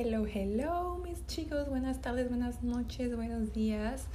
Hello, 0.00 0.24
hello, 0.32 0.96
mis 1.02 1.26
chicos. 1.26 1.68
Buenas 1.68 2.00
tardes, 2.00 2.28
buenas 2.28 2.62
noches, 2.62 3.16
buenos 3.16 3.52
días. 3.52 4.06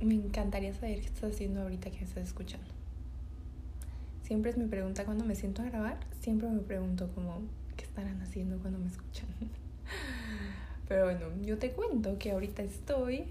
Me 0.00 0.14
encantaría 0.14 0.74
saber 0.74 0.98
qué 0.98 1.06
estás 1.06 1.32
haciendo 1.32 1.62
ahorita 1.62 1.92
que 1.92 1.98
me 1.98 2.06
estás 2.06 2.24
escuchando. 2.24 2.66
Siempre 4.24 4.50
es 4.50 4.58
mi 4.58 4.66
pregunta 4.66 5.04
cuando 5.04 5.24
me 5.24 5.36
siento 5.36 5.62
a 5.62 5.66
grabar. 5.66 6.00
Siempre 6.18 6.48
me 6.48 6.58
pregunto 6.58 7.08
como, 7.14 7.40
¿qué 7.76 7.84
estarán 7.84 8.20
haciendo 8.20 8.58
cuando 8.58 8.80
me 8.80 8.88
escuchan? 8.88 9.28
Pero 10.88 11.04
bueno, 11.04 11.26
yo 11.44 11.56
te 11.56 11.70
cuento 11.70 12.18
que 12.18 12.32
ahorita 12.32 12.64
estoy 12.64 13.26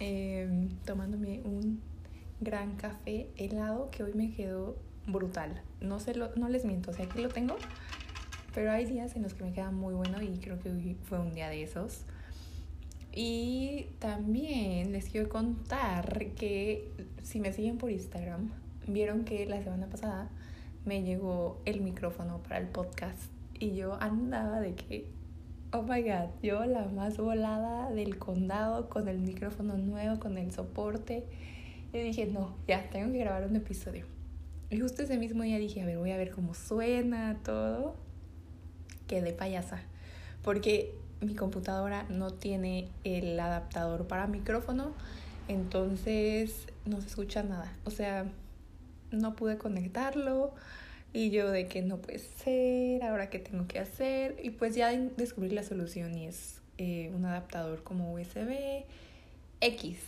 em, 0.00 0.70
tomándome 0.86 1.42
un 1.44 1.82
gran 2.40 2.76
café 2.76 3.28
helado 3.36 3.90
que 3.90 4.02
hoy 4.02 4.14
me 4.14 4.32
quedó 4.32 4.76
brutal. 5.06 5.60
No, 5.82 6.00
se 6.00 6.14
lo, 6.14 6.34
no 6.36 6.48
les 6.48 6.64
miento, 6.64 6.90
o 6.90 6.94
sea, 6.94 7.04
aquí 7.04 7.20
lo 7.20 7.28
tengo 7.28 7.56
pero 8.54 8.70
hay 8.70 8.86
días 8.86 9.16
en 9.16 9.22
los 9.22 9.34
que 9.34 9.44
me 9.44 9.52
queda 9.52 9.70
muy 9.70 9.94
bueno 9.94 10.22
y 10.22 10.38
creo 10.38 10.58
que 10.58 10.96
fue 11.04 11.18
un 11.18 11.34
día 11.34 11.48
de 11.48 11.62
esos. 11.62 12.04
Y 13.14 13.86
también 13.98 14.92
les 14.92 15.08
quiero 15.08 15.28
contar 15.28 16.26
que 16.34 16.90
si 17.22 17.40
me 17.40 17.52
siguen 17.52 17.78
por 17.78 17.90
Instagram, 17.90 18.50
vieron 18.86 19.24
que 19.24 19.44
la 19.46 19.62
semana 19.62 19.86
pasada 19.86 20.30
me 20.86 21.02
llegó 21.02 21.60
el 21.64 21.82
micrófono 21.82 22.42
para 22.42 22.58
el 22.58 22.68
podcast 22.68 23.20
y 23.58 23.74
yo 23.74 24.00
andaba 24.00 24.60
de 24.60 24.74
que, 24.74 25.06
oh 25.72 25.82
my 25.82 26.02
god, 26.02 26.30
yo 26.42 26.64
la 26.64 26.86
más 26.86 27.18
volada 27.18 27.90
del 27.90 28.18
condado 28.18 28.88
con 28.88 29.08
el 29.08 29.18
micrófono 29.18 29.76
nuevo, 29.76 30.18
con 30.18 30.38
el 30.38 30.50
soporte. 30.52 31.24
Y 31.92 31.98
dije, 31.98 32.26
no, 32.26 32.56
ya, 32.66 32.88
tengo 32.90 33.12
que 33.12 33.18
grabar 33.18 33.46
un 33.46 33.56
episodio. 33.56 34.06
Y 34.70 34.80
justo 34.80 35.02
ese 35.02 35.18
mismo 35.18 35.42
día 35.42 35.58
dije, 35.58 35.82
a 35.82 35.84
ver, 35.84 35.98
voy 35.98 36.12
a 36.12 36.16
ver 36.16 36.30
cómo 36.30 36.54
suena 36.54 37.38
todo 37.44 37.94
de 39.20 39.32
payasa, 39.32 39.82
porque 40.42 40.94
mi 41.20 41.34
computadora 41.34 42.04
no 42.08 42.32
tiene 42.32 42.88
el 43.04 43.38
adaptador 43.38 44.06
para 44.06 44.26
micrófono, 44.26 44.92
entonces 45.48 46.66
no 46.84 47.00
se 47.00 47.08
escucha 47.08 47.42
nada. 47.42 47.72
O 47.84 47.90
sea, 47.90 48.26
no 49.10 49.34
pude 49.34 49.58
conectarlo 49.58 50.52
y 51.12 51.30
yo 51.30 51.50
de 51.50 51.66
que 51.68 51.82
no 51.82 51.98
puede 51.98 52.18
ser, 52.18 53.04
ahora 53.04 53.28
qué 53.28 53.38
tengo 53.38 53.66
que 53.66 53.78
hacer. 53.78 54.36
Y 54.42 54.50
pues 54.50 54.74
ya 54.74 54.90
descubrí 54.92 55.50
la 55.50 55.62
solución 55.62 56.16
y 56.16 56.26
es 56.26 56.60
eh, 56.78 57.12
un 57.14 57.24
adaptador 57.24 57.82
como 57.82 58.14
USB 58.14 58.84
X 59.60 59.98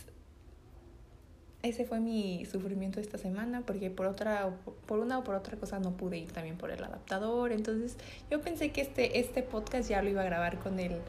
ese 1.67 1.85
fue 1.85 1.99
mi 1.99 2.45
sufrimiento 2.45 2.99
esta 2.99 3.17
semana 3.17 3.61
porque 3.61 3.89
por 3.89 4.05
otra 4.05 4.51
por 4.85 4.99
una 4.99 5.19
o 5.19 5.23
por 5.23 5.35
otra 5.35 5.57
cosa 5.57 5.79
no 5.79 5.91
pude 5.97 6.17
ir 6.17 6.31
también 6.31 6.57
por 6.57 6.71
el 6.71 6.83
adaptador. 6.83 7.51
Entonces 7.51 7.97
yo 8.29 8.41
pensé 8.41 8.71
que 8.71 8.81
este 8.81 9.19
este 9.19 9.43
podcast 9.43 9.89
ya 9.89 10.01
lo 10.01 10.09
iba 10.09 10.21
a 10.21 10.25
grabar 10.25 10.59
con 10.59 10.79
el 10.79 10.99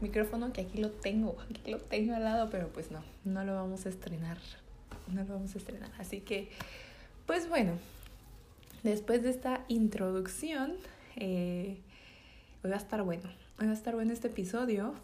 micrófono 0.00 0.52
que 0.52 0.62
aquí 0.62 0.78
lo 0.78 0.90
tengo 0.90 1.36
aquí 1.50 1.70
lo 1.70 1.78
tengo 1.78 2.14
al 2.14 2.24
lado 2.24 2.48
pero 2.50 2.68
pues 2.68 2.90
no 2.90 3.02
no 3.24 3.44
lo 3.44 3.54
vamos 3.54 3.86
a 3.86 3.88
estrenar 3.88 4.38
no 5.08 5.24
lo 5.24 5.34
vamos 5.34 5.54
a 5.54 5.58
estrenar. 5.58 5.90
Así 5.98 6.20
que 6.20 6.48
pues 7.26 7.48
bueno 7.48 7.72
después 8.82 9.22
de 9.22 9.30
esta 9.30 9.64
introducción 9.68 10.74
eh, 11.16 11.78
va 12.64 12.74
a 12.74 12.78
estar 12.78 13.02
bueno 13.02 13.30
hoy 13.60 13.66
va 13.66 13.72
a 13.72 13.76
estar 13.76 13.94
bueno 13.94 14.12
este 14.12 14.28
episodio 14.28 14.94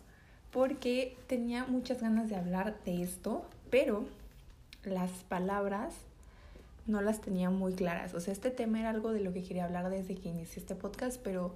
porque 0.51 1.17
tenía 1.27 1.64
muchas 1.64 2.01
ganas 2.01 2.29
de 2.29 2.36
hablar 2.36 2.77
de 2.84 3.03
esto 3.03 3.45
pero 3.70 4.06
las 4.89 5.11
palabras 5.28 5.94
no 6.89 7.03
las 7.03 7.20
tenía 7.20 7.50
muy 7.50 7.75
claras. 7.75 8.14
O 8.14 8.20
sea, 8.20 8.33
este 8.33 8.50
tema 8.50 8.81
era 8.81 8.91
algo 8.91 9.12
de 9.12 9.20
lo 9.20 9.33
que 9.33 9.42
quería 9.42 9.64
hablar 9.64 9.91
desde 9.91 10.14
que 10.14 10.30
inicié 10.30 10.61
este 10.61 10.75
podcast, 10.75 11.20
pero 11.22 11.55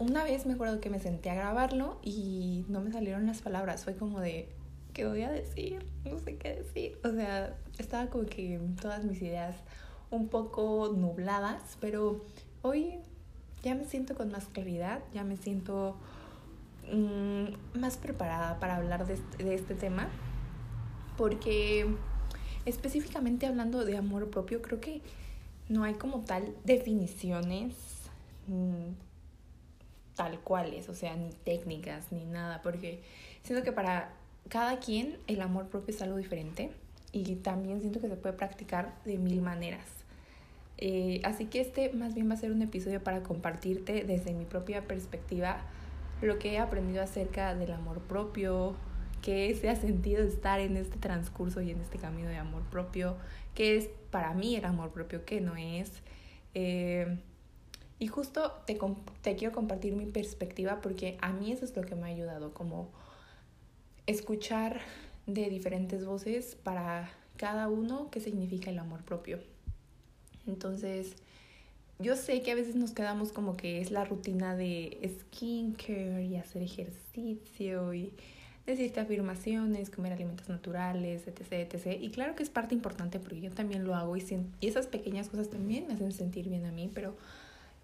una 0.00 0.24
vez 0.24 0.46
me 0.46 0.54
acuerdo 0.54 0.80
que 0.80 0.90
me 0.90 0.98
senté 0.98 1.30
a 1.30 1.34
grabarlo 1.34 1.98
y 2.02 2.64
no 2.68 2.80
me 2.80 2.90
salieron 2.90 3.26
las 3.26 3.42
palabras. 3.42 3.84
Fue 3.84 3.94
como 3.94 4.20
de, 4.20 4.48
¿qué 4.92 5.06
voy 5.06 5.22
a 5.22 5.30
decir? 5.30 5.86
No 6.04 6.18
sé 6.18 6.36
qué 6.36 6.54
decir. 6.54 6.98
O 7.04 7.10
sea, 7.10 7.56
estaba 7.78 8.08
como 8.08 8.26
que 8.26 8.60
todas 8.80 9.04
mis 9.04 9.22
ideas 9.22 9.54
un 10.10 10.28
poco 10.28 10.92
nubladas, 10.96 11.76
pero 11.80 12.24
hoy 12.62 12.98
ya 13.62 13.74
me 13.74 13.84
siento 13.84 14.14
con 14.14 14.30
más 14.30 14.46
claridad, 14.46 15.00
ya 15.14 15.24
me 15.24 15.36
siento 15.36 15.96
mm, 16.92 17.78
más 17.78 17.96
preparada 17.96 18.58
para 18.58 18.76
hablar 18.76 19.06
de 19.06 19.14
este, 19.14 19.44
de 19.44 19.54
este 19.54 19.74
tema 19.74 20.08
porque 21.16 21.86
específicamente 22.64 23.46
hablando 23.46 23.84
de 23.84 23.96
amor 23.96 24.30
propio, 24.30 24.62
creo 24.62 24.80
que 24.80 25.00
no 25.68 25.84
hay 25.84 25.94
como 25.94 26.20
tal 26.20 26.54
definiciones 26.64 27.74
mm, 28.46 28.92
tal 30.16 30.40
cuales, 30.40 30.88
o 30.88 30.94
sea, 30.94 31.14
ni 31.14 31.30
técnicas, 31.30 32.10
ni 32.10 32.24
nada, 32.24 32.62
porque 32.62 33.02
siento 33.42 33.64
que 33.64 33.72
para 33.72 34.12
cada 34.48 34.78
quien 34.80 35.18
el 35.26 35.42
amor 35.42 35.68
propio 35.68 35.94
es 35.94 36.02
algo 36.02 36.16
diferente 36.16 36.72
y 37.12 37.36
también 37.36 37.80
siento 37.80 38.00
que 38.00 38.08
se 38.08 38.16
puede 38.16 38.34
practicar 38.34 38.94
de 39.04 39.18
mil 39.18 39.42
maneras. 39.42 39.86
Eh, 40.78 41.20
así 41.24 41.46
que 41.46 41.60
este 41.60 41.92
más 41.92 42.14
bien 42.14 42.28
va 42.28 42.34
a 42.34 42.38
ser 42.38 42.50
un 42.50 42.60
episodio 42.60 43.02
para 43.02 43.22
compartirte 43.22 44.04
desde 44.04 44.34
mi 44.34 44.44
propia 44.44 44.86
perspectiva 44.86 45.62
lo 46.20 46.38
que 46.38 46.52
he 46.52 46.58
aprendido 46.58 47.02
acerca 47.02 47.54
del 47.54 47.72
amor 47.72 48.00
propio, 48.00 48.74
que 49.26 49.52
se 49.56 49.68
ha 49.68 49.74
sentido 49.74 50.22
estar 50.22 50.60
en 50.60 50.76
este 50.76 50.98
transcurso 50.98 51.60
y 51.60 51.72
en 51.72 51.80
este 51.80 51.98
camino 51.98 52.28
de 52.28 52.36
amor 52.36 52.62
propio, 52.70 53.16
que 53.56 53.76
es 53.76 53.88
para 54.12 54.32
mí 54.34 54.54
el 54.54 54.64
amor 54.64 54.92
propio, 54.92 55.24
que 55.24 55.40
no 55.40 55.56
es. 55.56 55.90
Eh, 56.54 57.18
y 57.98 58.06
justo 58.06 58.52
te, 58.68 58.78
te 59.22 59.34
quiero 59.34 59.52
compartir 59.52 59.96
mi 59.96 60.06
perspectiva 60.06 60.80
porque 60.80 61.18
a 61.22 61.32
mí 61.32 61.50
eso 61.50 61.64
es 61.64 61.74
lo 61.74 61.82
que 61.82 61.96
me 61.96 62.04
ha 62.04 62.14
ayudado, 62.14 62.54
como 62.54 62.88
escuchar 64.06 64.78
de 65.26 65.50
diferentes 65.50 66.06
voces 66.06 66.54
para 66.62 67.10
cada 67.36 67.68
uno 67.68 68.12
qué 68.12 68.20
significa 68.20 68.70
el 68.70 68.78
amor 68.78 69.02
propio. 69.02 69.40
Entonces, 70.46 71.16
yo 71.98 72.14
sé 72.14 72.42
que 72.42 72.52
a 72.52 72.54
veces 72.54 72.76
nos 72.76 72.92
quedamos 72.92 73.32
como 73.32 73.56
que 73.56 73.80
es 73.80 73.90
la 73.90 74.04
rutina 74.04 74.54
de 74.54 75.18
skincare 75.18 76.22
y 76.22 76.36
hacer 76.36 76.62
ejercicio 76.62 77.92
y 77.92 78.12
decirte 78.66 79.00
afirmaciones, 79.00 79.90
comer 79.90 80.12
alimentos 80.12 80.48
naturales, 80.48 81.26
etc, 81.28 81.72
etc. 81.72 81.98
Y 82.00 82.10
claro 82.10 82.34
que 82.34 82.42
es 82.42 82.50
parte 82.50 82.74
importante 82.74 83.20
porque 83.20 83.40
yo 83.40 83.52
también 83.52 83.84
lo 83.84 83.94
hago 83.94 84.16
y, 84.16 84.24
y 84.60 84.66
esas 84.66 84.88
pequeñas 84.88 85.28
cosas 85.28 85.48
también 85.48 85.86
me 85.86 85.94
hacen 85.94 86.12
sentir 86.12 86.48
bien 86.48 86.66
a 86.66 86.72
mí, 86.72 86.90
pero 86.92 87.14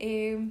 eh, 0.00 0.50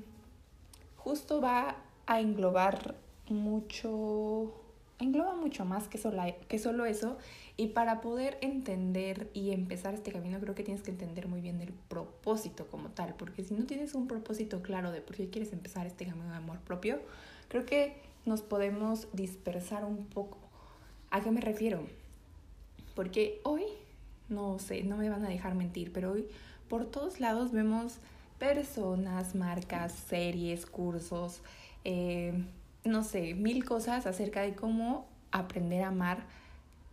justo 0.95 1.41
va 1.41 1.75
a 2.05 2.21
englobar 2.21 2.95
mucho, 3.27 4.53
engloba 4.99 5.35
mucho 5.35 5.65
más 5.65 5.87
que 5.87 5.97
solo, 5.97 6.23
que 6.47 6.59
solo 6.59 6.85
eso. 6.85 7.17
Y 7.57 7.67
para 7.67 8.01
poder 8.01 8.37
entender 8.41 9.29
y 9.33 9.51
empezar 9.51 9.93
este 9.93 10.11
camino, 10.11 10.39
creo 10.39 10.55
que 10.55 10.63
tienes 10.63 10.81
que 10.81 10.91
entender 10.91 11.27
muy 11.27 11.41
bien 11.41 11.61
el 11.61 11.73
propósito 11.73 12.67
como 12.67 12.89
tal, 12.89 13.13
porque 13.15 13.43
si 13.43 13.53
no 13.53 13.65
tienes 13.65 13.93
un 13.93 14.07
propósito 14.07 14.61
claro 14.61 14.91
de 14.91 15.01
por 15.01 15.17
qué 15.17 15.29
quieres 15.29 15.51
empezar 15.51 15.85
este 15.85 16.05
camino 16.05 16.29
de 16.29 16.37
amor 16.37 16.59
propio, 16.59 17.01
creo 17.49 17.65
que 17.65 18.10
nos 18.25 18.41
podemos 18.41 19.07
dispersar 19.13 19.83
un 19.83 20.05
poco. 20.05 20.37
¿A 21.09 21.21
qué 21.21 21.31
me 21.31 21.41
refiero? 21.41 21.81
Porque 22.95 23.41
hoy, 23.43 23.63
no 24.29 24.59
sé, 24.59 24.83
no 24.83 24.97
me 24.97 25.09
van 25.09 25.25
a 25.25 25.29
dejar 25.29 25.55
mentir, 25.55 25.91
pero 25.91 26.11
hoy 26.11 26.27
por 26.69 26.85
todos 26.85 27.19
lados 27.19 27.51
vemos 27.51 27.97
personas, 28.39 29.35
marcas, 29.35 29.91
series, 29.91 30.65
cursos, 30.65 31.41
eh, 31.83 32.33
no 32.83 33.03
sé, 33.03 33.33
mil 33.33 33.63
cosas 33.65 34.05
acerca 34.07 34.41
de 34.41 34.55
cómo 34.55 35.05
aprender 35.31 35.83
a 35.83 35.89
amar 35.89 36.23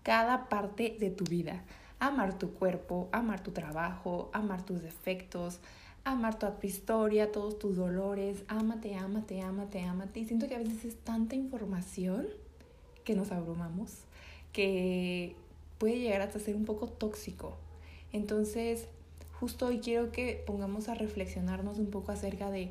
cada 0.02 0.48
parte 0.48 0.96
de 0.98 1.10
tu 1.10 1.24
vida. 1.24 1.62
Amar 2.00 2.38
tu 2.38 2.52
cuerpo, 2.54 3.08
amar 3.12 3.42
tu 3.42 3.50
trabajo, 3.50 4.30
amar 4.32 4.62
tus 4.64 4.82
defectos, 4.82 5.58
amar 6.12 6.38
toda 6.38 6.58
tu 6.58 6.66
historia, 6.66 7.32
todos 7.32 7.58
tus 7.58 7.76
dolores, 7.76 8.44
ámate, 8.48 8.94
ámate, 8.94 9.40
ámate, 9.42 9.82
ámate. 9.82 10.20
Y 10.20 10.24
siento 10.24 10.48
que 10.48 10.54
a 10.54 10.58
veces 10.58 10.84
es 10.84 10.96
tanta 10.96 11.34
información 11.34 12.26
que 13.04 13.14
nos 13.14 13.32
abrumamos, 13.32 13.92
que 14.52 15.34
puede 15.78 15.98
llegar 15.98 16.22
hasta 16.22 16.38
ser 16.38 16.56
un 16.56 16.64
poco 16.64 16.88
tóxico. 16.88 17.56
Entonces, 18.12 18.86
justo 19.38 19.66
hoy 19.66 19.80
quiero 19.80 20.10
que 20.12 20.42
pongamos 20.46 20.88
a 20.88 20.94
reflexionarnos 20.94 21.78
un 21.78 21.90
poco 21.90 22.12
acerca 22.12 22.50
de 22.50 22.70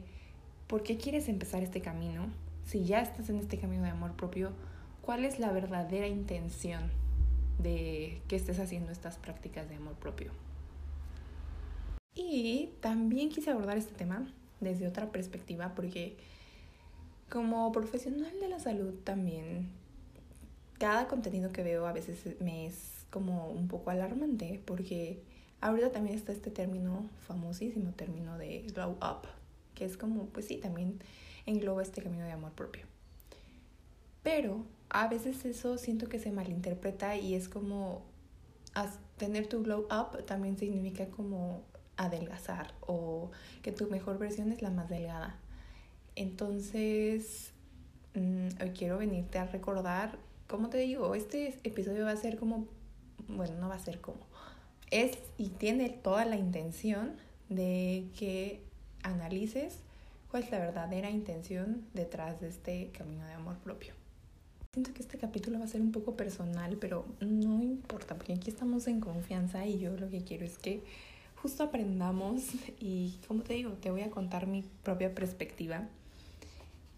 por 0.68 0.84
qué 0.84 0.98
quieres 0.98 1.30
empezar 1.30 1.64
este 1.64 1.82
camino. 1.82 2.28
Si 2.66 2.84
ya 2.84 3.02
estás 3.02 3.30
en 3.30 3.38
este 3.38 3.58
camino 3.58 3.84
de 3.84 3.90
amor 3.90 4.14
propio, 4.14 4.52
¿cuál 5.02 5.26
es 5.26 5.40
la 5.40 5.52
verdadera 5.52 6.08
intención 6.08 6.84
de 7.60 8.22
que 8.28 8.36
estés 8.36 8.60
haciendo 8.60 8.92
estas 8.92 9.18
prácticas 9.18 9.70
de 9.70 9.76
amor 9.76 9.94
propio? 9.94 10.32
Y 12.18 12.72
también 12.82 13.30
quise 13.30 13.52
abordar 13.52 13.78
este 13.78 13.94
tema 13.94 14.28
desde 14.60 14.88
otra 14.88 15.12
perspectiva 15.12 15.76
porque 15.76 16.18
como 17.30 17.72
profesional 17.72 18.40
de 18.40 18.50
la 18.50 18.60
salud 18.60 18.96
también 19.04 19.70
cada 20.80 21.08
contenido 21.08 21.52
que 21.52 21.62
veo 21.62 21.86
a 21.86 21.94
veces 21.94 22.40
me 22.42 22.66
es 22.66 23.06
como 23.12 23.50
un 23.50 23.68
poco 23.68 23.92
alarmante 23.92 24.60
porque 24.66 25.22
ahorita 25.62 25.92
también 25.92 26.16
está 26.16 26.32
este 26.32 26.50
término 26.50 27.08
famosísimo 27.28 27.92
término 27.92 28.38
de 28.40 28.64
glow 28.74 28.94
up 28.94 29.28
que 29.76 29.86
es 29.86 29.96
como 29.96 30.26
pues 30.26 30.48
sí 30.48 30.58
también 30.58 31.00
engloba 31.46 31.84
este 31.84 32.02
camino 32.02 32.26
de 32.26 32.32
amor 32.32 32.52
propio. 32.54 32.84
Pero 34.24 34.66
a 34.90 35.08
veces 35.08 35.46
eso 35.46 35.78
siento 35.78 36.10
que 36.10 36.20
se 36.20 36.32
malinterpreta 36.32 37.16
y 37.16 37.36
es 37.36 37.48
como 37.48 38.02
tener 39.18 39.48
tu 39.48 39.64
glow 39.64 39.88
up 39.92 40.24
también 40.26 40.58
significa 40.58 41.08
como 41.08 41.64
adelgazar 41.98 42.74
o 42.82 43.32
que 43.62 43.72
tu 43.72 43.88
mejor 43.88 44.18
versión 44.18 44.52
es 44.52 44.62
la 44.62 44.70
más 44.70 44.90
delgada. 44.90 45.36
Entonces, 46.16 47.52
mm, 48.16 48.62
hoy 48.62 48.70
quiero 48.72 48.98
venirte 48.98 49.38
a 49.40 49.46
recordar, 49.46 50.18
como 50.48 50.70
te 50.70 50.78
digo, 50.78 51.14
este 51.16 51.60
episodio 51.64 52.06
va 52.06 52.12
a 52.12 52.18
ser 52.18 52.38
como, 52.38 52.68
bueno, 53.28 53.56
no 53.60 53.70
va 53.70 53.76
a 53.76 53.80
ser 53.80 54.00
como, 54.00 54.20
es 54.90 55.18
y 55.38 55.50
tiene 55.50 55.90
toda 55.90 56.26
la 56.26 56.38
intención 56.38 57.18
de 57.50 58.08
que 58.18 58.62
analices 59.04 59.80
cuál 60.30 60.44
es 60.44 60.52
la 60.52 60.60
verdadera 60.60 61.10
intención 61.10 61.86
detrás 61.94 62.40
de 62.42 62.50
este 62.50 62.92
camino 62.92 63.26
de 63.26 63.34
amor 63.34 63.58
propio. 63.58 63.94
Siento 64.74 64.94
que 64.94 65.02
este 65.02 65.18
capítulo 65.18 65.60
va 65.60 65.66
a 65.66 65.68
ser 65.68 65.82
un 65.82 65.92
poco 65.92 66.16
personal, 66.16 66.78
pero 66.80 67.06
no 67.20 67.64
importa, 67.64 68.16
porque 68.16 68.34
aquí 68.34 68.50
estamos 68.50 68.88
en 68.88 69.00
confianza 69.00 69.66
y 69.66 69.80
yo 69.80 69.96
lo 69.98 70.10
que 70.10 70.24
quiero 70.24 70.46
es 70.46 70.58
que 70.58 70.84
justo 71.42 71.64
aprendamos 71.64 72.44
y, 72.80 73.16
como 73.28 73.44
te 73.44 73.54
digo, 73.54 73.72
te 73.72 73.92
voy 73.92 74.02
a 74.02 74.10
contar 74.10 74.48
mi 74.48 74.64
propia 74.84 75.14
perspectiva. 75.14 75.88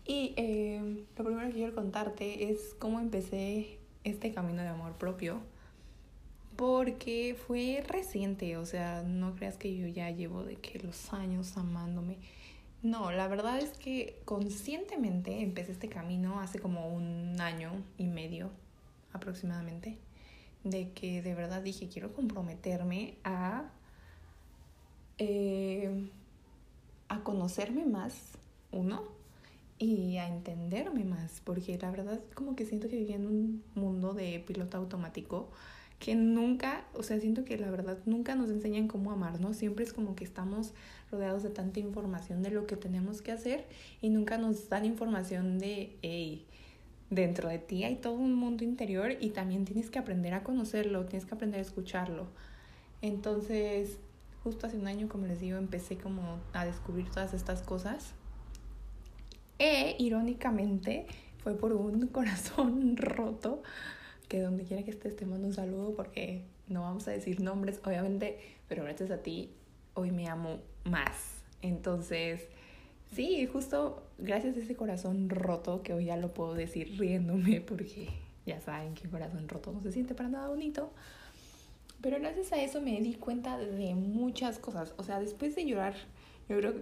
Y 0.06 0.34
eh, 0.38 1.06
lo 1.18 1.24
primero 1.24 1.48
que 1.50 1.54
quiero 1.54 1.76
contarte 1.76 2.50
es 2.50 2.76
cómo 2.80 3.00
empecé 3.00 3.78
este 4.04 4.32
camino 4.32 4.62
de 4.62 4.70
amor 4.70 4.94
propio 4.94 5.40
porque 6.60 7.38
fue 7.48 7.82
reciente, 7.88 8.58
o 8.58 8.66
sea, 8.66 9.02
no 9.02 9.34
creas 9.36 9.56
que 9.56 9.78
yo 9.78 9.88
ya 9.88 10.10
llevo 10.12 10.44
de 10.44 10.58
que 10.58 10.78
los 10.80 11.14
años 11.14 11.56
amándome. 11.56 12.18
No, 12.84 13.12
la 13.12 13.30
verdad 13.30 13.60
es 13.60 13.70
que 13.78 14.20
conscientemente 14.26 15.42
empecé 15.42 15.72
este 15.72 15.88
camino 15.88 16.42
hace 16.42 16.60
como 16.60 16.90
un 16.90 17.40
año 17.40 17.72
y 17.98 18.08
medio 18.08 18.50
aproximadamente, 19.14 20.00
de 20.66 20.92
que 20.92 21.22
de 21.22 21.34
verdad 21.34 21.62
dije, 21.62 21.88
quiero 21.88 22.12
comprometerme 22.12 23.16
a, 23.24 23.72
eh, 25.20 26.10
a 27.08 27.24
conocerme 27.24 27.86
más, 27.86 28.16
uno, 28.72 29.04
y 29.80 30.18
a 30.18 30.28
entenderme 30.28 31.06
más, 31.06 31.42
porque 31.44 31.78
la 31.78 31.90
verdad 31.90 32.20
como 32.36 32.56
que 32.56 32.66
siento 32.66 32.90
que 32.90 32.98
vivía 32.98 33.16
en 33.16 33.26
un 33.26 33.64
mundo 33.76 34.14
de 34.14 34.44
piloto 34.46 34.78
automático 34.78 35.50
que 36.00 36.16
nunca, 36.16 36.86
o 36.94 37.04
sea, 37.04 37.20
siento 37.20 37.44
que 37.46 37.58
la 37.58 37.70
verdad 37.72 37.98
nunca 38.06 38.36
nos 38.36 38.50
enseñan 38.50 38.88
cómo 38.88 39.12
amarnos, 39.12 39.58
siempre 39.58 39.84
es 39.86 39.94
como 39.94 40.16
que 40.16 40.24
estamos 40.24 40.74
rodeados 41.12 41.44
de 41.44 41.50
tanta 41.50 41.80
información 41.80 42.42
de 42.42 42.52
lo 42.52 42.68
que 42.68 42.76
tenemos 42.76 43.22
que 43.22 43.32
hacer 43.32 43.66
y 44.02 44.10
nunca 44.10 44.38
nos 44.38 44.70
dan 44.70 44.86
información 44.86 45.60
de, 45.60 45.98
hey, 46.02 46.46
dentro 47.10 47.50
de 47.50 47.60
ti 47.60 47.84
hay 47.84 47.96
todo 47.96 48.14
un 48.14 48.34
mundo 48.34 48.64
interior 48.64 49.14
y 49.20 49.32
también 49.32 49.66
tienes 49.66 49.90
que 49.90 50.00
aprender 50.00 50.34
a 50.34 50.44
conocerlo, 50.44 51.06
tienes 51.06 51.26
que 51.26 51.36
aprender 51.36 51.60
a 51.60 51.64
escucharlo. 51.64 52.28
Entonces, 53.02 53.98
justo 54.44 54.68
hace 54.68 54.78
un 54.78 54.88
año, 54.88 55.08
como 55.10 55.26
les 55.26 55.40
digo, 55.40 55.58
empecé 55.58 55.98
como 55.98 56.40
a 56.54 56.66
descubrir 56.66 57.10
todas 57.10 57.34
estas 57.34 57.62
cosas. 57.62 58.14
E, 59.58 59.96
irónicamente, 60.00 61.06
fue 61.44 61.56
por 61.56 61.74
un 61.74 62.08
corazón 62.12 62.98
roto 62.98 63.62
que 64.28 64.42
donde 64.42 64.64
quiera 64.64 64.84
que 64.84 64.92
estés 64.92 65.16
te 65.16 65.26
mando 65.26 65.48
un 65.48 65.54
saludo 65.54 65.94
porque 65.96 66.44
no 66.68 66.82
vamos 66.82 67.08
a 67.08 67.12
decir 67.12 67.42
nombres, 67.42 67.82
obviamente, 67.84 68.38
pero 68.68 68.84
gracias 68.84 69.12
a 69.12 69.18
ti 69.18 69.52
hoy 69.96 70.12
me 70.12 70.28
amo 70.28 70.60
más. 70.86 71.42
Entonces, 71.62 72.48
sí, 73.12 73.46
justo 73.48 74.04
gracias 74.18 74.56
a 74.56 74.60
ese 74.60 74.76
corazón 74.76 75.30
roto, 75.30 75.82
que 75.82 75.94
hoy 75.94 76.06
ya 76.06 76.18
lo 76.18 76.34
puedo 76.34 76.54
decir 76.54 76.96
riéndome 76.98 77.62
porque 77.62 78.08
ya 78.46 78.62
saben 78.62 78.94
que 78.94 79.10
corazón 79.10 79.50
roto 79.50 79.72
no 79.72 79.82
se 79.82 79.92
siente 79.92 80.14
para 80.14 80.30
nada 80.30 80.48
bonito. 80.48 80.92
Pero 82.02 82.20
gracias 82.20 82.54
a 82.54 82.62
eso 82.62 82.82
me 82.82 83.00
di 83.02 83.16
cuenta 83.16 83.58
de 83.58 83.94
muchas 83.96 84.60
cosas. 84.60 84.94
O 84.98 85.04
sea, 85.04 85.20
después 85.20 85.56
de 85.56 85.66
llorar, 85.66 85.96
yo 86.48 86.58
creo 86.58 86.76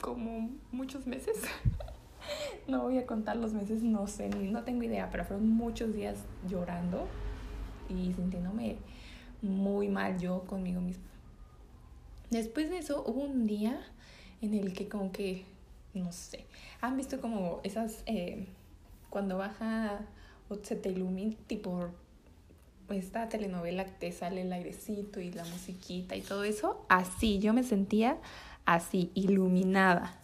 como 0.00 0.50
muchos 0.72 1.06
meses. 1.06 1.36
no 2.68 2.82
voy 2.82 2.98
a 2.98 3.06
contar 3.06 3.36
los 3.36 3.52
meses, 3.52 3.82
no 3.82 4.06
sé, 4.06 4.28
no 4.28 4.64
tengo 4.64 4.82
idea, 4.82 5.08
pero 5.10 5.24
fueron 5.24 5.48
muchos 5.48 5.94
días 5.94 6.18
llorando 6.48 7.06
y 7.88 8.12
sintiéndome 8.12 8.76
muy 9.42 9.88
mal 9.88 10.18
yo 10.18 10.42
conmigo 10.42 10.80
misma. 10.80 11.04
Después 12.30 12.70
de 12.70 12.78
eso 12.78 13.04
hubo 13.06 13.22
un 13.22 13.46
día 13.46 13.80
en 14.42 14.54
el 14.54 14.72
que 14.72 14.88
como 14.88 15.12
que, 15.12 15.44
no 15.94 16.10
sé, 16.12 16.44
han 16.80 16.96
visto 16.96 17.20
como 17.20 17.60
esas, 17.62 18.02
eh, 18.06 18.46
cuando 19.10 19.38
baja 19.38 20.00
o 20.48 20.56
se 20.56 20.76
te 20.76 20.90
ilumina, 20.90 21.36
tipo 21.46 21.90
esta 22.90 23.28
telenovela 23.28 23.84
te 23.84 24.12
sale 24.12 24.42
el 24.42 24.52
airecito 24.52 25.20
y 25.20 25.32
la 25.32 25.44
musiquita 25.44 26.16
y 26.16 26.22
todo 26.22 26.44
eso, 26.44 26.84
así, 26.88 27.38
yo 27.38 27.52
me 27.52 27.62
sentía 27.62 28.18
así, 28.64 29.10
iluminada. 29.14 30.18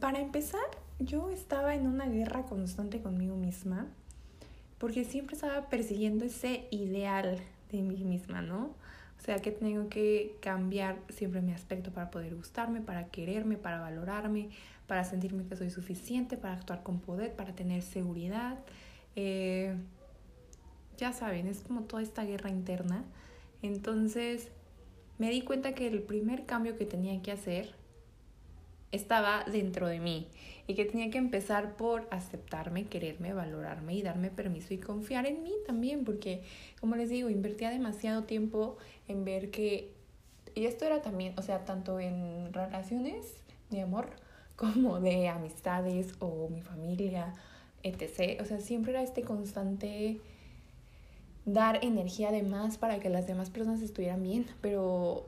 Para 0.00 0.20
empezar, 0.20 0.64
yo 0.98 1.30
estaba 1.30 1.74
en 1.74 1.86
una 1.86 2.06
guerra 2.06 2.44
constante 2.44 3.00
conmigo 3.00 3.36
misma 3.36 3.86
porque 4.78 5.04
siempre 5.04 5.34
estaba 5.34 5.68
persiguiendo 5.68 6.24
ese 6.24 6.66
ideal 6.70 7.38
de 7.70 7.82
mí 7.82 8.04
misma, 8.04 8.42
¿no? 8.42 8.74
O 9.18 9.22
sea, 9.24 9.38
que 9.40 9.50
tengo 9.50 9.88
que 9.88 10.36
cambiar 10.40 10.98
siempre 11.08 11.40
mi 11.40 11.52
aspecto 11.52 11.90
para 11.92 12.10
poder 12.10 12.34
gustarme, 12.34 12.80
para 12.80 13.06
quererme, 13.08 13.56
para 13.56 13.80
valorarme, 13.80 14.50
para 14.86 15.04
sentirme 15.04 15.46
que 15.46 15.56
soy 15.56 15.70
suficiente, 15.70 16.36
para 16.36 16.54
actuar 16.54 16.82
con 16.82 17.00
poder, 17.00 17.32
para 17.34 17.54
tener 17.54 17.80
seguridad. 17.82 18.58
Eh, 19.16 19.74
ya 20.96 21.12
saben, 21.12 21.46
es 21.46 21.60
como 21.60 21.82
toda 21.82 22.02
esta 22.02 22.24
guerra 22.24 22.50
interna. 22.50 23.04
Entonces, 23.62 24.48
me 25.18 25.30
di 25.30 25.42
cuenta 25.42 25.74
que 25.74 25.86
el 25.86 26.02
primer 26.02 26.44
cambio 26.44 26.76
que 26.76 26.86
tenía 26.86 27.20
que 27.22 27.32
hacer 27.32 27.74
estaba 28.92 29.44
dentro 29.44 29.88
de 29.88 29.98
mí 29.98 30.28
y 30.66 30.74
que 30.74 30.84
tenía 30.84 31.10
que 31.10 31.18
empezar 31.18 31.76
por 31.76 32.06
aceptarme, 32.10 32.86
quererme, 32.86 33.32
valorarme 33.32 33.94
y 33.94 34.02
darme 34.02 34.30
permiso 34.30 34.72
y 34.72 34.78
confiar 34.78 35.26
en 35.26 35.42
mí 35.42 35.52
también, 35.66 36.04
porque 36.04 36.42
como 36.80 36.96
les 36.96 37.10
digo, 37.10 37.28
invertía 37.28 37.70
demasiado 37.70 38.24
tiempo 38.24 38.76
en 39.08 39.24
ver 39.24 39.50
que, 39.50 39.92
y 40.54 40.66
esto 40.66 40.84
era 40.84 41.02
también, 41.02 41.34
o 41.36 41.42
sea, 41.42 41.64
tanto 41.64 42.00
en 42.00 42.52
relaciones 42.52 43.34
de 43.70 43.82
amor 43.82 44.10
como 44.56 45.00
de 45.00 45.28
amistades 45.28 46.14
o 46.20 46.48
mi 46.48 46.62
familia, 46.62 47.34
etc. 47.82 48.40
O 48.40 48.44
sea, 48.44 48.60
siempre 48.60 48.92
era 48.92 49.02
este 49.02 49.22
constante 49.22 50.20
dar 51.46 51.84
energía 51.84 52.30
de 52.30 52.42
más 52.42 52.78
para 52.78 53.00
que 53.00 53.10
las 53.10 53.26
demás 53.26 53.50
personas 53.50 53.82
estuvieran 53.82 54.22
bien, 54.22 54.46
pero 54.60 55.26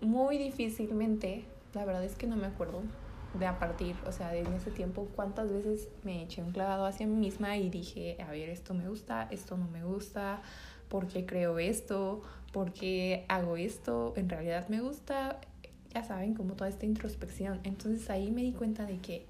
muy 0.00 0.38
difícilmente, 0.38 1.44
la 1.74 1.84
verdad 1.84 2.04
es 2.04 2.14
que 2.14 2.26
no 2.26 2.36
me 2.36 2.46
acuerdo, 2.46 2.82
de 3.38 3.46
a 3.46 3.58
partir, 3.58 3.96
o 4.06 4.12
sea, 4.12 4.34
en 4.34 4.52
ese 4.52 4.70
tiempo, 4.70 5.08
cuántas 5.14 5.52
veces 5.52 5.88
me 6.04 6.22
eché 6.22 6.42
un 6.42 6.52
clavado 6.52 6.86
hacia 6.86 7.06
mí 7.06 7.14
misma 7.14 7.56
y 7.56 7.70
dije, 7.70 8.16
a 8.26 8.30
ver, 8.30 8.48
esto 8.48 8.74
me 8.74 8.88
gusta, 8.88 9.28
esto 9.30 9.56
no 9.56 9.68
me 9.68 9.84
gusta, 9.84 10.42
¿por 10.88 11.06
qué 11.06 11.26
creo 11.26 11.58
esto? 11.58 12.22
¿Por 12.52 12.72
qué 12.72 13.24
hago 13.28 13.56
esto? 13.56 14.14
¿En 14.16 14.28
realidad 14.28 14.68
me 14.68 14.80
gusta? 14.80 15.40
Ya 15.92 16.04
saben, 16.04 16.34
como 16.34 16.54
toda 16.54 16.68
esta 16.68 16.86
introspección. 16.86 17.60
Entonces 17.64 18.08
ahí 18.10 18.30
me 18.30 18.42
di 18.42 18.52
cuenta 18.52 18.86
de 18.86 18.98
que 18.98 19.26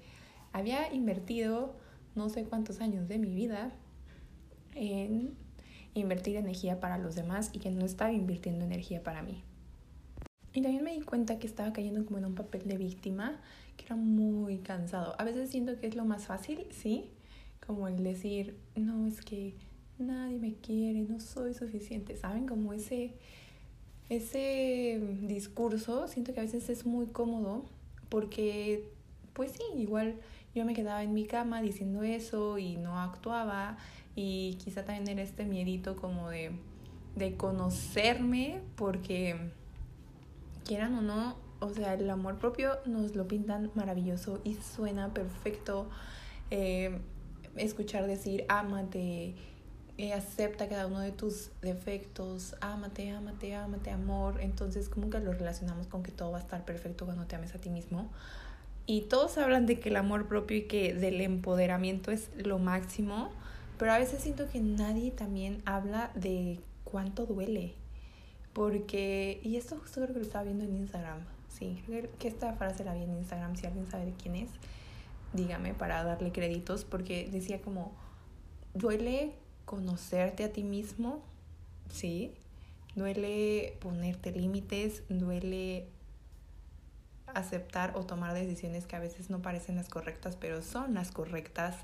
había 0.53 0.93
invertido 0.93 1.73
no 2.15 2.29
sé 2.29 2.45
cuántos 2.45 2.81
años 2.81 3.07
de 3.07 3.17
mi 3.17 3.33
vida 3.33 3.71
en 4.75 5.35
invertir 5.99 6.35
energía 6.35 6.79
para 6.79 6.97
los 6.97 7.15
demás 7.15 7.49
y 7.53 7.59
que 7.59 7.71
no 7.71 7.85
estaba 7.85 8.11
invirtiendo 8.11 8.65
energía 8.65 9.03
para 9.03 9.21
mí. 9.21 9.43
Y 10.53 10.61
también 10.61 10.83
me 10.83 10.93
di 10.93 11.01
cuenta 11.01 11.37
que 11.39 11.47
estaba 11.47 11.71
cayendo 11.73 12.05
como 12.05 12.17
en 12.17 12.25
un 12.25 12.35
papel 12.35 12.63
de 12.67 12.77
víctima 12.77 13.39
que 13.75 13.85
era 13.85 13.95
muy 13.95 14.57
cansado. 14.59 15.15
A 15.19 15.23
veces 15.23 15.49
siento 15.51 15.79
que 15.79 15.87
es 15.87 15.95
lo 15.95 16.05
más 16.05 16.25
fácil, 16.25 16.65
sí, 16.71 17.09
como 17.65 17.87
el 17.87 18.03
decir, 18.03 18.57
no, 18.75 19.05
es 19.05 19.21
que 19.21 19.53
nadie 19.99 20.39
me 20.39 20.55
quiere, 20.55 21.01
no 21.01 21.19
soy 21.19 21.53
suficiente, 21.53 22.15
¿saben? 22.17 22.47
Como 22.47 22.73
ese, 22.73 23.13
ese 24.09 24.99
discurso, 25.21 26.07
siento 26.07 26.33
que 26.33 26.39
a 26.39 26.43
veces 26.43 26.69
es 26.69 26.85
muy 26.85 27.07
cómodo 27.07 27.65
porque, 28.09 28.89
pues 29.33 29.51
sí, 29.51 29.63
igual 29.75 30.15
yo 30.55 30.65
me 30.65 30.73
quedaba 30.73 31.03
en 31.03 31.13
mi 31.13 31.25
cama 31.25 31.61
diciendo 31.61 32.03
eso 32.03 32.57
y 32.57 32.77
no 32.77 32.99
actuaba 32.99 33.77
y 34.17 34.55
quizá 34.55 34.83
también 34.83 35.07
era 35.07 35.21
este 35.21 35.45
miedito 35.45 35.95
como 35.95 36.31
de, 36.31 36.49
de 37.15 37.37
conocerme 37.37 38.61
porque 38.75 39.51
quieran 40.65 40.95
o 40.95 41.01
no, 41.03 41.35
o 41.59 41.69
sea, 41.69 41.93
el 41.93 42.09
amor 42.09 42.39
propio 42.39 42.79
nos 42.87 43.15
lo 43.15 43.27
pintan 43.27 43.69
maravilloso 43.75 44.41
y 44.43 44.55
suena 44.55 45.13
perfecto. 45.13 45.87
Eh, 46.49 46.99
escuchar 47.57 48.07
decir, 48.07 48.43
ámate, 48.49 49.35
eh, 49.99 50.13
acepta 50.13 50.67
cada 50.67 50.87
uno 50.87 50.99
de 50.99 51.11
tus 51.11 51.51
defectos, 51.61 52.55
ámate, 52.59 53.11
ámate, 53.11 53.53
ámate, 53.53 53.91
amor. 53.91 54.41
Entonces, 54.41 54.89
como 54.89 55.11
que 55.11 55.19
lo 55.19 55.31
relacionamos 55.31 55.85
con 55.85 56.01
que 56.01 56.11
todo 56.11 56.31
va 56.31 56.39
a 56.39 56.41
estar 56.41 56.65
perfecto 56.65 57.05
cuando 57.05 57.25
te 57.25 57.35
ames 57.35 57.53
a 57.53 57.59
ti 57.59 57.69
mismo. 57.69 58.09
Y 58.87 59.01
todos 59.01 59.37
hablan 59.37 59.67
de 59.67 59.79
que 59.79 59.89
el 59.89 59.95
amor 59.95 60.27
propio 60.27 60.57
y 60.57 60.63
que 60.63 60.95
del 60.95 61.21
empoderamiento 61.21 62.09
es 62.09 62.31
lo 62.43 62.57
máximo, 62.57 63.31
pero 63.77 63.93
a 63.93 63.99
veces 63.99 64.21
siento 64.21 64.49
que 64.49 64.59
nadie 64.59 65.11
también 65.11 65.61
habla 65.65 66.11
de 66.15 66.59
cuánto 66.83 67.25
duele. 67.25 67.73
Porque, 68.53 69.39
y 69.43 69.57
esto 69.57 69.77
justo 69.77 70.01
creo 70.01 70.13
que 70.13 70.19
lo 70.19 70.25
estaba 70.25 70.43
viendo 70.43 70.63
en 70.63 70.75
Instagram, 70.75 71.19
sí, 71.47 71.83
que 72.17 72.27
esta 72.27 72.53
frase 72.53 72.83
la 72.83 72.95
vi 72.95 73.03
en 73.03 73.15
Instagram, 73.17 73.55
si 73.55 73.67
alguien 73.67 73.89
sabe 73.89 74.05
de 74.05 74.13
quién 74.13 74.35
es, 74.35 74.49
dígame 75.33 75.73
para 75.73 76.03
darle 76.03 76.31
créditos, 76.31 76.83
porque 76.83 77.29
decía 77.31 77.61
como, 77.61 77.91
duele 78.73 79.33
conocerte 79.65 80.43
a 80.43 80.51
ti 80.51 80.63
mismo, 80.63 81.21
sí, 81.91 82.33
duele 82.95 83.77
ponerte 83.79 84.31
límites, 84.31 85.03
duele 85.07 85.87
aceptar 87.27 87.95
o 87.95 88.05
tomar 88.05 88.33
decisiones 88.33 88.87
que 88.87 88.95
a 88.95 88.99
veces 88.99 89.29
no 89.29 89.41
parecen 89.41 89.75
las 89.75 89.89
correctas, 89.89 90.35
pero 90.35 90.61
son 90.61 90.95
las 90.95 91.11
correctas. 91.11 91.75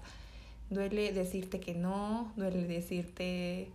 Duele 0.74 1.14
decirte 1.14 1.60
que 1.60 1.74
no, 1.74 2.32
duele 2.36 2.66
decirte 2.66 3.70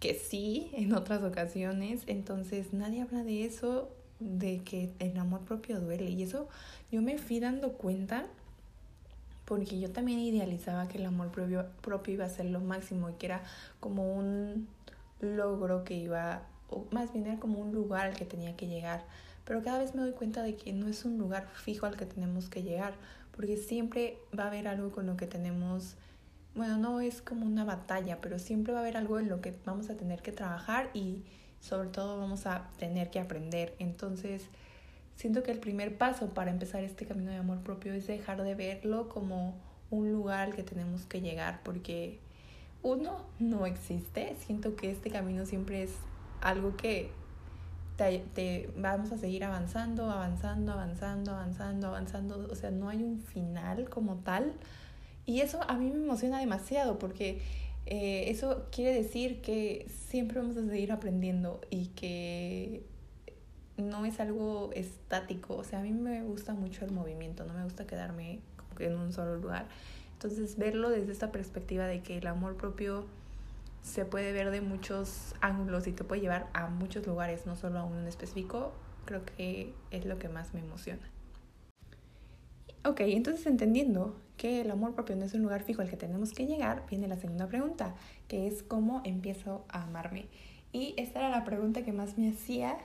que 0.00 0.14
sí 0.14 0.70
en 0.74 0.92
otras 0.94 1.22
ocasiones. 1.22 2.02
Entonces 2.06 2.72
nadie 2.72 3.02
habla 3.02 3.22
de 3.24 3.44
eso, 3.44 3.88
de 4.20 4.58
que 4.58 4.90
el 4.98 5.18
amor 5.18 5.40
propio 5.40 5.80
duele. 5.80 6.10
Y 6.10 6.22
eso 6.22 6.48
yo 6.90 7.02
me 7.02 7.18
fui 7.18 7.40
dando 7.40 7.72
cuenta 7.72 8.26
porque 9.44 9.78
yo 9.78 9.90
también 9.90 10.20
idealizaba 10.20 10.88
que 10.88 10.98
el 10.98 11.06
amor 11.06 11.30
propio, 11.30 11.66
propio 11.82 12.14
iba 12.14 12.24
a 12.24 12.28
ser 12.28 12.46
lo 12.46 12.60
máximo 12.60 13.10
y 13.10 13.12
que 13.14 13.26
era 13.26 13.42
como 13.80 14.14
un 14.14 14.68
logro 15.20 15.84
que 15.84 15.94
iba, 15.94 16.42
o 16.70 16.86
más 16.90 17.12
bien 17.12 17.26
era 17.26 17.38
como 17.38 17.58
un 17.58 17.72
lugar 17.72 18.06
al 18.06 18.16
que 18.16 18.24
tenía 18.24 18.56
que 18.56 18.66
llegar. 18.66 19.04
Pero 19.44 19.62
cada 19.62 19.78
vez 19.78 19.94
me 19.94 20.02
doy 20.02 20.12
cuenta 20.12 20.42
de 20.42 20.56
que 20.56 20.72
no 20.72 20.88
es 20.88 21.04
un 21.04 21.18
lugar 21.18 21.46
fijo 21.54 21.86
al 21.86 21.96
que 21.96 22.06
tenemos 22.06 22.48
que 22.48 22.62
llegar, 22.62 22.94
porque 23.34 23.56
siempre 23.56 24.18
va 24.38 24.44
a 24.44 24.46
haber 24.46 24.68
algo 24.68 24.90
con 24.90 25.06
lo 25.06 25.16
que 25.16 25.26
tenemos, 25.26 25.96
bueno, 26.54 26.78
no 26.78 27.00
es 27.00 27.20
como 27.20 27.46
una 27.46 27.64
batalla, 27.64 28.20
pero 28.20 28.38
siempre 28.38 28.72
va 28.72 28.80
a 28.80 28.82
haber 28.82 28.96
algo 28.96 29.18
en 29.18 29.28
lo 29.28 29.40
que 29.40 29.54
vamos 29.64 29.90
a 29.90 29.96
tener 29.96 30.22
que 30.22 30.32
trabajar 30.32 30.90
y 30.94 31.24
sobre 31.60 31.88
todo 31.88 32.18
vamos 32.18 32.46
a 32.46 32.68
tener 32.78 33.10
que 33.10 33.18
aprender. 33.18 33.74
Entonces, 33.78 34.46
siento 35.16 35.42
que 35.42 35.50
el 35.50 35.58
primer 35.58 35.98
paso 35.98 36.28
para 36.28 36.50
empezar 36.50 36.84
este 36.84 37.06
camino 37.06 37.30
de 37.30 37.38
amor 37.38 37.60
propio 37.60 37.92
es 37.92 38.06
dejar 38.06 38.42
de 38.42 38.54
verlo 38.54 39.08
como 39.08 39.54
un 39.90 40.12
lugar 40.12 40.48
al 40.48 40.54
que 40.54 40.62
tenemos 40.62 41.06
que 41.06 41.20
llegar, 41.20 41.60
porque 41.64 42.18
uno 42.82 43.24
no 43.38 43.66
existe. 43.66 44.36
Siento 44.46 44.76
que 44.76 44.90
este 44.90 45.10
camino 45.10 45.46
siempre 45.46 45.82
es 45.82 45.92
algo 46.40 46.76
que 46.76 47.10
te, 47.96 48.70
vamos 48.76 49.12
a 49.12 49.18
seguir 49.18 49.44
avanzando, 49.44 50.10
avanzando, 50.10 50.72
avanzando, 50.72 51.32
avanzando, 51.32 51.88
avanzando. 51.88 52.48
O 52.50 52.54
sea, 52.54 52.70
no 52.70 52.88
hay 52.88 53.02
un 53.02 53.20
final 53.20 53.88
como 53.88 54.16
tal. 54.16 54.52
Y 55.26 55.40
eso 55.40 55.60
a 55.68 55.76
mí 55.76 55.90
me 55.90 56.04
emociona 56.04 56.38
demasiado 56.38 56.98
porque 56.98 57.40
eh, 57.86 58.24
eso 58.28 58.66
quiere 58.70 58.92
decir 58.94 59.40
que 59.40 59.86
siempre 60.08 60.40
vamos 60.40 60.56
a 60.56 60.66
seguir 60.66 60.92
aprendiendo 60.92 61.60
y 61.70 61.86
que 61.88 62.84
no 63.76 64.04
es 64.04 64.20
algo 64.20 64.70
estático. 64.74 65.56
O 65.56 65.64
sea, 65.64 65.80
a 65.80 65.82
mí 65.82 65.92
me 65.92 66.22
gusta 66.22 66.54
mucho 66.54 66.84
el 66.84 66.92
movimiento, 66.92 67.44
no 67.44 67.54
me 67.54 67.64
gusta 67.64 67.86
quedarme 67.86 68.40
en 68.78 68.96
un 68.96 69.12
solo 69.12 69.36
lugar. 69.36 69.66
Entonces, 70.14 70.56
verlo 70.56 70.90
desde 70.90 71.12
esta 71.12 71.32
perspectiva 71.32 71.86
de 71.86 72.02
que 72.02 72.18
el 72.18 72.26
amor 72.26 72.56
propio 72.56 73.06
se 73.84 74.06
puede 74.06 74.32
ver 74.32 74.50
de 74.50 74.62
muchos 74.62 75.34
ángulos 75.42 75.86
y 75.86 75.92
te 75.92 76.04
puede 76.04 76.22
llevar 76.22 76.48
a 76.54 76.68
muchos 76.68 77.06
lugares, 77.06 77.44
no 77.44 77.54
solo 77.54 77.78
a 77.78 77.84
uno 77.84 78.00
en 78.00 78.08
específico, 78.08 78.72
creo 79.04 79.24
que 79.24 79.74
es 79.90 80.06
lo 80.06 80.18
que 80.18 80.30
más 80.30 80.54
me 80.54 80.60
emociona. 80.60 81.02
Ok, 82.86 83.00
entonces 83.00 83.46
entendiendo 83.46 84.16
que 84.38 84.62
el 84.62 84.70
amor 84.70 84.94
propio 84.94 85.16
no 85.16 85.26
es 85.26 85.34
un 85.34 85.42
lugar 85.42 85.62
fijo 85.62 85.82
al 85.82 85.90
que 85.90 85.98
tenemos 85.98 86.32
que 86.32 86.46
llegar, 86.46 86.84
viene 86.88 87.08
la 87.08 87.18
segunda 87.18 87.46
pregunta, 87.46 87.94
que 88.26 88.46
es 88.46 88.62
cómo 88.62 89.02
empiezo 89.04 89.66
a 89.68 89.82
amarme. 89.84 90.28
Y 90.72 90.94
esta 90.96 91.20
era 91.20 91.28
la 91.28 91.44
pregunta 91.44 91.82
que 91.82 91.92
más 91.92 92.16
me 92.16 92.30
hacía 92.30 92.78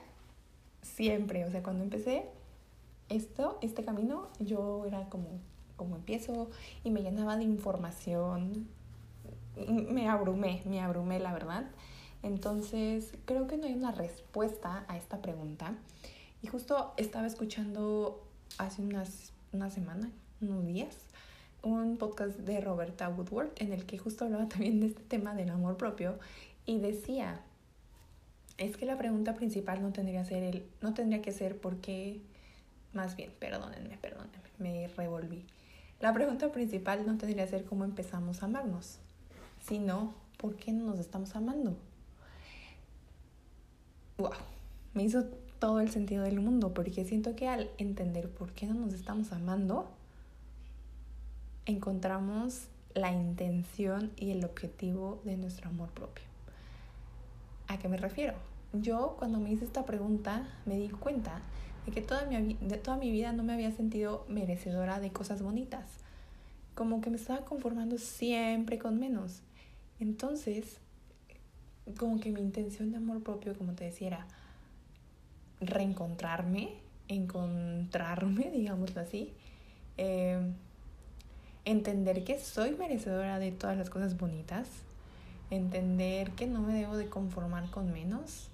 siempre, 0.82 1.46
o 1.46 1.50
sea, 1.50 1.62
cuando 1.62 1.82
empecé 1.82 2.26
esto, 3.08 3.58
este 3.62 3.84
camino, 3.84 4.28
yo 4.38 4.84
era 4.86 5.08
como, 5.08 5.40
como 5.76 5.96
empiezo 5.96 6.50
y 6.84 6.90
me 6.90 7.02
llenaba 7.02 7.38
de 7.38 7.44
información, 7.44 8.68
me 9.56 10.08
abrumé, 10.08 10.62
me 10.66 10.80
abrumé 10.80 11.18
la 11.18 11.32
verdad. 11.32 11.64
Entonces, 12.22 13.12
creo 13.24 13.46
que 13.46 13.56
no 13.56 13.66
hay 13.66 13.74
una 13.74 13.92
respuesta 13.92 14.84
a 14.88 14.96
esta 14.96 15.22
pregunta. 15.22 15.74
Y 16.42 16.48
justo 16.48 16.94
estaba 16.96 17.26
escuchando 17.26 18.26
hace 18.58 18.82
unas, 18.82 19.32
una 19.52 19.70
semana, 19.70 20.10
unos 20.40 20.66
días, 20.66 20.96
un 21.62 21.98
podcast 21.98 22.38
de 22.38 22.60
Roberta 22.60 23.08
Woodward 23.08 23.50
en 23.56 23.72
el 23.72 23.84
que 23.86 23.98
justo 23.98 24.24
hablaba 24.24 24.48
también 24.48 24.80
de 24.80 24.86
este 24.86 25.02
tema 25.02 25.34
del 25.34 25.50
amor 25.50 25.76
propio 25.76 26.18
y 26.66 26.78
decía, 26.78 27.40
es 28.58 28.76
que 28.76 28.86
la 28.86 28.96
pregunta 28.98 29.34
principal 29.34 29.82
no 29.82 29.92
tendría, 29.92 30.24
no 30.80 30.94
tendría 30.94 31.22
que 31.22 31.32
ser 31.32 31.58
por 31.58 31.78
qué, 31.78 32.20
más 32.92 33.16
bien, 33.16 33.32
perdónenme, 33.38 33.96
perdónenme, 33.98 34.38
me 34.58 34.88
revolví. 34.88 35.46
La 36.00 36.12
pregunta 36.12 36.50
principal 36.52 37.06
no 37.06 37.18
tendría 37.18 37.44
que 37.44 37.50
ser 37.50 37.64
cómo 37.64 37.84
empezamos 37.84 38.42
a 38.42 38.46
amarnos, 38.46 38.98
sino 39.70 40.12
por 40.36 40.56
qué 40.56 40.72
no 40.72 40.84
nos 40.84 40.98
estamos 40.98 41.36
amando. 41.36 41.76
Wow, 44.18 44.32
me 44.94 45.04
hizo 45.04 45.24
todo 45.60 45.78
el 45.78 45.90
sentido 45.90 46.24
del 46.24 46.40
mundo, 46.40 46.74
porque 46.74 47.04
siento 47.04 47.36
que 47.36 47.46
al 47.46 47.70
entender 47.78 48.28
por 48.28 48.50
qué 48.50 48.66
no 48.66 48.74
nos 48.74 48.94
estamos 48.94 49.30
amando, 49.30 49.88
encontramos 51.66 52.66
la 52.94 53.12
intención 53.12 54.10
y 54.16 54.32
el 54.32 54.44
objetivo 54.44 55.22
de 55.24 55.36
nuestro 55.36 55.68
amor 55.68 55.90
propio. 55.90 56.24
¿A 57.68 57.78
qué 57.78 57.88
me 57.88 57.96
refiero? 57.96 58.34
Yo 58.72 59.14
cuando 59.20 59.38
me 59.38 59.52
hice 59.52 59.66
esta 59.66 59.86
pregunta 59.86 60.48
me 60.66 60.78
di 60.78 60.88
cuenta 60.88 61.42
de 61.86 61.92
que 61.92 62.02
toda 62.02 62.26
mi, 62.26 62.54
toda 62.82 62.96
mi 62.96 63.12
vida 63.12 63.32
no 63.32 63.44
me 63.44 63.52
había 63.52 63.70
sentido 63.70 64.26
merecedora 64.28 64.98
de 64.98 65.12
cosas 65.12 65.42
bonitas. 65.42 65.86
Como 66.74 67.00
que 67.00 67.10
me 67.10 67.16
estaba 67.16 67.44
conformando 67.44 67.98
siempre 67.98 68.80
con 68.80 68.98
menos. 68.98 69.42
Entonces, 70.00 70.78
como 71.98 72.20
que 72.20 72.30
mi 72.30 72.40
intención 72.40 72.90
de 72.90 72.96
amor 72.96 73.22
propio, 73.22 73.56
como 73.56 73.74
te 73.74 73.84
decía, 73.84 74.08
era 74.08 74.26
reencontrarme, 75.60 76.70
encontrarme, 77.08 78.50
digámoslo 78.54 79.00
así, 79.00 79.32
eh, 79.98 80.40
entender 81.64 82.24
que 82.24 82.38
soy 82.38 82.72
merecedora 82.72 83.38
de 83.38 83.52
todas 83.52 83.76
las 83.76 83.90
cosas 83.90 84.16
bonitas, 84.16 84.66
entender 85.50 86.30
que 86.32 86.46
no 86.46 86.62
me 86.62 86.74
debo 86.74 86.96
de 86.96 87.08
conformar 87.08 87.70
con 87.70 87.92
menos, 87.92 88.48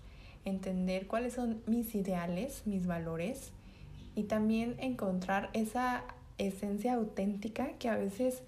entender 0.45 1.07
cuáles 1.07 1.35
son 1.35 1.63
mis 1.67 1.95
ideales, 1.95 2.63
mis 2.67 2.87
valores 2.87 3.53
y 4.15 4.25
también 4.25 4.77
encontrar 4.79 5.51
esa 5.53 6.05
esencia 6.39 6.95
auténtica 6.95 7.73
que 7.79 7.89
a 7.89 7.97
veces 7.97 8.43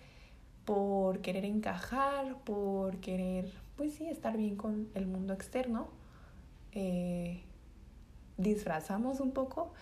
por 0.69 1.23
querer 1.23 1.47
encajar, 1.47 2.37
por 2.45 2.99
querer, 2.99 3.51
pues 3.79 3.95
sí, 3.95 4.07
estar 4.07 4.37
bien 4.37 4.55
con 4.57 4.91
el 4.95 5.07
mundo 5.07 5.33
externo, 5.33 5.89
eh, 6.73 7.41
disfrazamos 8.37 9.21
un 9.21 9.31
poco 9.31 9.73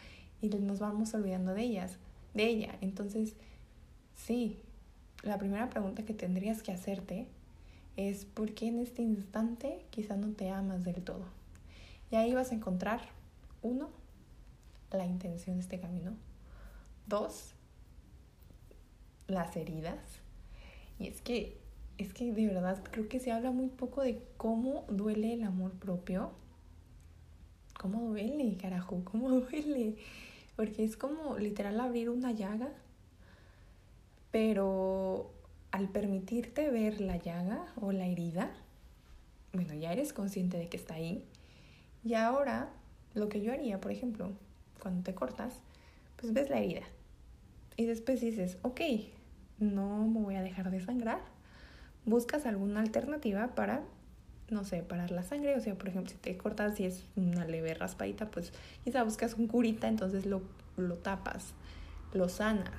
y 0.41 0.49
nos 0.49 0.79
vamos 0.79 1.13
olvidando 1.13 1.55
de 1.55 1.63
ellas, 1.63 1.99
de 2.35 2.47
ella. 2.47 2.79
Entonces, 2.83 3.35
sí, 4.15 4.61
la 5.25 5.39
primera 5.39 5.69
pregunta 5.71 6.05
que 6.05 6.15
tendrías 6.15 6.63
que 6.63 6.71
hacerte 6.71 7.27
es 7.97 8.25
¿por 8.25 8.55
qué 8.55 8.69
en 8.69 8.79
este 8.79 9.03
instante 9.03 9.85
quizá 9.91 10.15
no 10.15 10.35
te 10.35 10.51
amas 10.51 10.85
del 10.85 11.03
todo? 11.03 11.25
Y 12.13 12.15
ahí 12.15 12.33
vas 12.33 12.53
a 12.53 12.55
encontrar, 12.55 13.01
uno, 13.61 13.91
la 14.93 15.05
intención 15.05 15.57
de 15.57 15.63
este 15.63 15.81
camino. 15.81 16.13
Dos, 17.09 17.55
las 19.27 19.57
heridas 19.57 20.21
y 20.99 21.09
es 21.09 21.21
que, 21.21 21.57
es 21.99 22.13
que 22.13 22.33
de 22.33 22.47
verdad 22.47 22.83
creo 22.91 23.09
que 23.09 23.21
se 23.21 23.33
habla 23.33 23.51
muy 23.51 23.69
poco 23.69 24.03
de 24.03 24.23
cómo 24.37 24.85
duele 24.89 25.35
el 25.35 25.43
amor 25.43 25.73
propio. 25.73 26.33
¿Cómo 27.79 28.09
duele, 28.09 28.57
carajo? 28.57 29.03
¿Cómo 29.05 29.31
duele? 29.41 29.97
Porque 30.57 30.85
es 30.85 30.97
como 30.97 31.39
literal 31.39 31.79
abrir 31.81 32.09
una 32.09 32.33
llaga, 32.33 32.71
pero 34.31 35.31
al 35.71 35.89
permitirte 35.91 36.71
ver 36.71 37.01
la 37.01 37.19
llaga 37.19 37.67
o 37.81 37.93
la 37.93 38.07
herida, 38.07 38.51
bueno, 39.53 39.75
ya 39.75 39.93
eres 39.93 40.15
consciente 40.15 40.57
de 40.57 40.69
que 40.69 40.79
está 40.79 40.95
ahí. 40.95 41.25
Y 42.05 42.15
ahora, 42.15 42.71
lo 43.15 43.29
que 43.29 43.43
yo 43.43 43.53
haría, 43.53 43.81
por 43.81 43.93
ejemplo, 43.93 44.31
cuando 44.81 45.03
te 45.03 45.15
cortas, 45.15 45.61
pues 46.17 46.33
ves 46.33 46.49
la 46.49 46.61
herida. 46.61 46.83
Y 47.77 47.85
después 47.85 48.21
dices, 48.23 48.57
ok, 48.63 48.81
no 49.59 50.07
me 50.07 50.21
voy 50.21 50.35
a 50.37 50.43
dejar 50.43 50.71
de 50.71 50.81
sangrar, 50.81 51.21
buscas 52.05 52.47
alguna 52.47 52.81
alternativa 52.81 53.49
para, 53.55 53.83
no 54.51 54.65
sé, 54.65 54.83
parar 54.83 55.11
la 55.11 55.23
sangre. 55.23 55.57
O 55.57 55.61
sea, 55.61 55.75
por 55.75 55.89
ejemplo, 55.89 56.11
si 56.11 56.19
te 56.19 56.37
cortas 56.37 56.79
y 56.81 56.87
es 56.87 57.05
una 57.17 57.45
leve 57.45 57.75
raspadita, 57.75 58.31
pues 58.31 58.53
quizá 58.85 59.03
buscas 59.03 59.35
un 59.35 59.49
curita, 59.49 59.89
entonces 59.89 60.27
lo, 60.27 60.43
lo 60.77 60.97
tapas. 60.97 61.55
lo 62.13 62.29
sanas, 62.29 62.73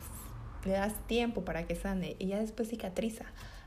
le 0.65 0.71
das 0.71 0.95
tiempo 1.07 1.45
para 1.45 1.67
que 1.67 1.75
sane 1.75 2.15
y 2.19 2.27
ya 2.27 2.39
después 2.39 2.69
cicatriza. 2.69 3.25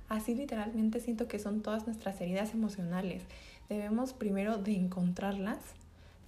Así 0.09 0.35
literalmente 0.35 0.99
siento 0.99 1.29
que 1.29 1.39
son 1.39 1.63
todas 1.63 1.87
nuestras 1.87 2.21
heridas 2.21 2.53
emocionales. 2.53 3.23
Debemos 3.69 4.13
primero 4.13 4.59
de 4.59 4.75
encontrarlas, 4.75 5.59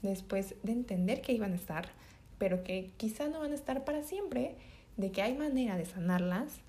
después 0.03 0.55
de 0.63 0.73
entender 0.73 1.21
que 1.21 1.33
iban 1.33 1.53
a 1.53 1.57
estar, 1.57 1.89
pero 2.39 2.63
que 2.63 2.91
quizá 2.97 3.29
no 3.29 3.41
van 3.41 3.51
a 3.51 3.57
estar 3.57 3.85
para 3.85 4.05
siempre, 4.05 4.55
de 4.97 5.11
que 5.11 5.23
hay 5.23 5.37
manera 5.37 5.77
de 5.77 5.85
sanarlas 5.85 6.61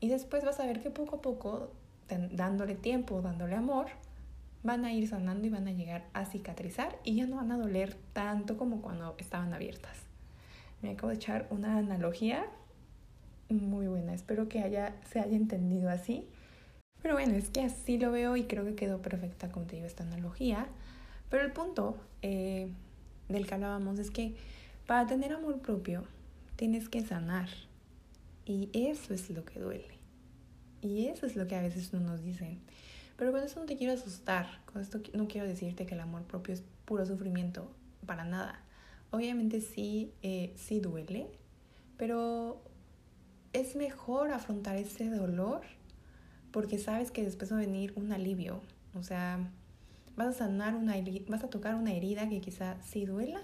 y 0.00 0.08
después 0.08 0.44
vas 0.44 0.60
a 0.60 0.66
ver 0.66 0.80
que 0.80 0.90
poco 0.90 1.16
a 1.16 1.22
poco, 1.22 1.72
dándole 2.08 2.74
tiempo, 2.74 3.20
dándole 3.22 3.56
amor, 3.56 3.86
van 4.62 4.84
a 4.84 4.92
ir 4.92 5.08
sanando 5.08 5.46
y 5.46 5.50
van 5.50 5.68
a 5.68 5.72
llegar 5.72 6.06
a 6.12 6.24
cicatrizar 6.24 6.98
y 7.04 7.16
ya 7.16 7.26
no 7.26 7.36
van 7.36 7.52
a 7.52 7.58
doler 7.58 7.96
tanto 8.12 8.56
como 8.56 8.80
cuando 8.82 9.14
estaban 9.18 9.52
abiertas. 9.54 9.96
Me 10.82 10.90
acabo 10.90 11.08
de 11.08 11.16
echar 11.16 11.46
una 11.50 11.78
analogía 11.78 12.46
muy 13.48 13.86
buena. 13.86 14.14
Espero 14.14 14.48
que 14.48 14.60
haya, 14.60 14.94
se 15.10 15.20
haya 15.20 15.36
entendido 15.36 15.90
así. 15.90 16.28
Pero 17.02 17.14
bueno, 17.14 17.34
es 17.34 17.50
que 17.50 17.62
así 17.62 17.98
lo 17.98 18.10
veo 18.10 18.36
y 18.36 18.44
creo 18.44 18.64
que 18.64 18.74
quedó 18.74 19.00
perfecta, 19.00 19.48
digo, 19.70 19.86
esta 19.86 20.04
analogía. 20.04 20.66
Pero 21.30 21.44
el 21.44 21.52
punto 21.52 21.96
eh, 22.22 22.70
del 23.28 23.46
que 23.46 23.54
hablábamos 23.54 23.98
es 23.98 24.10
que 24.10 24.34
para 24.86 25.06
tener 25.06 25.32
amor 25.32 25.60
propio 25.60 26.04
tienes 26.56 26.88
que 26.88 27.00
sanar. 27.00 27.48
Y 28.48 28.70
eso 28.72 29.12
es 29.12 29.28
lo 29.28 29.44
que 29.44 29.60
duele. 29.60 29.98
Y 30.80 31.06
eso 31.08 31.26
es 31.26 31.36
lo 31.36 31.46
que 31.46 31.54
a 31.54 31.60
veces 31.60 31.92
no 31.92 32.00
nos 32.00 32.22
dicen. 32.22 32.60
Pero 33.18 33.30
con 33.30 33.42
esto 33.42 33.60
no 33.60 33.66
te 33.66 33.76
quiero 33.76 33.92
asustar. 33.92 34.46
Con 34.64 34.80
esto 34.80 35.00
no 35.12 35.28
quiero 35.28 35.46
decirte 35.46 35.84
que 35.84 35.94
el 35.94 36.00
amor 36.00 36.22
propio 36.22 36.54
es 36.54 36.64
puro 36.86 37.04
sufrimiento. 37.04 37.70
Para 38.06 38.24
nada. 38.24 38.64
Obviamente 39.10 39.60
sí, 39.60 40.14
eh, 40.22 40.54
sí 40.56 40.80
duele. 40.80 41.26
Pero 41.98 42.62
es 43.52 43.76
mejor 43.76 44.30
afrontar 44.30 44.76
ese 44.76 45.10
dolor 45.10 45.60
porque 46.50 46.78
sabes 46.78 47.10
que 47.10 47.22
después 47.22 47.52
va 47.52 47.56
a 47.56 47.60
venir 47.60 47.92
un 47.96 48.12
alivio. 48.12 48.62
O 48.94 49.02
sea, 49.02 49.50
vas 50.16 50.28
a 50.28 50.32
sanar 50.32 50.74
una 50.74 50.94
vas 51.28 51.44
a 51.44 51.50
tocar 51.50 51.74
una 51.74 51.92
herida 51.92 52.30
que 52.30 52.40
quizá 52.40 52.80
sí 52.80 53.04
duela, 53.04 53.42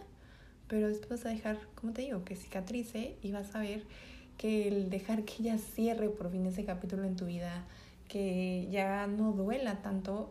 pero 0.67 0.89
después 0.89 1.11
vas 1.11 1.27
a 1.27 1.29
dejar, 1.29 1.59
como 1.75 1.93
te 1.93 2.03
digo, 2.03 2.25
que 2.25 2.37
cicatrice 2.37 3.19
y 3.21 3.33
vas 3.33 3.55
a 3.55 3.61
ver 3.61 3.85
que 4.37 4.69
el 4.69 4.91
dejar 4.91 5.25
que 5.25 5.35
ella 5.41 5.59
cierre 5.59 6.09
por 6.09 6.31
fin 6.31 6.47
ese 6.47 6.65
capítulo 6.65 7.05
en 7.05 7.17
tu 7.17 7.27
vida, 7.27 7.65
que 8.09 8.69
ya 8.71 9.07
no 9.07 9.33
duela 9.33 9.83
tanto, 9.83 10.31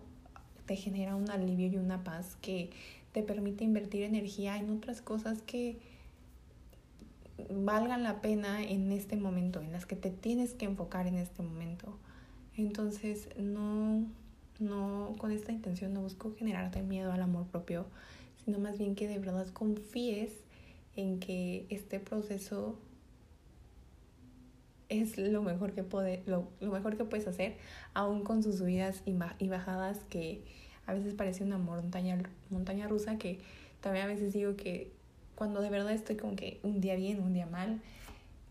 te 0.65 0.75
genera 0.75 1.15
un 1.15 1.29
alivio 1.29 1.67
y 1.67 1.77
una 1.77 2.03
paz 2.03 2.38
que 2.41 2.69
te 3.12 3.24
permite 3.24 3.63
invertir 3.63 4.03
energía 4.03 4.57
en 4.57 4.69
otras 4.69 5.01
cosas 5.01 5.41
que 5.41 5.77
valgan 7.50 8.03
la 8.03 8.22
pena 8.22 8.63
en 8.63 8.91
este 8.91 9.15
momento, 9.15 9.62
en 9.62 9.72
las 9.72 9.86
que 9.86 9.95
te 9.95 10.10
tienes 10.10 10.53
que 10.53 10.65
enfocar 10.65 11.07
en 11.07 11.15
este 11.15 11.41
momento. 11.41 11.98
Entonces, 12.55 13.29
no, 13.38 14.05
no, 14.60 15.15
con 15.17 15.31
esta 15.31 15.51
intención 15.51 15.93
no 15.93 16.01
busco 16.01 16.33
generarte 16.36 16.81
miedo 16.81 17.12
al 17.12 17.22
amor 17.22 17.48
propio, 17.48 17.86
sino 18.45 18.60
más 18.60 18.77
bien 18.77 18.95
que 18.95 19.07
de 19.07 19.19
verdad 19.19 19.48
confíes 19.50 20.31
en 20.95 21.19
que 21.19 21.65
este 21.69 22.00
proceso 22.00 22.77
es 25.01 25.17
lo 25.17 25.41
mejor 25.41 25.73
que, 25.73 25.83
puede, 25.83 26.23
lo, 26.25 26.47
lo 26.59 26.71
mejor 26.71 26.97
que 26.97 27.05
puedes 27.05 27.27
hacer, 27.27 27.57
aún 27.93 28.23
con 28.23 28.43
sus 28.43 28.57
subidas 28.57 29.03
y 29.05 29.47
bajadas 29.47 30.00
que 30.09 30.43
a 30.85 30.93
veces 30.93 31.13
parece 31.13 31.43
una 31.43 31.57
montaña, 31.57 32.21
montaña 32.50 32.88
rusa 32.88 33.17
que 33.17 33.39
también 33.81 34.05
a 34.05 34.07
veces 34.07 34.33
digo 34.33 34.55
que 34.55 34.91
cuando 35.35 35.62
de 35.62 35.69
verdad 35.69 35.91
estoy 35.91 36.15
como 36.15 36.35
que 36.35 36.59
un 36.63 36.81
día 36.81 36.95
bien, 36.95 37.19
un 37.21 37.33
día 37.33 37.45
mal, 37.45 37.81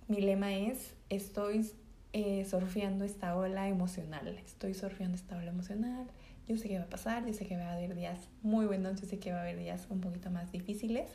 mi 0.09 0.21
lema 0.21 0.53
es, 0.53 0.95
estoy 1.11 1.71
eh, 2.13 2.45
surfeando 2.45 3.05
esta 3.05 3.37
ola 3.37 3.69
emocional, 3.69 4.29
estoy 4.45 4.75
surfeando 4.75 5.17
esta 5.17 5.37
ola 5.37 5.51
emocional, 5.51 6.07
yo 6.49 6.57
sé 6.57 6.69
que 6.69 6.79
va 6.79 6.85
a 6.85 6.91
pasar, 6.91 7.25
yo 7.27 7.33
sé 7.33 7.47
que 7.47 7.57
va 7.57 7.71
a 7.71 7.75
haber 7.75 7.95
días 7.95 8.19
muy 8.43 8.67
buenos, 8.67 9.01
yo 9.01 9.07
sé 9.07 9.19
que 9.19 9.33
va 9.33 9.39
a 9.39 9.43
haber 9.43 9.59
días 9.59 9.87
un 9.91 10.01
poquito 10.01 10.31
más 10.31 10.51
difíciles. 10.51 11.09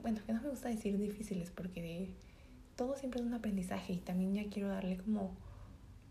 Bueno, 0.00 0.20
que 0.26 0.32
no 0.32 0.42
me 0.42 0.50
gusta 0.50 0.68
decir 0.68 0.98
difíciles 0.98 1.50
porque 1.50 2.10
todo 2.82 2.96
siempre 2.96 3.20
es 3.20 3.26
un 3.26 3.34
aprendizaje 3.34 3.92
y 3.92 3.98
también 3.98 4.34
ya 4.34 4.50
quiero 4.50 4.68
darle 4.68 4.96
como 4.96 5.30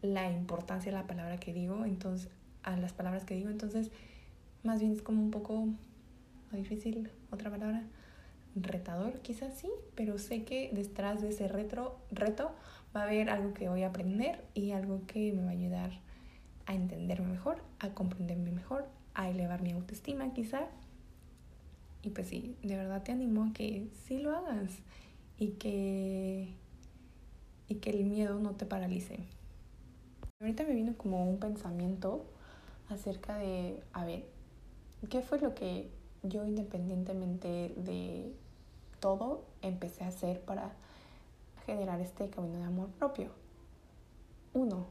la 0.01 0.31
importancia 0.31 0.89
a 0.89 0.95
la 0.95 1.05
palabra 1.05 1.37
que 1.37 1.53
digo, 1.53 1.83
entonces 1.83 2.29
a 2.63 2.77
las 2.77 2.93
palabras 2.93 3.25
que 3.25 3.35
digo, 3.35 3.49
entonces 3.49 3.91
más 4.63 4.79
bien 4.79 4.93
es 4.93 5.01
como 5.01 5.21
un 5.21 5.31
poco 5.31 5.67
difícil, 6.53 7.09
otra 7.29 7.51
palabra, 7.51 7.83
retador, 8.55 9.19
quizás 9.19 9.53
sí, 9.53 9.69
pero 9.95 10.17
sé 10.17 10.45
que 10.45 10.69
detrás 10.71 11.21
de 11.21 11.29
ese 11.31 11.49
retro, 11.49 11.97
reto 12.09 12.55
va 12.95 13.01
a 13.01 13.03
haber 13.03 13.29
algo 13.29 13.53
que 13.53 13.67
voy 13.67 13.83
a 13.83 13.87
aprender 13.87 14.41
y 14.53 14.71
algo 14.71 15.01
que 15.07 15.33
me 15.33 15.43
va 15.43 15.49
a 15.49 15.53
ayudar 15.53 15.91
a 16.67 16.73
entenderme 16.73 17.27
mejor, 17.27 17.61
a 17.79 17.89
comprenderme 17.89 18.51
mejor, 18.51 18.87
a 19.13 19.29
elevar 19.29 19.61
mi 19.61 19.71
autoestima 19.71 20.31
quizá. 20.33 20.67
Y 22.01 22.11
pues 22.11 22.27
sí, 22.27 22.55
de 22.63 22.77
verdad 22.77 23.03
te 23.03 23.11
animo 23.11 23.43
a 23.43 23.51
que 23.51 23.89
sí 24.05 24.19
lo 24.19 24.33
hagas 24.33 24.71
y 25.41 25.53
que, 25.53 26.53
y 27.71 27.75
que 27.75 27.91
el 27.91 28.03
miedo 28.03 28.39
no 28.39 28.51
te 28.51 28.65
paralice. 28.65 29.19
Ahorita 30.41 30.63
me 30.63 30.73
vino 30.73 30.97
como 30.97 31.29
un 31.29 31.37
pensamiento 31.37 32.25
acerca 32.89 33.37
de, 33.37 33.81
a 33.93 34.03
ver, 34.03 34.25
¿qué 35.09 35.21
fue 35.21 35.39
lo 35.39 35.53
que 35.55 35.89
yo 36.23 36.43
independientemente 36.45 37.73
de 37.77 38.33
todo 38.99 39.45
empecé 39.61 40.03
a 40.03 40.09
hacer 40.09 40.41
para 40.41 40.71
generar 41.65 41.99
este 42.01 42.29
camino 42.29 42.59
de 42.59 42.65
amor 42.65 42.89
propio. 42.89 43.29
Uno, 44.53 44.87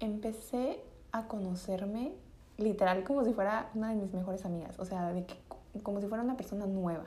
empecé 0.00 0.80
a 1.12 1.26
conocerme 1.26 2.12
literal 2.56 3.04
como 3.04 3.24
si 3.24 3.32
fuera 3.32 3.70
una 3.74 3.90
de 3.90 3.96
mis 3.96 4.12
mejores 4.12 4.44
amigas, 4.44 4.78
o 4.78 4.84
sea, 4.84 5.12
de 5.12 5.26
que, 5.26 5.34
como 5.82 6.00
si 6.00 6.06
fuera 6.06 6.22
una 6.22 6.36
persona 6.36 6.66
nueva. 6.66 7.06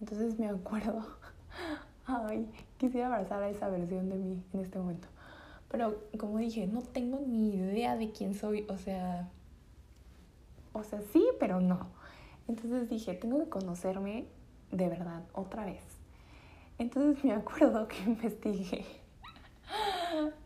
Entonces 0.00 0.38
me 0.38 0.48
acuerdo, 0.48 1.04
ay, 2.06 2.50
quisiera 2.78 3.06
abrazar 3.06 3.42
a 3.42 3.48
esa 3.48 3.68
versión 3.68 4.08
de 4.08 4.16
mí 4.16 4.42
en 4.52 4.60
este 4.60 4.78
momento. 4.78 5.08
Pero 5.70 5.96
como 6.18 6.38
dije, 6.38 6.66
no 6.66 6.82
tengo 6.82 7.20
ni 7.26 7.54
idea 7.54 7.96
de 7.96 8.12
quién 8.12 8.34
soy, 8.34 8.66
o 8.68 8.78
sea, 8.78 9.28
o 10.72 10.82
sea, 10.82 11.00
sí, 11.12 11.26
pero 11.40 11.60
no. 11.60 11.88
Entonces 12.46 12.88
dije, 12.88 13.14
tengo 13.14 13.38
que 13.38 13.48
conocerme 13.48 14.26
de 14.70 14.88
verdad 14.88 15.22
otra 15.32 15.64
vez. 15.64 15.82
Entonces 16.78 17.24
me 17.24 17.32
acuerdo 17.32 17.88
que 17.88 17.96
investigué, 18.06 18.84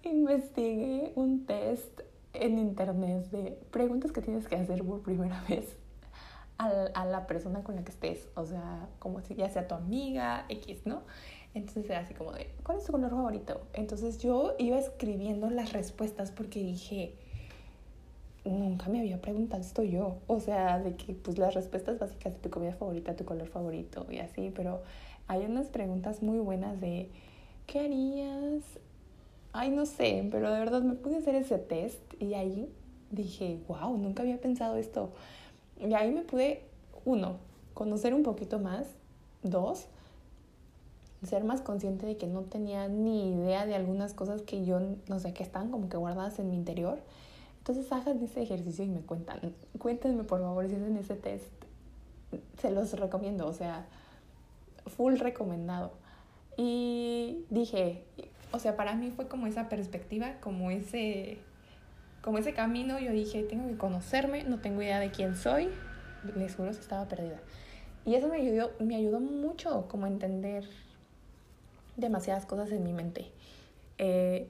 investigué 0.02 1.12
un 1.16 1.46
test 1.46 2.00
en 2.34 2.58
internet 2.58 3.30
de 3.30 3.58
preguntas 3.70 4.12
que 4.12 4.20
tienes 4.20 4.46
que 4.46 4.56
hacer 4.56 4.84
por 4.84 5.02
primera 5.02 5.42
vez 5.48 5.76
a, 6.58 7.04
la 7.04 7.26
persona 7.26 7.62
con 7.62 7.76
la 7.76 7.84
que 7.84 7.92
estés, 7.92 8.28
o 8.34 8.44
sea, 8.44 8.88
como 8.98 9.20
si 9.20 9.34
ya 9.34 9.48
sea 9.48 9.68
tu 9.68 9.74
amiga, 9.74 10.44
X, 10.48 10.86
¿no? 10.86 11.02
Entonces 11.54 11.86
era 11.86 12.00
así 12.00 12.14
como 12.14 12.32
de, 12.32 12.50
¿cuál 12.62 12.78
es 12.78 12.84
tu 12.84 12.92
color 12.92 13.10
favorito? 13.10 13.60
Entonces 13.72 14.18
yo 14.18 14.54
iba 14.58 14.78
escribiendo 14.78 15.50
las 15.50 15.72
respuestas 15.72 16.30
porque 16.30 16.60
dije, 16.60 17.14
nunca 18.44 18.88
me 18.88 19.00
había 19.00 19.20
preguntado 19.20 19.62
esto 19.62 19.82
yo. 19.82 20.18
O 20.26 20.40
sea, 20.40 20.78
de 20.78 20.94
que 20.96 21.14
pues 21.14 21.38
las 21.38 21.54
respuestas 21.54 21.98
básicas 21.98 22.34
de 22.34 22.40
tu 22.40 22.50
comida 22.50 22.72
favorita, 22.74 23.16
tu 23.16 23.24
color 23.24 23.48
favorito 23.48 24.06
y 24.10 24.18
así, 24.18 24.52
pero 24.54 24.82
hay 25.26 25.44
unas 25.44 25.68
preguntas 25.68 26.22
muy 26.22 26.38
buenas 26.38 26.80
de 26.80 27.10
¿qué 27.66 27.80
harías? 27.80 28.62
Ay, 29.52 29.70
no 29.70 29.86
sé, 29.86 30.26
pero 30.30 30.52
de 30.52 30.58
verdad 30.58 30.82
me 30.82 30.94
pude 30.94 31.16
hacer 31.16 31.34
ese 31.34 31.58
test 31.58 32.00
y 32.20 32.34
ahí 32.34 32.68
dije, 33.10 33.58
wow, 33.66 33.96
nunca 33.96 34.22
había 34.22 34.40
pensado 34.40 34.76
esto. 34.76 35.10
Y 35.80 35.92
ahí 35.94 36.12
me 36.12 36.22
pude, 36.22 36.62
uno, 37.04 37.36
conocer 37.74 38.14
un 38.14 38.22
poquito 38.22 38.58
más, 38.58 38.86
dos, 39.42 39.86
ser 41.24 41.44
más 41.44 41.60
consciente 41.60 42.06
de 42.06 42.16
que 42.16 42.26
no 42.26 42.42
tenía 42.42 42.88
ni 42.88 43.32
idea 43.32 43.66
de 43.66 43.74
algunas 43.74 44.14
cosas 44.14 44.42
que 44.42 44.64
yo, 44.64 44.80
no 45.08 45.18
sé, 45.18 45.32
que 45.32 45.42
están 45.42 45.70
como 45.70 45.88
que 45.88 45.96
guardadas 45.96 46.38
en 46.38 46.50
mi 46.50 46.56
interior 46.56 46.98
entonces 47.68 47.92
hagan 47.92 48.22
ese 48.22 48.40
ejercicio 48.40 48.82
y 48.82 48.88
me 48.88 49.02
cuentan. 49.02 49.40
Cuéntenme 49.78 50.24
por 50.24 50.40
favor 50.40 50.66
si 50.68 50.74
hacen 50.74 50.96
ese 50.96 51.16
test. 51.16 51.52
Se 52.58 52.70
los 52.70 52.98
recomiendo, 52.98 53.46
o 53.46 53.52
sea, 53.52 53.84
full 54.86 55.18
recomendado. 55.18 55.92
Y 56.56 57.44
dije, 57.50 58.04
o 58.52 58.58
sea, 58.58 58.74
para 58.74 58.94
mí 58.94 59.10
fue 59.10 59.28
como 59.28 59.46
esa 59.46 59.68
perspectiva, 59.68 60.36
como 60.40 60.70
ese, 60.70 61.40
como 62.22 62.38
ese 62.38 62.54
camino. 62.54 62.98
Yo 62.98 63.12
dije, 63.12 63.42
tengo 63.42 63.68
que 63.68 63.76
conocerme, 63.76 64.44
no 64.44 64.60
tengo 64.60 64.80
idea 64.80 64.98
de 64.98 65.10
quién 65.10 65.36
soy. 65.36 65.68
Les 66.36 66.56
juro 66.56 66.70
que 66.70 66.78
estaba 66.78 67.06
perdida. 67.06 67.38
Y 68.06 68.14
eso 68.14 68.28
me 68.28 68.36
ayudó, 68.36 68.70
me 68.80 68.96
ayudó 68.96 69.20
mucho 69.20 69.88
como 69.88 70.06
a 70.06 70.08
entender 70.08 70.64
demasiadas 71.98 72.46
cosas 72.46 72.70
en 72.72 72.82
mi 72.82 72.92
mente. 72.92 73.30
Eh, 73.98 74.48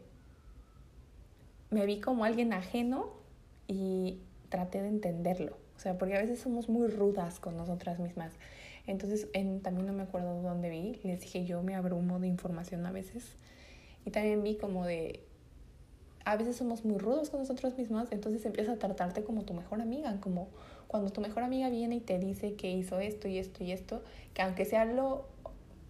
me 1.70 1.84
vi 1.86 2.00
como 2.00 2.24
alguien 2.24 2.52
ajeno 2.52 3.10
y 3.66 4.20
traté 4.48 4.82
de 4.82 4.88
entenderlo. 4.88 5.56
O 5.76 5.80
sea, 5.80 5.98
porque 5.98 6.16
a 6.16 6.20
veces 6.20 6.40
somos 6.40 6.68
muy 6.68 6.88
rudas 6.88 7.40
con 7.40 7.56
nosotras 7.56 7.98
mismas. 7.98 8.32
Entonces 8.86 9.28
en, 9.34 9.60
también 9.60 9.86
no 9.86 9.92
me 9.92 10.02
acuerdo 10.02 10.40
dónde 10.42 10.70
vi, 10.70 10.98
les 11.04 11.20
dije 11.20 11.44
yo 11.44 11.62
me 11.62 11.74
abrumo 11.74 12.18
de 12.18 12.26
información 12.26 12.84
a 12.86 12.90
veces. 12.90 13.24
Y 14.04 14.10
también 14.10 14.42
vi 14.42 14.56
como 14.56 14.86
de, 14.86 15.22
a 16.24 16.36
veces 16.36 16.56
somos 16.56 16.84
muy 16.84 16.98
rudos 16.98 17.28
con 17.30 17.40
nosotros 17.40 17.76
mismos, 17.76 18.08
entonces 18.10 18.44
empiezas 18.46 18.76
a 18.76 18.78
tratarte 18.78 19.24
como 19.24 19.42
tu 19.42 19.52
mejor 19.52 19.82
amiga, 19.82 20.18
como 20.20 20.48
cuando 20.86 21.10
tu 21.10 21.20
mejor 21.20 21.42
amiga 21.42 21.68
viene 21.68 21.96
y 21.96 22.00
te 22.00 22.18
dice 22.18 22.54
que 22.54 22.70
hizo 22.70 22.98
esto 22.98 23.28
y 23.28 23.38
esto 23.38 23.62
y 23.62 23.72
esto, 23.72 24.02
que 24.32 24.42
aunque 24.42 24.64
sea 24.64 24.86
lo 24.86 25.26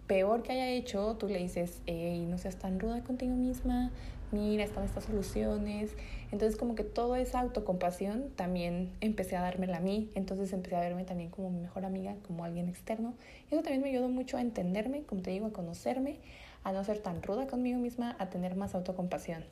peor 0.08 0.42
que 0.42 0.52
haya 0.52 0.68
hecho, 0.70 1.16
tú 1.16 1.28
le 1.28 1.38
dices, 1.38 1.80
hey, 1.86 2.26
no 2.28 2.38
seas 2.38 2.56
tan 2.56 2.80
ruda 2.80 3.04
contigo 3.04 3.36
misma, 3.36 3.92
mira, 4.32 4.64
están 4.64 4.84
estas 4.84 5.04
soluciones. 5.04 5.92
Entonces 6.32 6.58
como 6.58 6.74
que 6.74 6.82
toda 6.82 7.20
esa 7.20 7.40
autocompasión 7.40 8.30
también 8.34 8.90
empecé 9.00 9.36
a 9.36 9.42
dármela 9.42 9.76
a 9.76 9.80
mí, 9.80 10.10
entonces 10.14 10.52
empecé 10.52 10.76
a 10.76 10.80
verme 10.80 11.04
también 11.04 11.30
como 11.30 11.50
mi 11.50 11.60
mejor 11.60 11.84
amiga, 11.84 12.16
como 12.26 12.44
alguien 12.44 12.68
externo. 12.68 13.14
Eso 13.50 13.62
también 13.62 13.82
me 13.82 13.90
ayudó 13.90 14.08
mucho 14.08 14.36
a 14.36 14.40
entenderme, 14.40 15.02
como 15.02 15.22
te 15.22 15.30
digo, 15.30 15.46
a 15.46 15.52
conocerme, 15.52 16.16
a 16.64 16.72
no 16.72 16.82
ser 16.82 16.98
tan 16.98 17.22
ruda 17.22 17.46
conmigo 17.46 17.78
misma, 17.78 18.16
a 18.18 18.30
tener 18.30 18.56
más 18.56 18.74
autocompasión. 18.74 19.44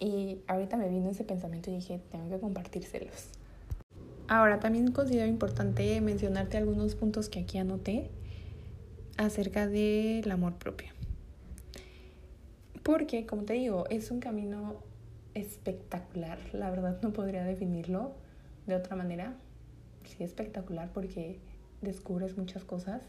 Y 0.00 0.38
ahorita 0.46 0.76
me 0.76 0.88
vino 0.88 1.10
ese 1.10 1.24
pensamiento 1.24 1.70
y 1.70 1.74
dije, 1.74 2.00
tengo 2.10 2.30
que 2.30 2.38
compartírselos. 2.38 3.30
Ahora, 4.28 4.60
también 4.60 4.92
considero 4.92 5.26
importante 5.26 6.00
mencionarte 6.00 6.56
algunos 6.56 6.94
puntos 6.94 7.28
que 7.28 7.40
aquí 7.40 7.58
anoté 7.58 8.10
acerca 9.18 9.66
del 9.66 10.30
amor 10.30 10.54
propio. 10.56 10.88
Porque, 12.82 13.26
como 13.26 13.42
te 13.42 13.52
digo, 13.52 13.84
es 13.90 14.10
un 14.10 14.20
camino 14.20 14.82
espectacular. 15.34 16.38
La 16.54 16.70
verdad 16.70 16.98
no 17.02 17.12
podría 17.12 17.44
definirlo 17.44 18.14
de 18.66 18.76
otra 18.76 18.96
manera. 18.96 19.36
Sí, 20.04 20.24
espectacular 20.24 20.90
porque 20.94 21.38
descubres 21.82 22.38
muchas 22.38 22.64
cosas 22.64 23.02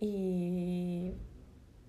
y 0.00 1.12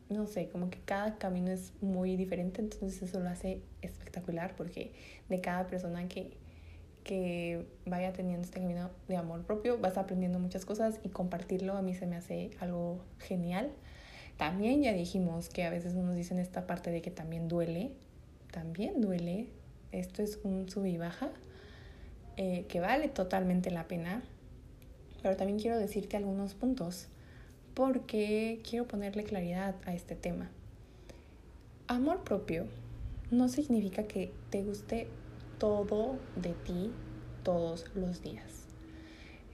no 0.09 0.27
sé, 0.27 0.49
como 0.49 0.69
que 0.69 0.79
cada 0.79 1.17
camino 1.17 1.51
es 1.51 1.73
muy 1.81 2.17
diferente, 2.17 2.61
entonces 2.61 3.01
eso 3.01 3.19
lo 3.19 3.29
hace 3.29 3.61
espectacular 3.81 4.55
porque 4.55 4.93
de 5.29 5.41
cada 5.41 5.67
persona 5.67 6.07
que, 6.07 6.37
que 7.03 7.65
vaya 7.85 8.13
teniendo 8.13 8.43
este 8.45 8.59
camino 8.59 8.89
de 9.07 9.17
amor 9.17 9.43
propio, 9.43 9.77
vas 9.77 9.97
aprendiendo 9.97 10.39
muchas 10.39 10.65
cosas 10.65 10.99
y 11.03 11.09
compartirlo 11.09 11.75
a 11.75 11.81
mí 11.81 11.93
se 11.93 12.05
me 12.05 12.15
hace 12.15 12.51
algo 12.59 13.03
genial. 13.19 13.71
También 14.37 14.81
ya 14.81 14.93
dijimos 14.93 15.49
que 15.49 15.63
a 15.63 15.69
veces 15.69 15.93
nos 15.93 16.15
dicen 16.15 16.39
esta 16.39 16.67
parte 16.67 16.91
de 16.91 17.01
que 17.01 17.11
también 17.11 17.47
duele, 17.47 17.91
también 18.51 19.01
duele, 19.01 19.47
esto 19.91 20.23
es 20.23 20.39
un 20.43 20.69
sub 20.69 20.85
y 20.85 20.97
baja, 20.97 21.29
eh, 22.37 22.65
que 22.67 22.79
vale 22.79 23.07
totalmente 23.07 23.71
la 23.71 23.87
pena, 23.87 24.23
pero 25.21 25.35
también 25.35 25.59
quiero 25.59 25.77
decirte 25.77 26.17
algunos 26.17 26.55
puntos 26.55 27.07
porque 27.73 28.61
quiero 28.67 28.87
ponerle 28.87 29.23
claridad 29.23 29.75
a 29.85 29.93
este 29.93 30.15
tema. 30.15 30.49
Amor 31.87 32.23
propio 32.23 32.67
no 33.31 33.47
significa 33.49 34.03
que 34.03 34.31
te 34.49 34.63
guste 34.63 35.07
todo 35.61 36.17
de 36.35 36.53
ti 36.53 36.91
todos 37.43 37.85
los 37.93 38.23
días. 38.23 38.65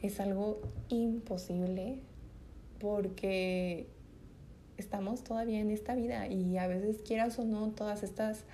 Es 0.01 0.21
algo 0.21 0.61
imposible 0.87 1.99
porque 2.79 3.87
estamos 4.77 5.25
todavía 5.25 5.59
en 5.59 5.69
esta 5.69 5.95
vida 5.95 6.27
y 6.27 6.57
a 6.57 6.67
veces 6.67 7.01
quieras 7.05 7.37
o 7.39 7.43
no 7.43 7.71
todas 7.71 8.03
estas 8.03 8.45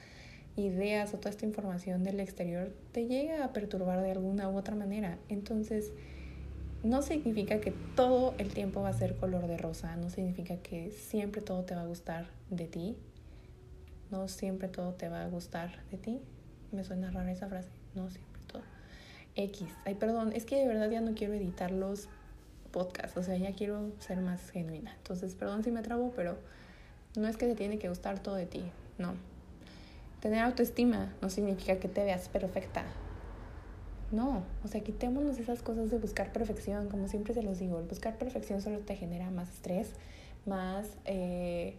ideas 0.56 1.14
o 1.14 1.18
toda 1.18 1.30
esta 1.30 1.46
información 1.46 2.04
del 2.04 2.22
exterior 2.22 2.74
te 2.92 3.06
llega 3.06 3.46
a 3.46 3.54
perturbar 3.54 4.02
de 4.02 4.10
alguna 4.10 4.50
u 4.50 4.58
otra 4.58 4.74
manera. 4.74 5.20
Entonces, 5.30 5.92
no 6.84 7.04
significa 7.04 7.62
que 7.62 7.72
todo 7.96 8.34
el 8.40 8.52
tiempo 8.52 8.82
va 8.82 8.90
a 8.90 8.94
ser 8.94 9.16
color 9.18 9.46
de 9.46 9.58
rosa, 9.58 9.96
no 9.96 10.10
significa 10.10 10.58
que 10.58 10.90
siempre 10.90 11.44
todo 11.44 11.66
te 11.66 11.76
va 11.76 11.82
a 11.82 11.86
gustar 11.86 12.26
de 12.50 12.66
ti, 12.66 12.98
no 14.10 14.28
siempre 14.28 14.70
todo 14.70 14.94
te 14.94 15.08
va 15.08 15.24
a 15.24 15.28
gustar 15.28 15.84
de 15.92 15.98
ti, 16.00 16.20
me 16.74 16.84
suena 16.84 17.12
rara 17.12 17.32
esa 17.32 17.48
frase. 17.48 17.70
No 17.96 18.10
siempre 18.10 18.42
todo. 18.48 18.64
X. 19.36 19.68
Ay, 19.86 19.96
perdón, 19.96 20.34
es 20.34 20.46
que 20.46 20.58
de 20.58 20.68
verdad 20.68 20.90
ya 20.90 21.02
no 21.02 21.14
quiero 21.16 21.34
editar 21.34 21.72
los 21.72 22.08
podcasts. 22.72 23.18
O 23.18 23.24
sea, 23.24 23.38
ya 23.38 23.54
quiero 23.54 23.92
ser 24.00 24.20
más 24.22 24.50
genuina. 24.50 24.94
Entonces, 24.98 25.36
perdón 25.36 25.64
si 25.64 25.72
me 25.72 25.82
trabo, 25.82 26.12
pero 26.16 26.38
no 27.16 27.28
es 27.28 27.38
que 27.38 27.46
te 27.46 27.56
tiene 27.56 27.80
que 27.80 27.90
gustar 27.90 28.20
todo 28.20 28.36
de 28.36 28.46
ti. 28.46 28.64
No. 28.98 29.14
Tener 30.20 30.40
autoestima 30.40 31.14
no 31.22 31.30
significa 31.30 31.78
que 31.80 31.88
te 31.88 32.04
veas 32.04 32.30
perfecta. 32.30 32.86
No, 34.14 34.44
o 34.64 34.68
sea, 34.68 34.82
quitémonos 34.82 35.40
esas 35.40 35.64
cosas 35.64 35.90
de 35.90 35.98
buscar 35.98 36.32
perfección, 36.32 36.88
como 36.88 37.08
siempre 37.08 37.34
se 37.34 37.42
los 37.42 37.58
digo, 37.58 37.80
el 37.80 37.88
buscar 37.88 38.20
perfección 38.20 38.62
solo 38.62 38.78
te 38.78 38.96
genera 38.96 39.32
más 39.32 39.50
estrés, 39.50 39.90
más 40.46 40.88
eh, 41.06 41.76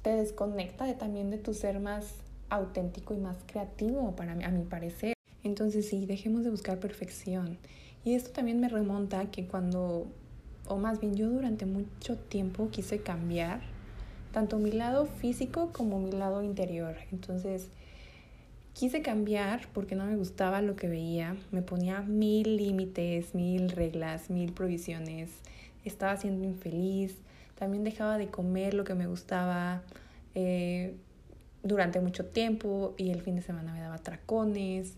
te 0.00 0.10
desconecta 0.16 0.86
de, 0.86 0.94
también 0.94 1.30
de 1.30 1.36
tu 1.36 1.52
ser 1.52 1.80
más 1.80 2.14
auténtico 2.52 3.14
y 3.14 3.18
más 3.18 3.36
creativo 3.46 4.14
para 4.14 4.34
mí, 4.34 4.44
a 4.44 4.50
mi 4.50 4.64
parecer. 4.64 5.14
Entonces 5.42 5.88
sí, 5.88 6.06
dejemos 6.06 6.44
de 6.44 6.50
buscar 6.50 6.78
perfección. 6.78 7.58
Y 8.04 8.14
esto 8.14 8.30
también 8.30 8.60
me 8.60 8.68
remonta 8.68 9.30
que 9.30 9.46
cuando, 9.46 10.06
o 10.66 10.76
más 10.76 11.00
bien 11.00 11.14
yo 11.14 11.28
durante 11.30 11.66
mucho 11.66 12.16
tiempo 12.16 12.68
quise 12.70 13.00
cambiar 13.00 13.60
tanto 14.32 14.58
mi 14.58 14.72
lado 14.72 15.06
físico 15.06 15.70
como 15.72 15.98
mi 15.98 16.12
lado 16.12 16.42
interior. 16.42 16.96
Entonces 17.10 17.68
quise 18.74 19.02
cambiar 19.02 19.68
porque 19.72 19.94
no 19.94 20.06
me 20.06 20.16
gustaba 20.16 20.62
lo 20.62 20.76
que 20.76 20.88
veía. 20.88 21.36
Me 21.50 21.62
ponía 21.62 22.00
mil 22.02 22.56
límites, 22.56 23.34
mil 23.34 23.70
reglas, 23.70 24.30
mil 24.30 24.52
provisiones. 24.52 25.30
Estaba 25.84 26.16
siendo 26.16 26.44
infeliz. 26.44 27.16
También 27.58 27.84
dejaba 27.84 28.18
de 28.18 28.28
comer 28.28 28.74
lo 28.74 28.84
que 28.84 28.94
me 28.94 29.06
gustaba. 29.06 29.82
Eh, 30.34 30.96
durante 31.62 32.00
mucho 32.00 32.26
tiempo 32.26 32.94
y 32.96 33.10
el 33.10 33.22
fin 33.22 33.36
de 33.36 33.42
semana 33.42 33.72
me 33.72 33.80
daba 33.80 33.98
tracones. 33.98 34.94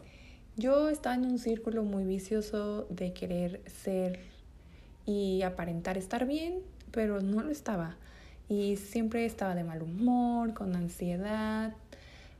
Yo 0.57 0.89
estaba 0.89 1.15
en 1.15 1.25
un 1.25 1.39
círculo 1.39 1.83
muy 1.83 2.05
vicioso 2.05 2.87
de 2.91 3.13
querer 3.13 3.61
ser 3.67 4.21
y 5.07 5.43
aparentar 5.43 5.99
estar 5.99 6.27
bien, 6.27 6.61
pero 6.91 7.21
no 7.21 7.43
lo 7.43 7.51
estaba. 7.51 7.97
Y 8.49 8.77
siempre 8.77 9.25
estaba 9.25 9.55
de 9.55 9.65
mal 9.65 9.83
humor, 9.83 10.55
con 10.55 10.77
ansiedad, 10.77 11.73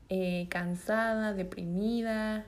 eh, 0.09 0.47
cansada, 0.49 1.33
deprimida, 1.33 2.45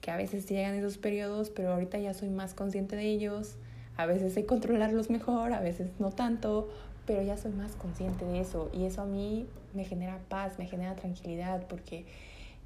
que 0.00 0.10
a 0.10 0.16
veces 0.16 0.48
llegan 0.48 0.74
esos 0.74 0.98
periodos, 0.98 1.50
pero 1.50 1.72
ahorita 1.72 1.98
ya 1.98 2.14
soy 2.14 2.28
más 2.28 2.54
consciente 2.54 2.96
de 2.96 3.06
ellos. 3.06 3.56
A 3.96 4.06
veces 4.06 4.34
sé 4.34 4.46
controlarlos 4.46 5.10
mejor, 5.10 5.52
a 5.52 5.60
veces 5.60 5.90
no 5.98 6.10
tanto, 6.10 6.68
pero 7.08 7.22
ya 7.22 7.38
soy 7.38 7.52
más 7.52 7.74
consciente 7.74 8.26
de 8.26 8.38
eso 8.38 8.68
y 8.70 8.84
eso 8.84 9.00
a 9.00 9.06
mí 9.06 9.48
me 9.72 9.86
genera 9.86 10.20
paz, 10.28 10.58
me 10.58 10.66
genera 10.66 10.94
tranquilidad 10.94 11.66
porque 11.66 12.04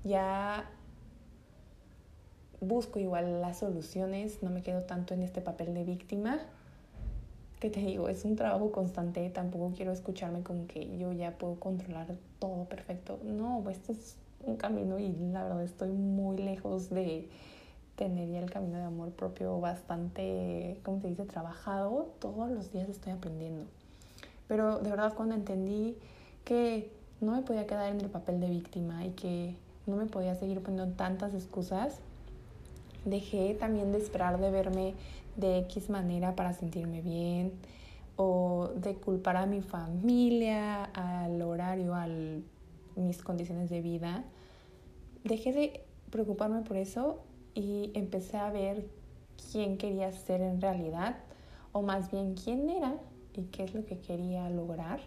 ya 0.02 0.68
busco 2.60 2.98
igual 2.98 3.40
las 3.40 3.60
soluciones, 3.60 4.42
no 4.42 4.50
me 4.50 4.62
quedo 4.62 4.82
tanto 4.82 5.14
en 5.14 5.22
este 5.22 5.42
papel 5.42 5.74
de 5.74 5.84
víctima, 5.84 6.40
que 7.60 7.70
te 7.70 7.78
digo, 7.78 8.08
es 8.08 8.24
un 8.24 8.34
trabajo 8.34 8.72
constante, 8.72 9.30
tampoco 9.30 9.74
quiero 9.76 9.92
escucharme 9.92 10.42
como 10.42 10.66
que 10.66 10.98
yo 10.98 11.12
ya 11.12 11.38
puedo 11.38 11.60
controlar 11.60 12.08
todo 12.40 12.64
perfecto. 12.64 13.20
No, 13.22 13.62
esto 13.70 13.92
es 13.92 14.16
un 14.44 14.56
camino 14.56 14.98
y 14.98 15.12
la 15.32 15.44
verdad 15.44 15.62
estoy 15.62 15.92
muy 15.92 16.38
lejos 16.38 16.90
de 16.90 17.28
tener 17.94 18.28
ya 18.28 18.40
el 18.40 18.50
camino 18.50 18.78
de 18.78 18.84
amor 18.86 19.10
propio 19.12 19.60
bastante, 19.60 20.80
como 20.82 21.00
se 21.00 21.10
dice, 21.10 21.26
trabajado. 21.26 22.12
Todos 22.18 22.50
los 22.50 22.72
días 22.72 22.88
estoy 22.88 23.12
aprendiendo. 23.12 23.66
Pero 24.52 24.80
de 24.80 24.90
verdad 24.90 25.14
cuando 25.14 25.34
entendí 25.34 25.96
que 26.44 26.90
no 27.22 27.32
me 27.32 27.40
podía 27.40 27.66
quedar 27.66 27.90
en 27.90 28.02
el 28.02 28.10
papel 28.10 28.38
de 28.38 28.50
víctima 28.50 29.02
y 29.02 29.12
que 29.12 29.56
no 29.86 29.96
me 29.96 30.04
podía 30.04 30.34
seguir 30.34 30.60
poniendo 30.62 30.94
tantas 30.94 31.32
excusas, 31.32 32.00
dejé 33.06 33.54
también 33.54 33.92
de 33.92 33.98
esperar 33.98 34.38
de 34.38 34.50
verme 34.50 34.92
de 35.36 35.60
X 35.60 35.88
manera 35.88 36.36
para 36.36 36.52
sentirme 36.52 37.00
bien 37.00 37.54
o 38.16 38.68
de 38.76 38.94
culpar 38.96 39.38
a 39.38 39.46
mi 39.46 39.62
familia, 39.62 40.84
al 40.84 41.40
horario, 41.40 41.94
a 41.94 42.06
mis 42.96 43.22
condiciones 43.22 43.70
de 43.70 43.80
vida. 43.80 44.22
Dejé 45.24 45.54
de 45.54 45.80
preocuparme 46.10 46.60
por 46.60 46.76
eso 46.76 47.20
y 47.54 47.90
empecé 47.94 48.36
a 48.36 48.50
ver 48.50 48.86
quién 49.50 49.78
quería 49.78 50.12
ser 50.12 50.42
en 50.42 50.60
realidad 50.60 51.16
o 51.72 51.80
más 51.80 52.10
bien 52.10 52.34
quién 52.34 52.68
era 52.68 52.98
y 53.34 53.42
qué 53.44 53.64
es 53.64 53.74
lo 53.74 53.84
que 53.84 53.98
quería 53.98 54.48
lograr. 54.50 55.00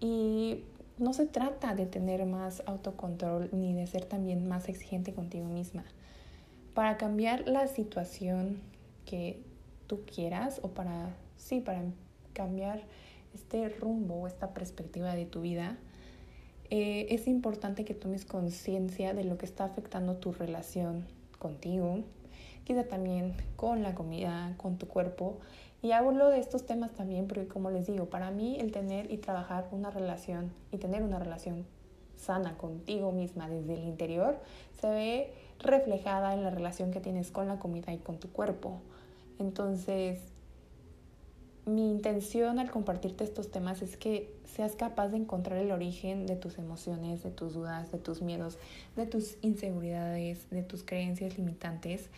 Y 0.00 0.62
no 0.98 1.12
se 1.12 1.26
trata 1.26 1.74
de 1.74 1.86
tener 1.86 2.24
más 2.26 2.62
autocontrol 2.66 3.48
ni 3.52 3.74
de 3.74 3.86
ser 3.86 4.04
también 4.04 4.48
más 4.48 4.68
exigente 4.68 5.12
contigo 5.12 5.46
misma. 5.46 5.84
Para 6.74 6.96
cambiar 6.96 7.48
la 7.48 7.66
situación 7.68 8.60
que 9.06 9.40
tú 9.86 10.00
quieras 10.04 10.60
o 10.62 10.68
para, 10.68 11.14
sí, 11.36 11.60
para 11.60 11.82
cambiar 12.32 12.82
este 13.34 13.68
rumbo 13.68 14.14
o 14.14 14.26
esta 14.26 14.54
perspectiva 14.54 15.14
de 15.14 15.26
tu 15.26 15.40
vida, 15.40 15.76
eh, 16.70 17.06
es 17.10 17.28
importante 17.28 17.84
que 17.84 17.94
tomes 17.94 18.24
conciencia 18.24 19.14
de 19.14 19.24
lo 19.24 19.36
que 19.36 19.46
está 19.46 19.64
afectando 19.64 20.16
tu 20.16 20.32
relación 20.32 21.04
contigo, 21.38 22.00
quizá 22.64 22.84
también 22.84 23.34
con 23.56 23.82
la 23.82 23.94
comida, 23.94 24.54
con 24.56 24.78
tu 24.78 24.88
cuerpo 24.88 25.38
Y 25.84 25.92
hablo 25.92 26.30
de 26.30 26.38
estos 26.38 26.64
temas 26.64 26.92
también 26.92 27.28
porque 27.28 27.46
como 27.46 27.70
les 27.70 27.86
digo, 27.86 28.06
para 28.06 28.30
mí 28.30 28.56
el 28.58 28.72
tener 28.72 29.12
y 29.12 29.18
trabajar 29.18 29.68
una 29.70 29.90
relación 29.90 30.50
y 30.72 30.78
tener 30.78 31.02
una 31.02 31.18
relación 31.18 31.66
sana 32.16 32.56
contigo 32.56 33.12
misma 33.12 33.50
desde 33.50 33.74
el 33.74 33.84
interior 33.84 34.38
se 34.80 34.88
ve 34.88 35.34
reflejada 35.58 36.32
en 36.32 36.42
la 36.42 36.48
relación 36.48 36.90
que 36.90 37.00
tienes 37.00 37.30
con 37.30 37.48
la 37.48 37.58
comida 37.58 37.92
y 37.92 37.98
con 37.98 38.18
tu 38.18 38.30
cuerpo. 38.30 38.80
Entonces, 39.38 40.20
mi 41.66 41.90
intención 41.90 42.58
al 42.58 42.70
compartirte 42.70 43.22
estos 43.22 43.50
temas 43.50 43.82
es 43.82 43.98
que 43.98 44.34
seas 44.46 44.76
capaz 44.76 45.08
de 45.08 45.18
encontrar 45.18 45.58
el 45.58 45.70
origen 45.70 46.24
de 46.24 46.36
tus 46.36 46.56
emociones, 46.56 47.22
de 47.22 47.30
tus 47.30 47.52
dudas, 47.52 47.92
de 47.92 47.98
tus 47.98 48.22
miedos, 48.22 48.56
de 48.96 49.04
tus 49.04 49.36
inseguridades, 49.42 50.48
de 50.48 50.62
tus 50.62 50.82
creencias 50.82 51.36
limitantes 51.36 52.08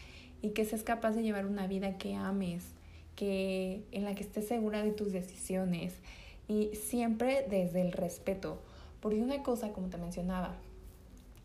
y 0.40 0.50
que 0.50 0.64
seas 0.64 0.84
capaz 0.84 1.16
de 1.16 1.24
llevar 1.24 1.46
una 1.46 1.66
vida 1.66 1.98
que 1.98 2.14
ames, 2.14 2.76
que 3.16 3.82
en 3.92 4.04
la 4.04 4.14
que 4.14 4.22
estés 4.22 4.46
segura 4.46 4.82
de 4.82 4.92
tus 4.92 5.12
decisiones 5.12 5.94
y 6.48 6.70
siempre 6.74 7.44
desde 7.48 7.80
el 7.80 7.92
respeto. 7.92 8.58
Porque 9.00 9.20
una 9.20 9.42
cosa, 9.42 9.72
como 9.72 9.88
te 9.88 9.98
mencionaba, 9.98 10.56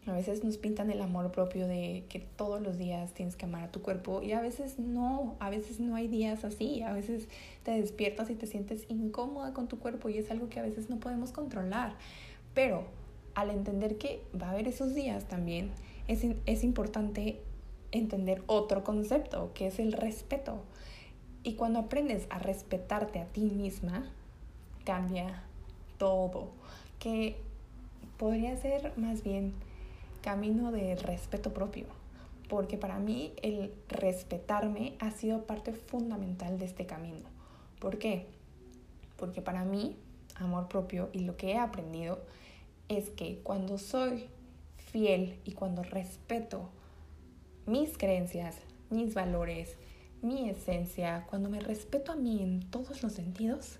a 0.08 0.14
veces 0.14 0.44
nos 0.44 0.58
pintan 0.58 0.90
el 0.90 1.02
amor 1.02 1.32
propio 1.32 1.68
de 1.68 2.06
que 2.10 2.20
todos 2.20 2.62
los 2.62 2.78
días 2.78 3.14
tienes 3.14 3.36
que 3.36 3.46
amar 3.46 3.64
a 3.64 3.72
tu 3.72 3.82
cuerpo 3.82 4.24
y 4.24 4.32
a 4.32 4.42
veces 4.42 4.80
no, 4.80 5.36
a 5.40 5.50
veces 5.52 5.80
no 5.80 5.96
hay 5.96 6.08
días 6.08 6.44
así, 6.44 6.82
a 6.82 6.92
veces 6.92 7.28
te 7.64 7.72
despiertas 7.72 8.30
y 8.32 8.36
te 8.36 8.48
sientes 8.48 8.86
incómoda 8.90 9.54
con 9.54 9.68
tu 9.68 9.78
cuerpo 9.78 10.10
y 10.10 10.18
es 10.18 10.32
algo 10.32 10.50
que 10.50 10.60
a 10.60 10.64
veces 10.64 10.90
no 10.90 11.00
podemos 11.00 11.32
controlar. 11.32 11.94
Pero 12.56 12.86
al 13.36 13.52
entender 13.52 13.98
que 13.98 14.24
va 14.40 14.48
a 14.48 14.52
haber 14.52 14.68
esos 14.68 14.96
días 14.96 15.26
también, 15.26 15.70
es, 16.08 16.26
es 16.48 16.64
importante 16.64 17.40
entender 17.92 18.42
otro 18.48 18.84
concepto, 18.84 19.52
que 19.54 19.68
es 19.68 19.80
el 19.80 19.94
respeto. 19.94 20.64
Y 21.44 21.54
cuando 21.54 21.80
aprendes 21.80 22.28
a 22.30 22.40
respetarte 22.40 23.20
a 23.20 23.26
ti 23.26 23.42
misma, 23.42 24.04
cambia 24.86 25.44
todo. 25.98 26.50
Que 27.00 27.36
podría 28.18 28.56
ser 28.58 28.94
más 28.98 29.24
bien 29.24 29.54
camino 30.22 30.72
de 30.72 30.96
respeto 30.96 31.52
propio, 31.54 31.86
porque 32.48 32.78
para 32.78 33.00
mí 33.00 33.34
el 33.42 33.74
respetarme 33.90 34.94
ha 35.00 35.10
sido 35.10 35.44
parte 35.44 35.74
fundamental 35.74 36.60
de 36.60 36.66
este 36.66 36.86
camino. 36.86 37.28
¿Por 37.80 37.98
qué? 37.98 38.28
Porque 39.18 39.42
para 39.42 39.66
mí, 39.66 39.96
amor 40.36 40.68
propio 40.68 41.10
y 41.14 41.20
lo 41.20 41.38
que 41.38 41.54
he 41.54 41.58
aprendido 41.58 42.20
es 42.88 43.10
que 43.10 43.40
cuando 43.40 43.80
soy 43.80 44.26
fiel 44.92 45.40
y 45.46 45.54
cuando 45.54 45.82
respeto 45.82 46.70
mis 47.66 47.98
creencias, 47.98 48.58
mis 48.90 49.14
valores, 49.14 49.76
mi 50.22 50.50
esencia, 50.50 51.26
cuando 51.30 51.50
me 51.50 51.60
respeto 51.60 52.12
a 52.12 52.16
mí 52.16 52.42
en 52.42 52.70
todos 52.70 53.02
los 53.04 53.14
sentidos, 53.14 53.80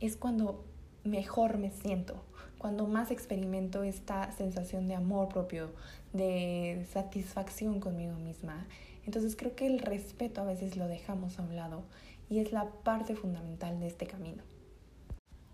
es 0.00 0.16
cuando 0.16 0.64
mejor 1.04 1.58
me 1.58 1.70
siento, 1.70 2.22
cuando 2.58 2.86
más 2.86 3.10
experimento 3.10 3.82
esta 3.82 4.30
sensación 4.32 4.88
de 4.88 4.94
amor 4.94 5.28
propio, 5.28 5.70
de 6.12 6.86
satisfacción 6.92 7.80
conmigo 7.80 8.14
misma. 8.14 8.66
Entonces 9.06 9.36
creo 9.36 9.54
que 9.54 9.66
el 9.66 9.78
respeto 9.78 10.40
a 10.40 10.44
veces 10.44 10.76
lo 10.76 10.86
dejamos 10.86 11.38
a 11.38 11.42
un 11.42 11.56
lado 11.56 11.82
y 12.28 12.40
es 12.40 12.52
la 12.52 12.68
parte 12.68 13.16
fundamental 13.16 13.80
de 13.80 13.86
este 13.86 14.06
camino. 14.06 14.42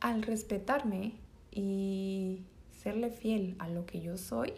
Al 0.01 0.23
respetarme 0.23 1.13
y 1.51 2.43
serle 2.83 3.11
fiel 3.11 3.55
a 3.59 3.69
lo 3.69 3.87
que 3.87 4.01
yo 4.01 4.19
soy, 4.19 4.53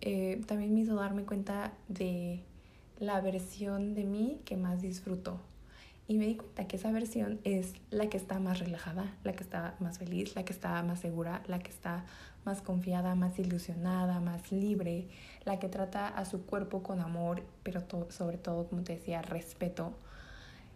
eh, 0.00 0.42
también 0.46 0.74
me 0.74 0.80
hizo 0.80 0.96
darme 0.96 1.24
cuenta 1.24 1.72
de 1.88 2.42
la 2.98 3.20
versión 3.20 3.94
de 3.94 4.04
mí 4.04 4.40
que 4.44 4.56
más 4.56 4.80
disfruto 4.80 5.40
y 6.08 6.18
me 6.18 6.26
di 6.26 6.36
cuenta 6.36 6.68
que 6.68 6.76
esa 6.76 6.92
versión 6.92 7.40
es 7.42 7.74
la 7.90 8.08
que 8.08 8.16
está 8.16 8.38
más 8.38 8.60
relajada, 8.60 9.12
la 9.24 9.32
que 9.32 9.42
está 9.42 9.74
más 9.80 9.98
feliz, 9.98 10.36
la 10.36 10.44
que 10.44 10.52
está 10.52 10.80
más 10.82 11.00
segura, 11.00 11.42
la 11.48 11.58
que 11.58 11.70
está 11.70 12.04
más 12.44 12.62
confiada, 12.62 13.16
más 13.16 13.38
ilusionada, 13.40 14.20
más 14.20 14.52
libre, 14.52 15.08
la 15.44 15.58
que 15.58 15.68
trata 15.68 16.06
a 16.06 16.24
su 16.24 16.46
cuerpo 16.46 16.82
con 16.82 17.00
amor, 17.00 17.42
pero 17.64 17.82
sobre 18.10 18.38
todo, 18.38 18.68
como 18.68 18.82
te 18.82 18.94
decía, 18.94 19.20
respeto. 19.20 19.94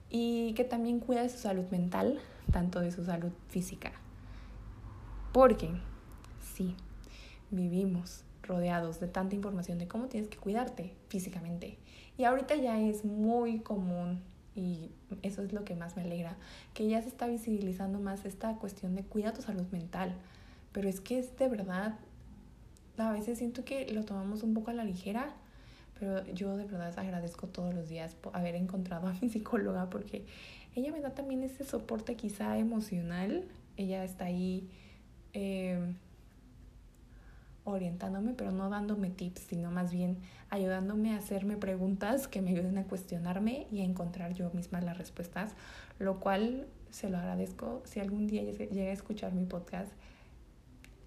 Y 0.08 0.52
que 0.54 0.64
también 0.64 0.98
cuida 0.98 1.22
de 1.22 1.28
su 1.28 1.38
salud 1.38 1.66
mental, 1.70 2.18
tanto 2.50 2.80
de 2.80 2.90
su 2.90 3.04
salud 3.04 3.30
física. 3.48 3.92
Porque, 5.32 5.70
sí, 6.40 6.74
vivimos 7.52 8.24
rodeados 8.50 9.00
de 9.00 9.06
tanta 9.06 9.36
información 9.36 9.78
de 9.78 9.86
cómo 9.86 10.08
tienes 10.08 10.28
que 10.28 10.36
cuidarte 10.36 10.92
físicamente. 11.08 11.78
Y 12.18 12.24
ahorita 12.24 12.56
ya 12.56 12.80
es 12.80 13.04
muy 13.04 13.60
común 13.60 14.20
y 14.54 14.90
eso 15.22 15.42
es 15.42 15.52
lo 15.52 15.64
que 15.64 15.76
más 15.76 15.96
me 15.96 16.02
alegra, 16.02 16.36
que 16.74 16.88
ya 16.88 17.00
se 17.00 17.08
está 17.08 17.28
visibilizando 17.28 18.00
más 18.00 18.24
esta 18.24 18.54
cuestión 18.56 18.96
de 18.96 19.04
cuida 19.04 19.32
tu 19.32 19.42
salud 19.42 19.66
mental, 19.70 20.12
pero 20.72 20.88
es 20.88 21.00
que 21.00 21.20
es 21.20 21.36
de 21.38 21.48
verdad, 21.48 21.94
a 22.98 23.12
veces 23.12 23.38
siento 23.38 23.64
que 23.64 23.90
lo 23.92 24.04
tomamos 24.04 24.42
un 24.42 24.52
poco 24.52 24.70
a 24.70 24.74
la 24.74 24.84
ligera, 24.84 25.32
pero 25.98 26.26
yo 26.32 26.56
de 26.56 26.64
verdad 26.64 26.98
agradezco 26.98 27.46
todos 27.46 27.72
los 27.72 27.88
días 27.88 28.14
por 28.16 28.36
haber 28.36 28.56
encontrado 28.56 29.06
a 29.06 29.12
mi 29.22 29.30
psicóloga 29.30 29.88
porque 29.88 30.26
ella 30.74 30.92
me 30.92 31.00
da 31.00 31.10
también 31.10 31.42
ese 31.44 31.64
soporte 31.64 32.16
quizá 32.16 32.58
emocional, 32.58 33.44
ella 33.76 34.04
está 34.04 34.26
ahí. 34.26 34.68
Eh, 35.32 35.94
orientándome, 37.64 38.32
pero 38.34 38.52
no 38.52 38.70
dándome 38.70 39.10
tips, 39.10 39.42
sino 39.42 39.70
más 39.70 39.92
bien 39.92 40.18
ayudándome 40.48 41.14
a 41.14 41.18
hacerme 41.18 41.56
preguntas 41.56 42.28
que 42.28 42.42
me 42.42 42.50
ayuden 42.50 42.78
a 42.78 42.84
cuestionarme 42.84 43.66
y 43.70 43.80
a 43.80 43.84
encontrar 43.84 44.34
yo 44.34 44.50
misma 44.52 44.80
las 44.80 44.98
respuestas, 44.98 45.54
lo 45.98 46.20
cual 46.20 46.66
se 46.90 47.10
lo 47.10 47.18
agradezco. 47.18 47.82
Si 47.84 48.00
algún 48.00 48.26
día 48.26 48.42
llega 48.42 48.90
a 48.90 48.92
escuchar 48.92 49.32
mi 49.32 49.44
podcast, 49.44 49.92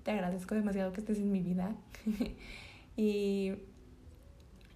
te 0.04 0.12
agradezco 0.12 0.56
demasiado 0.56 0.94
que 0.94 1.02
estés 1.02 1.18
en 1.18 1.32
mi 1.32 1.42
vida. 1.42 1.76
y, 2.98 3.54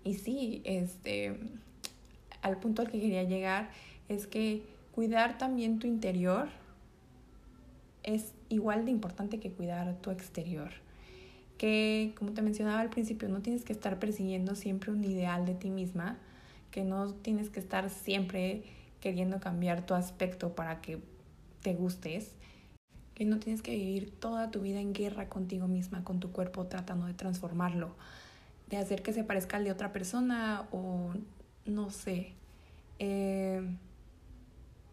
y 0.04 0.14
sí, 0.16 0.62
este, 0.66 1.38
al 2.42 2.60
punto 2.60 2.82
al 2.82 2.90
que 2.90 3.00
quería 3.00 3.24
llegar 3.24 3.70
es 4.10 4.28
que 4.28 4.64
cuidar 4.94 5.38
también 5.38 5.80
tu 5.80 5.88
interior 5.88 6.48
es 8.04 8.34
igual 8.50 8.86
de 8.86 8.92
importante 8.92 9.40
que 9.40 9.52
cuidar 9.52 9.96
tu 10.02 10.12
exterior 10.12 10.72
que, 11.58 12.14
como 12.18 12.32
te 12.32 12.42
mencionaba 12.42 12.80
al 12.80 12.90
principio, 12.90 13.30
no 13.30 13.42
tienes 13.42 13.64
que 13.64 13.74
estar 13.74 14.00
persiguiendo 14.00 14.56
siempre 14.56 14.92
un 14.92 15.04
ideal 15.04 15.46
de 15.46 15.56
ti 15.56 15.70
misma, 15.70 16.18
que 16.72 16.84
no 16.84 17.14
tienes 17.14 17.50
que 17.50 17.60
estar 17.60 17.90
siempre 17.90 18.64
queriendo 19.02 19.40
cambiar 19.40 19.86
tu 19.86 19.94
aspecto 19.94 20.54
para 20.56 20.82
que 20.82 21.00
te 21.62 21.74
gustes, 21.74 22.32
que 23.16 23.26
no 23.26 23.40
tienes 23.40 23.62
que 23.62 23.72
vivir 23.72 24.12
toda 24.12 24.52
tu 24.52 24.62
vida 24.62 24.80
en 24.80 24.94
guerra 24.94 25.28
contigo 25.28 25.68
misma, 25.68 26.04
con 26.04 26.20
tu 26.20 26.32
cuerpo, 26.32 26.68
tratando 26.68 27.08
de 27.08 27.14
transformarlo, 27.14 27.96
de 28.70 28.78
hacer 28.78 29.02
que 29.02 29.14
se 29.14 29.24
parezca 29.24 29.58
al 29.58 29.64
de 29.64 29.72
otra 29.72 29.92
persona 29.92 30.68
o 30.72 31.14
no 31.66 31.90
sé. 31.90 32.34
Eh, 33.00 33.62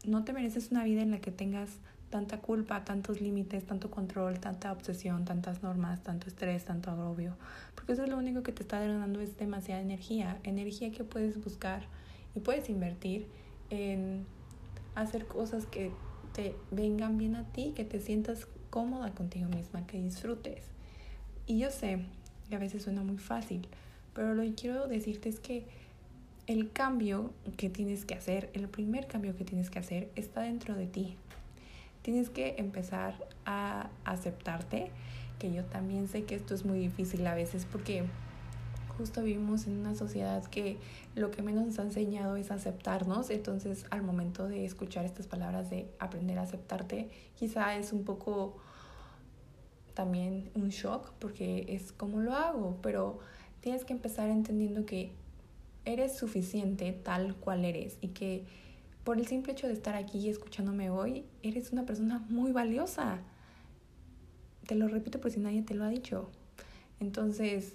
no 0.06 0.24
te 0.24 0.32
mereces 0.32 0.70
una 0.70 0.84
vida 0.84 1.02
en 1.02 1.10
la 1.10 1.20
que 1.20 1.30
tengas 1.30 1.70
tanta 2.14 2.38
culpa, 2.38 2.84
tantos 2.84 3.20
límites, 3.20 3.66
tanto 3.66 3.90
control, 3.90 4.38
tanta 4.38 4.70
obsesión, 4.70 5.24
tantas 5.24 5.64
normas, 5.64 6.00
tanto 6.04 6.28
estrés, 6.28 6.64
tanto 6.64 6.92
agobio. 6.92 7.34
Porque 7.74 7.94
eso 7.94 8.04
es 8.04 8.08
lo 8.08 8.16
único 8.16 8.44
que 8.44 8.52
te 8.52 8.62
está 8.62 8.80
drenando 8.80 9.20
es 9.20 9.36
demasiada 9.36 9.80
energía, 9.80 10.38
energía 10.44 10.92
que 10.92 11.02
puedes 11.02 11.42
buscar 11.42 11.82
y 12.36 12.38
puedes 12.38 12.70
invertir 12.70 13.26
en 13.70 14.26
hacer 14.94 15.26
cosas 15.26 15.66
que 15.66 15.90
te 16.32 16.54
vengan 16.70 17.18
bien 17.18 17.34
a 17.34 17.48
ti, 17.50 17.72
que 17.74 17.84
te 17.84 17.98
sientas 17.98 18.46
cómoda 18.70 19.10
contigo 19.10 19.48
misma, 19.48 19.84
que 19.84 20.00
disfrutes. 20.00 20.62
Y 21.48 21.58
yo 21.58 21.72
sé 21.72 21.98
que 22.48 22.54
a 22.54 22.60
veces 22.60 22.84
suena 22.84 23.02
muy 23.02 23.18
fácil, 23.18 23.66
pero 24.14 24.34
lo 24.34 24.44
que 24.44 24.54
quiero 24.54 24.86
decirte 24.86 25.28
es 25.28 25.40
que 25.40 25.66
el 26.46 26.70
cambio 26.70 27.32
que 27.56 27.70
tienes 27.70 28.04
que 28.04 28.14
hacer, 28.14 28.50
el 28.52 28.68
primer 28.68 29.08
cambio 29.08 29.34
que 29.36 29.44
tienes 29.44 29.68
que 29.68 29.80
hacer 29.80 30.10
está 30.14 30.42
dentro 30.42 30.76
de 30.76 30.86
ti. 30.86 31.16
Tienes 32.04 32.28
que 32.28 32.56
empezar 32.58 33.14
a 33.46 33.88
aceptarte, 34.04 34.90
que 35.38 35.50
yo 35.54 35.64
también 35.64 36.06
sé 36.06 36.24
que 36.24 36.34
esto 36.34 36.54
es 36.54 36.66
muy 36.66 36.78
difícil 36.78 37.26
a 37.26 37.34
veces 37.34 37.64
porque 37.64 38.04
justo 38.98 39.22
vivimos 39.22 39.66
en 39.66 39.78
una 39.78 39.94
sociedad 39.94 40.44
que 40.44 40.76
lo 41.14 41.30
que 41.30 41.40
menos 41.40 41.64
nos 41.64 41.78
ha 41.78 41.82
enseñado 41.82 42.36
es 42.36 42.50
aceptarnos, 42.50 43.30
entonces 43.30 43.86
al 43.88 44.02
momento 44.02 44.46
de 44.46 44.66
escuchar 44.66 45.06
estas 45.06 45.26
palabras 45.26 45.70
de 45.70 45.88
aprender 45.98 46.38
a 46.38 46.42
aceptarte, 46.42 47.08
quizá 47.36 47.74
es 47.74 47.94
un 47.94 48.04
poco 48.04 48.58
también 49.94 50.50
un 50.54 50.68
shock 50.68 51.10
porque 51.18 51.64
es 51.70 51.90
como 51.90 52.20
lo 52.20 52.34
hago, 52.34 52.76
pero 52.82 53.18
tienes 53.62 53.86
que 53.86 53.94
empezar 53.94 54.28
entendiendo 54.28 54.84
que 54.84 55.12
eres 55.86 56.18
suficiente 56.18 56.92
tal 56.92 57.34
cual 57.36 57.64
eres 57.64 57.96
y 58.02 58.08
que 58.08 58.44
por 59.04 59.18
el 59.18 59.26
simple 59.26 59.52
hecho 59.52 59.66
de 59.66 59.74
estar 59.74 59.94
aquí 59.94 60.28
escuchándome 60.28 60.90
hoy, 60.90 61.26
eres 61.42 61.72
una 61.72 61.84
persona 61.84 62.24
muy 62.30 62.52
valiosa. 62.52 63.18
Te 64.66 64.74
lo 64.74 64.88
repito 64.88 65.20
por 65.20 65.30
si 65.30 65.40
nadie 65.40 65.62
te 65.62 65.74
lo 65.74 65.84
ha 65.84 65.90
dicho. 65.90 66.30
Entonces, 67.00 67.74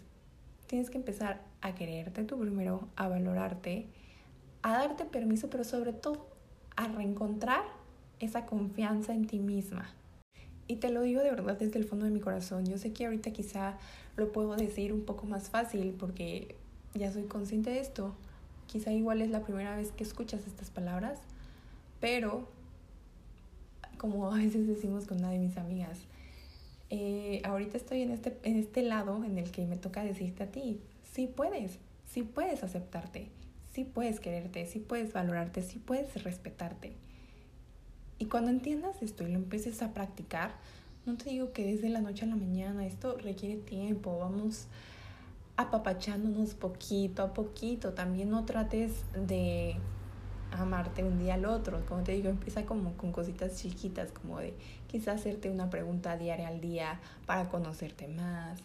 tienes 0.66 0.90
que 0.90 0.98
empezar 0.98 1.42
a 1.62 1.76
quererte 1.76 2.24
tú 2.24 2.40
primero, 2.40 2.88
a 2.96 3.08
valorarte, 3.08 3.86
a 4.64 4.72
darte 4.72 5.06
permiso, 5.06 5.52
pero 5.52 5.64
sobre 5.64 5.94
todo 5.94 6.28
a 6.76 6.88
reencontrar 6.88 7.64
esa 8.20 8.48
confianza 8.48 9.14
en 9.14 9.28
ti 9.28 9.38
misma. 9.40 9.88
Y 10.68 10.78
te 10.78 10.90
lo 10.90 11.02
digo 11.02 11.22
de 11.22 11.30
verdad 11.30 11.58
desde 11.58 11.78
el 11.78 11.86
fondo 11.86 12.06
de 12.06 12.12
mi 12.12 12.20
corazón. 12.20 12.66
Yo 12.66 12.78
sé 12.80 12.92
que 12.92 13.06
ahorita 13.06 13.32
quizá 13.32 13.78
lo 14.18 14.32
puedo 14.32 14.56
decir 14.56 14.94
un 14.94 15.06
poco 15.06 15.28
más 15.28 15.50
fácil 15.50 15.96
porque 15.98 16.56
ya 16.96 17.12
soy 17.12 17.24
consciente 17.24 17.70
de 17.70 17.80
esto. 17.80 18.16
Quizá 18.72 18.92
igual 18.92 19.24
es 19.24 19.32
la 19.32 19.42
primera 19.42 19.76
vez 19.76 19.92
que 19.92 20.04
escuchas 20.04 20.46
estas 20.46 20.70
palabras, 20.70 21.18
pero 22.00 22.48
como 23.98 24.32
a 24.32 24.38
veces 24.38 24.68
decimos 24.68 25.08
con 25.08 25.18
una 25.18 25.32
de 25.32 25.40
mis 25.40 25.58
amigas, 25.58 25.98
eh, 26.92 27.42
ahorita 27.46 27.78
estoy 27.78 28.04
en 28.04 28.12
este, 28.12 28.38
en 28.44 28.58
este 28.58 28.84
lado 28.84 29.24
en 29.26 29.40
el 29.40 29.50
que 29.50 29.66
me 29.66 29.76
toca 29.76 30.04
decirte 30.04 30.44
a 30.44 30.52
ti, 30.52 30.80
sí 31.12 31.26
puedes, 31.28 31.80
sí 32.08 32.22
puedes 32.22 32.64
aceptarte, 32.64 33.30
sí 33.74 33.86
puedes 33.86 34.20
quererte, 34.20 34.68
sí 34.68 34.78
puedes 34.78 35.14
valorarte, 35.14 35.64
sí 35.64 35.80
puedes 35.80 36.24
respetarte. 36.24 36.94
Y 38.20 38.26
cuando 38.26 38.52
entiendas 38.52 39.02
esto 39.02 39.28
y 39.28 39.32
lo 39.32 39.40
empieces 39.40 39.82
a 39.82 39.96
practicar, 39.96 40.52
no 41.08 41.18
te 41.18 41.32
digo 41.32 41.54
que 41.54 41.66
desde 41.66 41.90
la 41.90 42.02
noche 42.02 42.26
a 42.26 42.28
la 42.28 42.36
mañana, 42.36 42.86
esto 42.86 43.18
requiere 43.18 43.56
tiempo, 43.56 44.20
vamos 44.20 44.68
apapachándonos 45.60 46.54
poquito 46.54 47.22
a 47.22 47.34
poquito, 47.34 47.94
también 47.94 48.30
no 48.30 48.46
trates 48.46 49.04
de 49.14 49.76
amarte 50.52 51.04
un 51.04 51.20
día 51.20 51.34
al 51.34 51.44
otro, 51.44 51.86
como 51.86 52.02
te 52.02 52.14
digo, 52.14 52.30
empieza 52.30 52.66
como 52.66 52.94
con 52.94 53.12
cositas 53.12 53.58
chiquitas, 53.58 54.14
como 54.14 54.40
de 54.40 54.54
quizás 54.88 55.20
hacerte 55.20 55.50
una 55.50 55.70
pregunta 55.70 56.16
diaria 56.16 56.48
al 56.48 56.62
día 56.62 57.02
para 57.26 57.50
conocerte 57.50 58.08
más, 58.08 58.58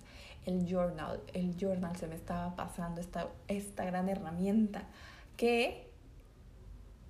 el 0.47 0.69
journal, 0.69 1.21
el 1.33 1.57
journal 1.57 1.97
se 1.97 2.07
me 2.07 2.15
estaba 2.15 2.55
pasando 2.55 3.01
esta, 3.01 3.27
esta 3.49 3.85
gran 3.85 4.09
herramienta 4.09 4.85
que 5.37 5.91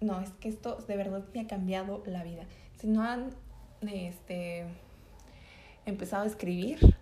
no, 0.01 0.18
es 0.23 0.31
que 0.40 0.49
esto 0.49 0.77
de 0.88 0.97
verdad 0.97 1.25
me 1.35 1.40
ha 1.42 1.47
cambiado 1.47 2.03
la 2.07 2.25
vida. 2.25 2.44
Si 2.81 2.87
no 2.87 3.03
han 3.03 3.35
este, 3.83 4.64
empezado 5.85 6.23
a 6.23 6.27
escribir, 6.27 6.97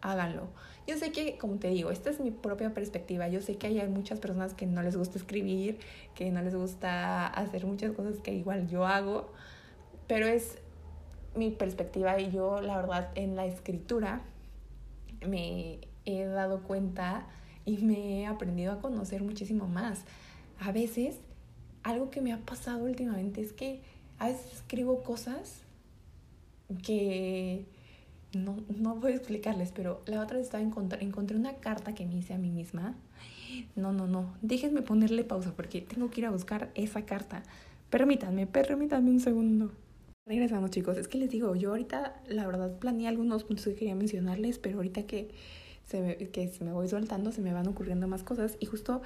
háganlo. 0.00 0.48
Yo 0.90 0.96
sé 0.96 1.12
que, 1.12 1.38
como 1.38 1.54
te 1.54 1.68
digo, 1.68 1.92
esta 1.92 2.10
es 2.10 2.18
mi 2.18 2.32
propia 2.32 2.74
perspectiva. 2.74 3.28
Yo 3.28 3.40
sé 3.40 3.54
que 3.54 3.68
hay 3.68 3.88
muchas 3.88 4.18
personas 4.18 4.54
que 4.54 4.66
no 4.66 4.82
les 4.82 4.96
gusta 4.96 5.18
escribir, 5.18 5.78
que 6.16 6.32
no 6.32 6.42
les 6.42 6.56
gusta 6.56 7.28
hacer 7.28 7.64
muchas 7.64 7.92
cosas 7.92 8.18
que 8.18 8.34
igual 8.34 8.66
yo 8.66 8.84
hago, 8.84 9.30
pero 10.08 10.26
es 10.26 10.58
mi 11.36 11.52
perspectiva 11.52 12.18
y 12.18 12.32
yo, 12.32 12.60
la 12.60 12.76
verdad, 12.76 13.12
en 13.14 13.36
la 13.36 13.46
escritura 13.46 14.22
me 15.24 15.78
he 16.06 16.24
dado 16.24 16.64
cuenta 16.64 17.28
y 17.64 17.76
me 17.76 18.22
he 18.22 18.26
aprendido 18.26 18.72
a 18.72 18.80
conocer 18.80 19.22
muchísimo 19.22 19.68
más. 19.68 20.02
A 20.58 20.72
veces 20.72 21.20
algo 21.84 22.10
que 22.10 22.20
me 22.20 22.32
ha 22.32 22.38
pasado 22.38 22.82
últimamente 22.82 23.40
es 23.40 23.52
que 23.52 23.80
a 24.18 24.26
veces 24.26 24.54
escribo 24.54 25.04
cosas 25.04 25.62
que 26.82 27.64
no, 28.32 28.56
no 28.68 28.96
voy 28.96 29.12
a 29.12 29.16
explicarles, 29.16 29.72
pero 29.72 30.02
la 30.06 30.22
otra 30.22 30.36
vez 30.36 30.46
estaba 30.46 30.62
encontré, 30.62 31.02
encontré 31.02 31.36
una 31.36 31.54
carta 31.54 31.94
que 31.94 32.06
me 32.06 32.16
hice 32.16 32.34
a 32.34 32.38
mí 32.38 32.50
misma. 32.50 32.94
No, 33.74 33.92
no, 33.92 34.06
no, 34.06 34.34
déjenme 34.42 34.82
ponerle 34.82 35.24
pausa 35.24 35.52
porque 35.56 35.80
tengo 35.80 36.10
que 36.10 36.20
ir 36.20 36.26
a 36.26 36.30
buscar 36.30 36.70
esa 36.74 37.04
carta. 37.04 37.42
Permítanme, 37.90 38.46
permítanme 38.46 39.10
un 39.10 39.20
segundo. 39.20 39.72
Regresamos 40.26 40.70
chicos, 40.70 40.96
es 40.96 41.08
que 41.08 41.18
les 41.18 41.30
digo, 41.30 41.56
yo 41.56 41.70
ahorita 41.70 42.22
la 42.28 42.46
verdad 42.46 42.78
planeé 42.78 43.08
algunos 43.08 43.42
puntos 43.42 43.64
que 43.64 43.74
quería 43.74 43.96
mencionarles, 43.96 44.58
pero 44.58 44.76
ahorita 44.76 45.02
que 45.02 45.30
se 45.86 46.00
me, 46.00 46.16
que 46.16 46.52
me 46.60 46.72
voy 46.72 46.88
soltando 46.88 47.32
se 47.32 47.40
me 47.40 47.52
van 47.52 47.66
ocurriendo 47.66 48.06
más 48.06 48.22
cosas 48.22 48.56
y 48.60 48.66
justo 48.66 49.02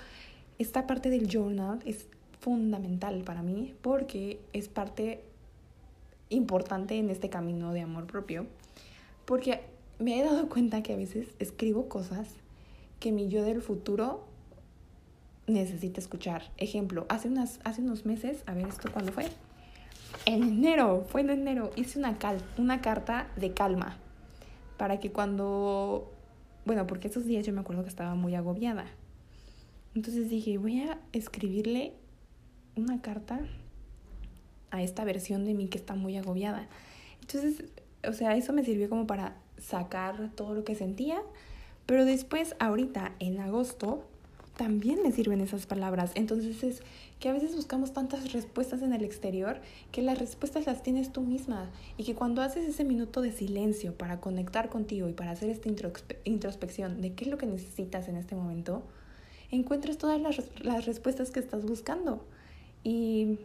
esta 0.58 0.86
parte 0.86 1.08
del 1.08 1.28
journal 1.28 1.80
es 1.86 2.06
fundamental 2.40 3.22
para 3.22 3.42
mí 3.42 3.74
porque 3.80 4.38
es 4.52 4.68
parte 4.68 5.22
importante 6.28 6.98
en 6.98 7.08
este 7.08 7.30
camino 7.30 7.72
de 7.72 7.80
amor 7.80 8.06
propio. 8.06 8.46
Porque 9.24 9.62
me 9.98 10.18
he 10.18 10.24
dado 10.24 10.48
cuenta 10.48 10.82
que 10.82 10.92
a 10.92 10.96
veces 10.96 11.28
escribo 11.38 11.88
cosas 11.88 12.28
que 13.00 13.12
mi 13.12 13.28
yo 13.28 13.42
del 13.42 13.62
futuro 13.62 14.24
necesita 15.46 16.00
escuchar. 16.00 16.50
Ejemplo, 16.56 17.06
hace, 17.08 17.28
unas, 17.28 17.60
hace 17.64 17.82
unos 17.82 18.06
meses, 18.06 18.42
a 18.46 18.54
ver 18.54 18.66
esto 18.66 18.90
cuándo 18.92 19.12
fue. 19.12 19.26
En 20.26 20.42
enero, 20.42 21.04
fue 21.08 21.20
en 21.22 21.30
enero, 21.30 21.70
hice 21.76 21.98
una, 21.98 22.18
cal, 22.18 22.38
una 22.56 22.80
carta 22.80 23.28
de 23.36 23.52
calma 23.52 23.98
para 24.76 25.00
que 25.00 25.12
cuando, 25.12 26.12
bueno, 26.64 26.86
porque 26.86 27.08
esos 27.08 27.26
días 27.26 27.46
yo 27.46 27.52
me 27.52 27.60
acuerdo 27.60 27.82
que 27.82 27.88
estaba 27.88 28.14
muy 28.14 28.34
agobiada. 28.34 28.86
Entonces 29.94 30.28
dije, 30.28 30.58
voy 30.58 30.80
a 30.80 30.98
escribirle 31.12 31.92
una 32.76 33.00
carta 33.00 33.40
a 34.70 34.82
esta 34.82 35.04
versión 35.04 35.44
de 35.44 35.54
mí 35.54 35.68
que 35.68 35.78
está 35.78 35.94
muy 35.94 36.16
agobiada. 36.16 36.68
Entonces, 37.20 37.64
o 38.08 38.12
sea, 38.12 38.36
eso 38.36 38.52
me 38.52 38.64
sirvió 38.64 38.88
como 38.88 39.06
para 39.06 39.36
sacar 39.58 40.30
todo 40.34 40.54
lo 40.54 40.64
que 40.64 40.74
sentía, 40.74 41.20
pero 41.86 42.04
después, 42.04 42.56
ahorita, 42.58 43.12
en 43.18 43.40
agosto, 43.40 44.04
también 44.56 45.02
me 45.02 45.12
sirven 45.12 45.40
esas 45.40 45.66
palabras. 45.66 46.12
Entonces 46.14 46.62
es 46.62 46.82
que 47.18 47.28
a 47.28 47.32
veces 47.32 47.54
buscamos 47.54 47.92
tantas 47.92 48.32
respuestas 48.32 48.82
en 48.82 48.92
el 48.92 49.04
exterior 49.04 49.60
que 49.92 50.02
las 50.02 50.18
respuestas 50.18 50.66
las 50.66 50.82
tienes 50.82 51.12
tú 51.12 51.22
misma 51.22 51.70
y 51.96 52.04
que 52.04 52.14
cuando 52.14 52.42
haces 52.42 52.68
ese 52.68 52.84
minuto 52.84 53.20
de 53.20 53.32
silencio 53.32 53.96
para 53.96 54.20
conectar 54.20 54.68
contigo 54.68 55.08
y 55.08 55.12
para 55.12 55.32
hacer 55.32 55.50
esta 55.50 55.68
introspección 56.24 57.00
de 57.00 57.14
qué 57.14 57.24
es 57.24 57.30
lo 57.30 57.38
que 57.38 57.46
necesitas 57.46 58.08
en 58.08 58.16
este 58.16 58.34
momento, 58.34 58.82
encuentras 59.50 59.98
todas 59.98 60.20
las, 60.20 60.42
las 60.62 60.86
respuestas 60.86 61.30
que 61.30 61.40
estás 61.40 61.64
buscando. 61.64 62.24
Y, 62.82 63.38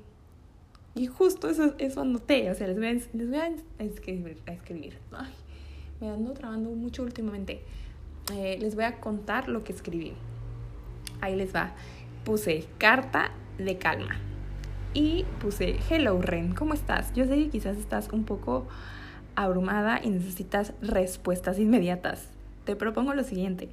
y 0.96 1.08
justo 1.08 1.50
eso, 1.50 1.76
eso 1.78 2.02
anoté, 2.02 2.50
o 2.52 2.56
sea, 2.56 2.68
les 2.68 2.78
voy 2.78 2.88
a, 2.88 2.94
les 2.94 3.30
voy 3.30 3.38
a 3.38 3.84
escribir. 3.84 4.38
A 4.48 4.52
escribir. 4.52 4.98
Ay, 5.12 5.34
me 6.02 6.10
ando 6.10 6.34
trabando 6.34 6.70
mucho 6.72 7.04
últimamente. 7.04 7.62
Eh, 8.34 8.58
les 8.60 8.76
voy 8.76 8.84
a 8.86 9.00
contar 9.00 9.50
lo 9.50 9.64
que 9.64 9.74
escribí. 9.74 10.14
Ahí 11.22 11.36
les 11.36 11.54
va. 11.54 11.74
Puse 12.26 12.66
carta 12.78 13.32
de 13.58 13.78
calma. 13.78 14.18
Y 14.94 15.26
puse, 15.40 15.78
hello 15.90 16.20
Ren, 16.22 16.54
¿cómo 16.54 16.74
estás? 16.74 17.14
Yo 17.14 17.26
sé 17.26 17.36
que 17.36 17.50
quizás 17.50 17.78
estás 17.78 18.10
un 18.10 18.24
poco 18.24 18.68
abrumada 19.36 20.02
y 20.04 20.10
necesitas 20.10 20.74
respuestas 20.82 21.60
inmediatas. 21.60 22.30
Te 22.66 22.76
propongo 22.76 23.14
lo 23.14 23.24
siguiente. 23.24 23.70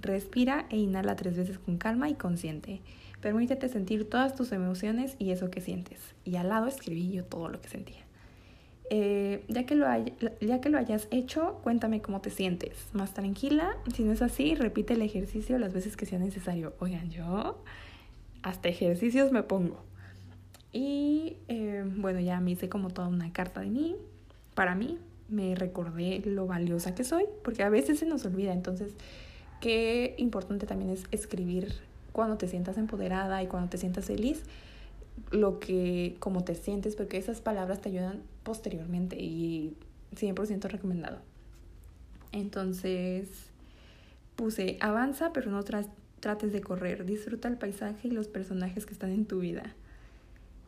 Respira 0.00 0.66
e 0.70 0.76
inhala 0.76 1.16
tres 1.16 1.36
veces 1.36 1.58
con 1.58 1.76
calma 1.76 2.08
y 2.08 2.14
consciente. 2.14 2.80
Permítete 3.20 3.68
sentir 3.68 4.08
todas 4.08 4.34
tus 4.34 4.52
emociones 4.52 5.14
y 5.18 5.30
eso 5.30 5.50
que 5.50 5.60
sientes. 5.60 5.98
Y 6.24 6.36
al 6.36 6.48
lado 6.48 6.66
escribí 6.66 7.10
yo 7.10 7.24
todo 7.24 7.48
lo 7.48 7.60
que 7.60 7.68
sentía. 7.68 8.00
Eh, 8.92 9.44
ya, 9.46 9.66
que 9.66 9.76
lo 9.76 9.86
ya 10.40 10.60
que 10.60 10.68
lo 10.68 10.76
hayas 10.76 11.06
hecho, 11.12 11.60
cuéntame 11.62 12.02
cómo 12.02 12.20
te 12.20 12.30
sientes. 12.30 12.88
Más 12.92 13.14
tranquila. 13.14 13.76
Si 13.94 14.02
no 14.02 14.12
es 14.12 14.22
así, 14.22 14.54
repite 14.54 14.94
el 14.94 15.02
ejercicio 15.02 15.58
las 15.58 15.72
veces 15.72 15.96
que 15.96 16.06
sea 16.06 16.18
necesario. 16.18 16.74
Oigan, 16.80 17.10
yo 17.10 17.62
hasta 18.42 18.68
ejercicios 18.68 19.32
me 19.32 19.42
pongo. 19.42 19.82
Y 20.72 21.36
eh, 21.48 21.84
bueno, 21.86 22.20
ya 22.20 22.40
me 22.40 22.52
hice 22.52 22.68
como 22.68 22.90
toda 22.90 23.08
una 23.08 23.32
carta 23.32 23.60
de 23.60 23.68
mí. 23.68 23.96
Para 24.54 24.74
mí, 24.74 24.98
me 25.28 25.54
recordé 25.54 26.22
lo 26.24 26.46
valiosa 26.46 26.94
que 26.94 27.04
soy, 27.04 27.24
porque 27.44 27.62
a 27.62 27.68
veces 27.68 27.98
se 28.00 28.06
nos 28.06 28.24
olvida. 28.24 28.52
Entonces, 28.52 28.94
qué 29.60 30.14
importante 30.18 30.66
también 30.66 30.90
es 30.90 31.04
escribir 31.12 31.74
cuando 32.12 32.36
te 32.36 32.48
sientas 32.48 32.78
empoderada 32.78 33.42
y 33.42 33.46
cuando 33.46 33.70
te 33.70 33.78
sientas 33.78 34.06
feliz, 34.06 34.42
lo 35.30 35.60
que, 35.60 36.16
como 36.18 36.44
te 36.44 36.54
sientes, 36.54 36.96
porque 36.96 37.18
esas 37.18 37.40
palabras 37.40 37.80
te 37.80 37.90
ayudan 37.90 38.22
posteriormente 38.42 39.16
y 39.20 39.76
100% 40.14 40.68
recomendado. 40.68 41.18
Entonces 42.32 43.28
puse, 44.36 44.78
avanza 44.80 45.32
pero 45.32 45.50
no 45.50 45.62
trates 45.62 46.52
de 46.52 46.60
correr, 46.60 47.04
disfruta 47.04 47.48
el 47.48 47.58
paisaje 47.58 48.08
y 48.08 48.10
los 48.10 48.28
personajes 48.28 48.86
que 48.86 48.92
están 48.92 49.10
en 49.10 49.26
tu 49.26 49.40
vida. 49.40 49.74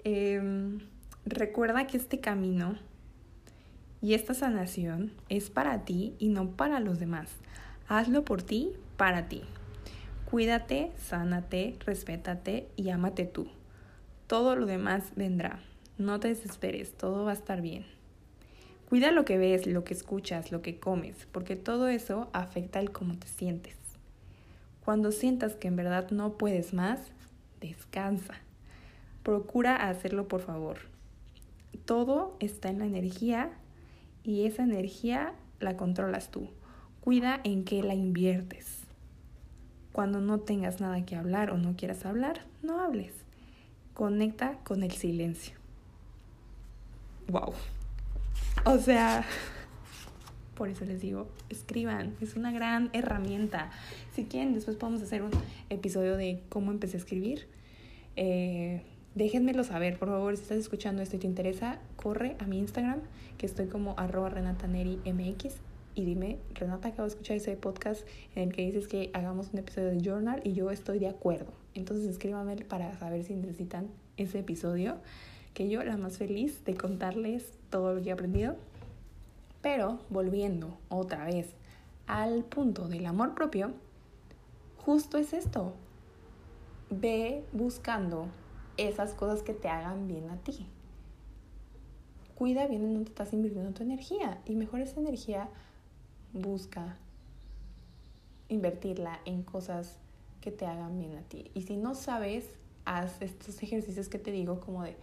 Em, 0.05 0.81
recuerda 1.25 1.87
que 1.87 1.97
este 1.97 2.21
camino 2.21 2.77
y 4.01 4.15
esta 4.15 4.35
sanación 4.35 5.13
es 5.29 5.49
para 5.51 5.85
ti 5.85 6.15
y 6.19 6.29
no 6.29 6.51
para 6.51 6.81
los 6.81 6.99
demás. 6.99 7.31
Hazlo 7.89 8.25
por 8.25 8.43
ti, 8.43 8.73
para 8.97 9.29
ti. 9.29 9.43
Cuídate, 10.33 10.91
sánate, 10.97 11.77
respétate 11.85 12.67
y 12.75 12.89
ámate 12.89 13.27
tú. 13.27 13.49
Todo 14.27 14.57
lo 14.57 14.65
demás 14.65 15.13
vendrá. 15.15 15.61
No 15.99 16.21
te 16.21 16.29
desesperes, 16.29 16.97
todo 16.97 17.27
va 17.27 17.33
a 17.33 17.35
estar 17.35 17.61
bien. 17.61 17.85
Cuida 18.89 19.11
lo 19.11 19.27
que 19.27 19.37
ves, 19.37 19.67
lo 19.67 19.85
que 19.85 19.93
escuchas, 19.93 20.51
lo 20.51 20.63
que 20.63 20.81
comes, 20.81 21.29
porque 21.33 21.55
todo 21.55 21.89
eso 21.89 22.31
afecta 22.33 22.81
el 22.81 22.93
cómo 22.93 23.19
te 23.19 23.27
sientes. 23.27 23.77
Cuando 24.83 25.13
sientas 25.13 25.55
que 25.55 25.69
en 25.69 25.77
verdad 25.77 26.11
no 26.13 26.39
puedes 26.39 26.73
más, 26.73 27.01
descansa. 27.61 28.37
Procura 29.23 29.87
hacerlo 29.87 30.29
por 30.29 30.41
favor. 30.41 30.79
Todo 31.85 32.39
está 32.41 32.71
en 32.71 32.79
la 32.79 32.87
energía 32.87 33.51
y 34.23 34.47
esa 34.47 34.63
energía 34.63 35.35
la 35.61 35.77
controlas 35.77 36.31
tú. 36.31 36.49
Cuida 37.03 37.39
en 37.45 37.65
qué 37.65 37.83
la 37.83 37.93
inviertes. 37.93 38.82
Cuando 39.93 40.21
no 40.21 40.41
tengas 40.41 40.81
nada 40.81 41.05
que 41.05 41.17
hablar 41.17 41.51
o 41.51 41.59
no 41.59 41.77
quieras 41.77 42.07
hablar, 42.07 42.47
no 42.63 42.81
hables. 42.81 43.13
Conecta 43.95 44.59
con 44.65 44.83
el 44.83 44.93
silencio. 44.93 45.55
wow. 47.29 47.53
O 48.65 48.79
sea, 48.79 49.25
por 50.55 50.69
eso 50.69 50.87
les 50.87 51.01
digo, 51.01 51.29
escriban, 51.51 52.15
es 52.23 52.37
una 52.37 52.53
gran 52.53 52.89
herramienta. 52.95 53.71
Si 54.15 54.25
quieren, 54.25 54.55
después 54.55 54.77
podemos 54.77 55.03
hacer 55.03 55.23
un 55.23 55.31
episodio 55.69 56.17
de 56.17 56.43
cómo 56.49 56.71
empecé 56.71 56.97
a 56.97 57.01
escribir. 57.01 57.47
Eh, 58.17 58.83
déjenmelo 59.15 59.63
saber, 59.63 59.99
por 59.99 60.09
favor, 60.09 60.37
si 60.37 60.43
estás 60.43 60.59
escuchando 60.59 61.03
esto 61.03 61.17
y 61.17 61.19
te 61.19 61.27
interesa, 61.27 61.79
corre 61.97 62.37
a 62.39 62.47
mi 62.47 62.59
Instagram, 62.59 63.01
que 63.37 63.45
estoy 63.45 63.67
como 63.67 63.95
arroba 63.99 64.31
MX 64.31 65.57
y 65.95 66.05
dime, 66.05 66.39
Renata, 66.55 66.89
acabo 66.89 67.03
de 67.03 67.09
escuchar 67.09 67.37
ese 67.37 67.57
podcast 67.57 68.07
en 68.35 68.45
el 68.49 68.55
que 68.55 68.65
dices 68.65 68.89
que 68.89 69.11
hagamos 69.13 69.53
un 69.53 69.59
episodio 69.59 69.91
de 69.91 70.01
journal 70.01 70.41
y 70.45 70.55
yo 70.55 70.71
estoy 70.71 70.99
de 70.99 71.09
acuerdo. 71.09 71.53
Entonces 71.75 72.07
escríbame 72.07 72.57
para 72.65 72.97
saber 72.99 73.25
si 73.25 73.35
necesitan 73.35 73.89
ese 74.17 74.39
episodio, 74.39 74.97
que 75.55 75.69
yo 75.69 75.83
la 75.85 75.97
más 75.97 76.17
feliz 76.17 76.65
de 76.65 76.75
contarles 76.75 77.59
todo 77.71 77.95
lo 77.95 78.03
que 78.03 78.09
he 78.09 78.13
aprendido. 78.13 78.57
Pero 79.61 80.01
volviendo 80.09 80.79
otra 80.89 81.25
vez 81.27 81.55
al 82.07 82.45
punto 82.45 82.89
del 82.89 83.07
amor 83.07 83.35
propio, 83.35 83.73
justo 84.79 85.19
es 85.19 85.33
esto. 85.33 85.75
Ve 86.91 87.45
buscando 87.53 88.29
esas 88.77 89.13
cosas 89.15 89.43
que 89.43 89.53
te 89.53 89.69
hagan 89.69 90.09
bien 90.09 90.31
a 90.31 90.37
ti. 90.39 90.67
Cuida 92.35 92.67
bien 92.67 92.83
en 92.83 92.95
dónde 92.95 93.11
estás 93.11 93.33
invirtiendo 93.35 93.73
tu 93.73 93.83
energía 93.83 94.41
y 94.47 94.57
mejor 94.57 94.81
esa 94.81 94.99
energía 94.99 95.49
busca 96.33 96.97
invertirla 98.49 99.21
en 99.25 99.43
cosas 99.43 99.97
que 100.41 100.51
te 100.51 100.67
hagan 100.67 100.99
bien 100.99 101.17
a 101.17 101.23
ti. 101.23 101.51
Y 101.55 101.63
si 101.63 101.77
no 101.77 101.95
sabes, 101.95 102.47
haz 102.85 103.21
estos 103.23 103.63
ejercicios 103.63 104.09
que 104.09 104.19
te 104.19 104.33
digo 104.33 104.61
como 104.61 104.83
de 104.83 104.97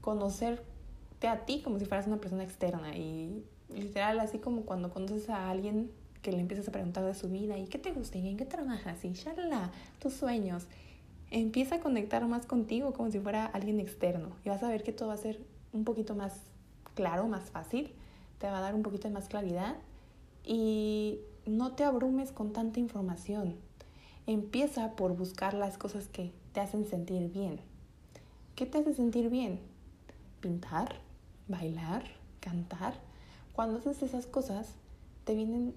conocerte 0.00 1.28
a 1.28 1.44
ti 1.44 1.62
como 1.62 1.78
si 1.78 1.84
fueras 1.84 2.06
una 2.06 2.18
persona 2.18 2.42
externa. 2.42 2.96
Y 2.96 3.44
literal 3.74 4.20
así 4.20 4.38
como 4.38 4.62
cuando 4.62 4.90
conoces 4.90 5.30
a 5.30 5.50
alguien 5.50 5.90
que 6.20 6.32
le 6.32 6.40
empiezas 6.40 6.68
a 6.68 6.72
preguntar 6.72 7.04
de 7.04 7.14
su 7.14 7.28
vida 7.28 7.58
y 7.58 7.66
qué 7.66 7.78
te 7.78 7.92
gusta 7.92 8.18
y 8.18 8.28
en 8.28 8.36
qué 8.36 8.44
trabajas 8.44 9.04
y 9.04 9.12
shalala, 9.12 9.70
tus 10.00 10.12
sueños. 10.12 10.66
Empieza 11.30 11.76
a 11.76 11.80
conectar 11.80 12.26
más 12.28 12.46
contigo 12.46 12.92
como 12.92 13.10
si 13.10 13.18
fuera 13.18 13.46
alguien 13.46 13.80
externo. 13.80 14.28
Y 14.44 14.50
vas 14.50 14.62
a 14.62 14.68
ver 14.68 14.82
que 14.82 14.92
todo 14.92 15.08
va 15.08 15.14
a 15.14 15.18
ser 15.18 15.40
un 15.72 15.84
poquito 15.84 16.14
más 16.14 16.34
claro, 16.94 17.26
más 17.26 17.50
fácil, 17.50 17.90
te 18.38 18.46
va 18.46 18.58
a 18.58 18.60
dar 18.60 18.74
un 18.74 18.82
poquito 18.82 19.08
de 19.08 19.14
más 19.14 19.28
claridad 19.28 19.76
y 20.44 21.20
no 21.46 21.72
te 21.72 21.84
abrumes 21.84 22.32
con 22.32 22.52
tanta 22.52 22.80
información. 22.80 23.56
Empieza 24.26 24.92
por 24.92 25.16
buscar 25.16 25.54
las 25.54 25.78
cosas 25.78 26.08
que 26.08 26.32
te 26.52 26.60
hacen 26.60 26.86
sentir 26.86 27.30
bien. 27.30 27.60
¿Qué 28.54 28.66
te 28.66 28.78
hace 28.78 28.94
sentir 28.94 29.30
bien? 29.30 29.60
Pintar, 30.40 30.96
bailar, 31.48 32.04
cantar. 32.40 32.94
Cuando 33.52 33.78
haces 33.78 34.02
esas 34.02 34.26
cosas, 34.26 34.74
te 35.24 35.34
vienen 35.34 35.74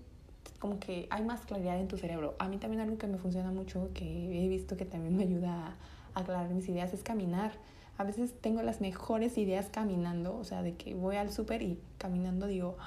como 0.59 0.79
que 0.79 1.07
hay 1.09 1.23
más 1.23 1.41
claridad 1.41 1.79
en 1.79 1.87
tu 1.87 1.97
cerebro. 1.97 2.35
A 2.39 2.47
mí 2.47 2.57
también 2.57 2.81
algo 2.81 2.97
que 2.97 3.07
me 3.07 3.17
funciona 3.17 3.51
mucho, 3.51 3.89
que 3.93 4.43
he 4.43 4.47
visto 4.47 4.77
que 4.77 4.85
también 4.85 5.15
me 5.15 5.23
ayuda 5.23 5.75
a 6.13 6.19
aclarar 6.19 6.49
mis 6.49 6.67
ideas, 6.69 6.93
es 6.93 7.03
caminar. 7.03 7.51
A 7.97 8.03
veces 8.03 8.33
tengo 8.41 8.61
las 8.61 8.81
mejores 8.81 9.37
ideas 9.37 9.67
caminando, 9.71 10.35
o 10.37 10.43
sea, 10.43 10.61
de 10.61 10.75
que 10.75 10.93
voy 10.93 11.15
al 11.15 11.31
súper 11.31 11.61
y 11.61 11.79
caminando 11.97 12.47
digo, 12.47 12.77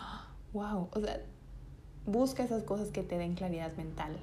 wow, 0.53 0.89
o 0.93 1.01
sea, 1.01 1.21
busca 2.09 2.43
esas 2.43 2.63
cosas 2.65 2.89
que 2.89 3.03
te 3.03 3.19
den 3.19 3.35
claridad 3.35 3.77
mental. 3.77 4.17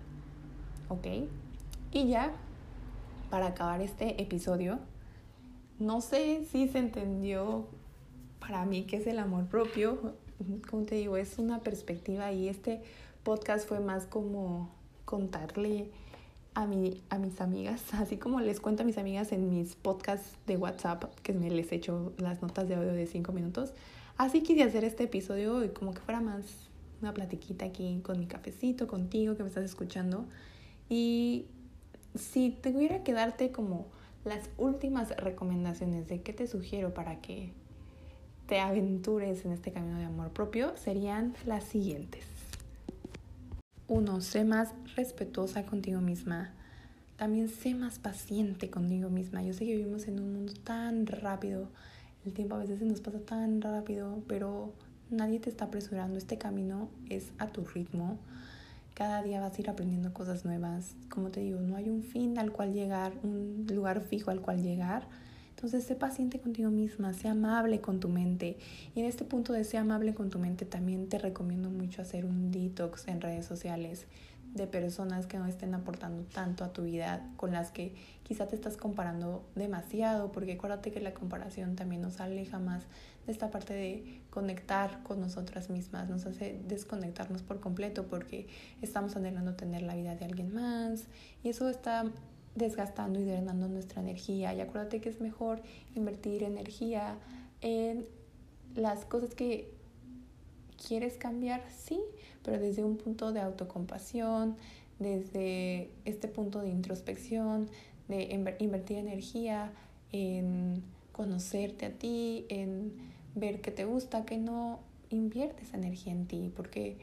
¿Ok? 0.90 1.08
Y 1.92 2.08
ya, 2.08 2.34
para 3.30 3.48
acabar 3.48 3.82
este 3.82 4.22
episodio, 4.22 4.80
no 5.80 6.02
sé 6.02 6.46
si 6.52 6.68
se 6.68 6.80
entendió 6.80 7.68
para 8.40 8.66
mí 8.66 8.84
qué 8.84 8.98
es 8.98 9.08
el 9.08 9.20
amor 9.20 9.46
propio. 9.46 10.14
Como 10.70 10.84
te 10.84 10.96
digo, 10.96 11.18
es 11.18 11.38
una 11.38 11.60
perspectiva 11.60 12.32
y 12.32 12.50
este 12.50 12.82
podcast 13.24 13.68
fue 13.68 13.80
más 13.80 14.06
como 14.06 14.70
contarle 15.06 15.90
a, 16.56 16.64
a 16.64 17.18
mis 17.18 17.42
amigas, 17.42 17.82
así 17.94 18.18
como 18.18 18.40
les 18.40 18.60
cuento 18.60 18.84
a 18.84 18.86
mis 18.86 18.98
amigas 18.98 19.32
en 19.32 19.50
mis 19.50 19.76
podcasts 19.76 20.38
de 20.48 20.58
WhatsApp, 20.58 21.04
que 21.22 21.34
me 21.34 21.50
les 21.50 21.72
echo 21.72 22.14
las 22.18 22.42
notas 22.42 22.68
de 22.68 22.76
audio 22.76 22.94
de 22.94 23.06
5 23.06 23.32
minutos. 23.32 23.74
Así 24.18 24.42
quise 24.42 24.64
hacer 24.64 24.84
este 24.84 25.04
episodio 25.04 25.64
y 25.64 25.70
como 25.70 25.94
que 25.94 26.00
fuera 26.00 26.22
más 26.22 26.46
una 27.06 27.14
platiquita 27.14 27.66
aquí 27.66 28.00
con 28.04 28.20
mi 28.20 28.26
cafecito, 28.26 28.88
contigo 28.88 29.38
que 29.38 29.44
me 29.44 29.50
estás 29.50 29.64
escuchando. 29.64 30.26
Y 30.90 31.46
si 32.16 32.50
tuviera 32.50 33.04
que 33.04 33.14
darte 33.14 33.52
como 33.52 33.86
las 34.24 34.50
últimas 34.58 35.16
recomendaciones 35.18 36.08
de 36.08 36.22
qué 36.22 36.34
te 36.34 36.48
sugiero 36.48 36.94
para 36.94 37.22
que 37.22 37.52
te 38.48 38.60
aventures 38.60 39.46
en 39.46 39.52
este 39.52 39.72
camino 39.72 40.00
de 40.00 40.06
amor 40.06 40.32
propio, 40.32 40.76
serían 40.78 41.36
las 41.46 41.64
siguientes. 41.64 42.26
Uno, 43.88 44.22
sé 44.22 44.44
más 44.44 44.74
respetuosa 44.96 45.64
contigo 45.64 46.02
misma. 46.02 46.54
También 47.18 47.50
sé 47.50 47.76
más 47.76 48.00
paciente 48.00 48.72
contigo 48.72 49.10
misma. 49.10 49.44
Yo 49.44 49.54
sé 49.54 49.66
que 49.66 49.76
vivimos 49.76 50.08
en 50.08 50.20
un 50.20 50.34
mundo 50.34 50.54
tan 50.64 51.06
rápido. 51.06 51.70
El 52.26 52.34
tiempo 52.34 52.56
a 52.56 52.60
veces 52.60 52.80
se 52.80 52.86
nos 52.86 53.00
pasa 53.00 53.20
tan 53.20 53.62
rápido, 53.62 54.24
pero 54.28 54.74
Nadie 55.16 55.40
te 55.40 55.50
está 55.50 55.66
apresurando, 55.66 56.18
este 56.18 56.38
camino 56.38 56.90
es 57.10 57.32
a 57.38 57.48
tu 57.48 57.64
ritmo. 57.64 58.18
Cada 58.94 59.24
día 59.24 59.40
vas 59.40 59.58
a 59.58 59.62
ir 59.62 59.70
aprendiendo 59.70 60.14
cosas 60.14 60.44
nuevas. 60.44 60.94
Como 61.10 61.30
te 61.30 61.40
digo, 61.40 61.62
no 61.62 61.78
hay 61.78 61.90
un 61.90 62.04
fin 62.04 62.38
al 62.38 62.52
cual 62.52 62.74
llegar, 62.74 63.14
un 63.24 63.66
lugar 63.70 64.02
fijo 64.02 64.30
al 64.30 64.42
cual 64.42 64.62
llegar. 64.62 65.08
Entonces, 65.52 65.86
sé 65.86 65.96
paciente 65.96 66.40
contigo 66.40 66.70
misma, 66.70 67.14
sé 67.14 67.30
amable 67.30 67.80
con 67.80 68.02
tu 68.02 68.10
mente. 68.10 68.58
Y 68.94 69.00
en 69.00 69.06
este 69.06 69.24
punto 69.24 69.54
de 69.54 69.64
ser 69.64 69.80
amable 69.80 70.14
con 70.14 70.30
tu 70.30 70.38
mente, 70.38 70.66
también 70.66 71.08
te 71.08 71.18
recomiendo 71.18 71.70
mucho 71.70 72.02
hacer 72.02 72.26
un 72.26 72.52
detox 72.52 73.08
en 73.08 73.22
redes 73.22 73.46
sociales 73.46 74.08
de 74.56 74.68
personas 74.68 75.28
que 75.28 75.38
no 75.38 75.46
estén 75.46 75.76
aportando 75.76 76.24
tanto 76.24 76.64
a 76.64 76.72
tu 76.72 76.84
vida, 76.84 77.30
con 77.36 77.52
las 77.52 77.72
que 77.72 77.94
quizá 78.24 78.48
te 78.48 78.56
estás 78.56 78.78
comparando 78.78 79.46
demasiado, 79.54 80.32
porque 80.32 80.54
acuérdate 80.54 80.92
que 80.92 81.02
la 81.02 81.14
comparación 81.14 81.76
también 81.76 82.02
nos 82.02 82.22
aleja 82.22 82.58
más 82.58 82.84
de 83.26 83.32
esta 83.34 83.52
parte 83.52 83.74
de 83.74 84.22
conectar 84.30 85.04
con 85.04 85.20
nosotras 85.20 85.70
mismas, 85.70 86.10
nos 86.10 86.26
hace 86.26 86.60
desconectarnos 86.68 87.44
por 87.44 87.60
completo 87.60 88.08
porque 88.08 88.48
estamos 88.82 89.16
anhelando 89.18 89.56
tener 89.56 89.82
la 89.82 89.96
vida 89.96 90.16
de 90.16 90.26
alguien 90.26 90.54
más 90.54 91.06
y 91.44 91.50
eso 91.50 91.70
está 91.70 92.06
desgastando 92.56 93.20
y 93.20 93.26
drenando 93.26 93.68
nuestra 93.68 94.02
energía. 94.02 94.54
Y 94.54 94.62
acuérdate 94.62 95.02
que 95.02 95.10
es 95.10 95.20
mejor 95.20 95.62
invertir 95.96 96.44
energía 96.44 97.18
en 97.60 98.06
las 98.76 99.04
cosas 99.04 99.36
que 99.36 99.74
quieres 100.86 101.18
cambiar, 101.18 101.64
sí, 101.76 102.00
pero 102.44 102.60
desde 102.60 102.84
un 102.84 102.98
punto 102.98 103.32
de 103.32 103.42
autocompasión, 103.42 104.56
desde 105.00 105.90
este 106.06 106.28
punto 106.28 106.62
de 106.62 106.70
introspección, 106.70 107.70
de 108.08 108.24
invertir 108.60 108.98
energía 108.98 109.72
en 110.12 110.84
conocerte 111.12 111.88
a 111.88 111.92
ti, 111.92 112.46
en 112.50 112.94
ver 113.36 113.62
qué 113.62 113.72
te 113.72 113.86
gusta, 113.86 114.26
que 114.26 114.38
no 114.38 114.80
inviertes 115.10 115.74
energía 115.74 116.14
en 116.14 116.28
ti, 116.28 116.52
porque 116.56 116.98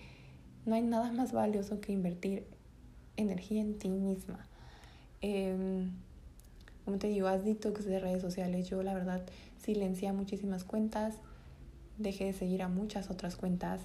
no 0.64 0.74
hay 0.74 0.82
nada 0.82 1.12
más 1.12 1.32
valioso 1.32 1.80
que 1.80 1.92
invertir 1.92 2.46
energía 3.16 3.60
en 3.60 3.78
ti 3.78 3.88
misma. 3.88 4.46
Eh, 5.20 5.88
como 6.84 6.98
te 6.98 7.08
digo, 7.08 7.28
haz 7.28 7.44
detox 7.44 7.84
de 7.84 8.00
redes 8.00 8.22
sociales. 8.22 8.68
Yo 8.68 8.82
la 8.82 8.94
verdad 8.94 9.22
silencié 9.58 10.12
muchísimas 10.12 10.64
cuentas, 10.64 11.16
dejé 11.98 12.26
de 12.26 12.32
seguir 12.32 12.62
a 12.62 12.68
muchas 12.68 13.10
otras 13.10 13.36
cuentas 13.36 13.80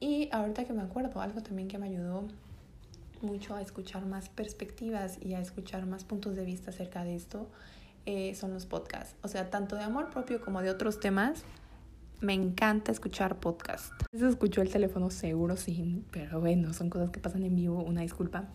y 0.00 0.28
ahorita 0.32 0.64
que 0.64 0.72
me 0.72 0.82
acuerdo, 0.82 1.20
algo 1.20 1.42
también 1.42 1.68
que 1.68 1.78
me 1.78 1.86
ayudó 1.86 2.24
mucho 3.22 3.54
a 3.54 3.62
escuchar 3.62 4.04
más 4.06 4.28
perspectivas 4.28 5.18
y 5.20 5.34
a 5.34 5.40
escuchar 5.40 5.86
más 5.86 6.04
puntos 6.04 6.36
de 6.36 6.44
vista 6.44 6.70
acerca 6.70 7.04
de 7.04 7.14
esto 7.14 7.48
eh, 8.06 8.34
son 8.34 8.52
los 8.52 8.66
podcasts. 8.66 9.16
O 9.22 9.28
sea, 9.28 9.48
tanto 9.48 9.76
de 9.76 9.82
amor 9.82 10.10
propio 10.10 10.40
como 10.40 10.60
de 10.60 10.70
otros 10.70 11.00
temas. 11.00 11.42
Me 12.20 12.34
encanta 12.34 12.92
escuchar 12.92 13.40
podcasts. 13.40 13.92
Se 14.12 14.28
escuchó 14.28 14.62
el 14.62 14.70
teléfono 14.70 15.10
seguro, 15.10 15.56
sí, 15.56 16.04
pero 16.10 16.40
bueno, 16.40 16.72
son 16.72 16.90
cosas 16.90 17.10
que 17.10 17.20
pasan 17.20 17.42
en 17.42 17.56
vivo, 17.56 17.82
una 17.82 18.02
disculpa. 18.02 18.48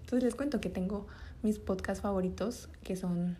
Entonces 0.00 0.22
les 0.22 0.34
cuento 0.34 0.60
que 0.60 0.70
tengo 0.70 1.06
mis 1.42 1.58
podcasts 1.58 2.02
favoritos, 2.02 2.68
que 2.82 2.96
son 2.96 3.36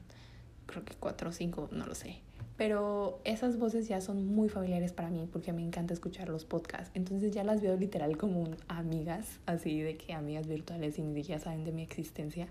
creo 0.66 0.84
que 0.84 0.94
cuatro 0.94 1.30
o 1.30 1.32
cinco, 1.32 1.68
no 1.72 1.86
lo 1.86 1.94
sé. 1.94 2.20
Pero 2.62 3.18
esas 3.24 3.58
voces 3.58 3.88
ya 3.88 4.00
son 4.00 4.24
muy 4.24 4.48
familiares 4.48 4.92
para 4.92 5.10
mí 5.10 5.28
porque 5.32 5.52
me 5.52 5.62
encanta 5.62 5.94
escuchar 5.94 6.28
los 6.28 6.44
podcasts. 6.44 6.92
Entonces 6.94 7.32
ya 7.32 7.42
las 7.42 7.60
veo 7.60 7.76
literal 7.76 8.16
como 8.16 8.48
amigas, 8.68 9.40
así 9.46 9.80
de 9.80 9.96
que 9.96 10.12
amigas 10.12 10.46
virtuales 10.46 10.96
y 10.96 11.02
ni 11.02 11.24
saben 11.24 11.64
de 11.64 11.72
mi 11.72 11.82
existencia. 11.82 12.46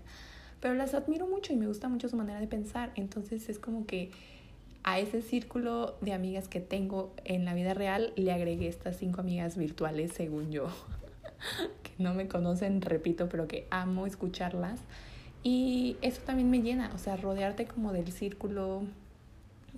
Pero 0.60 0.74
las 0.74 0.92
admiro 0.92 1.26
mucho 1.26 1.54
y 1.54 1.56
me 1.56 1.66
gusta 1.66 1.88
mucho 1.88 2.10
su 2.10 2.16
manera 2.18 2.40
de 2.40 2.46
pensar. 2.46 2.92
Entonces 2.94 3.48
es 3.48 3.58
como 3.58 3.86
que 3.86 4.10
a 4.82 4.98
ese 4.98 5.22
círculo 5.22 5.96
de 6.02 6.12
amigas 6.12 6.46
que 6.46 6.60
tengo 6.60 7.14
en 7.24 7.46
la 7.46 7.54
vida 7.54 7.72
real 7.72 8.12
le 8.14 8.32
agregué 8.32 8.68
estas 8.68 8.98
cinco 8.98 9.22
amigas 9.22 9.56
virtuales, 9.56 10.12
según 10.12 10.50
yo, 10.50 10.66
que 11.82 11.92
no 11.96 12.12
me 12.12 12.28
conocen, 12.28 12.82
repito, 12.82 13.30
pero 13.30 13.48
que 13.48 13.66
amo 13.70 14.04
escucharlas. 14.06 14.78
Y 15.42 15.96
eso 16.02 16.20
también 16.20 16.50
me 16.50 16.60
llena, 16.60 16.90
o 16.94 16.98
sea, 16.98 17.16
rodearte 17.16 17.64
como 17.64 17.94
del 17.94 18.12
círculo 18.12 18.82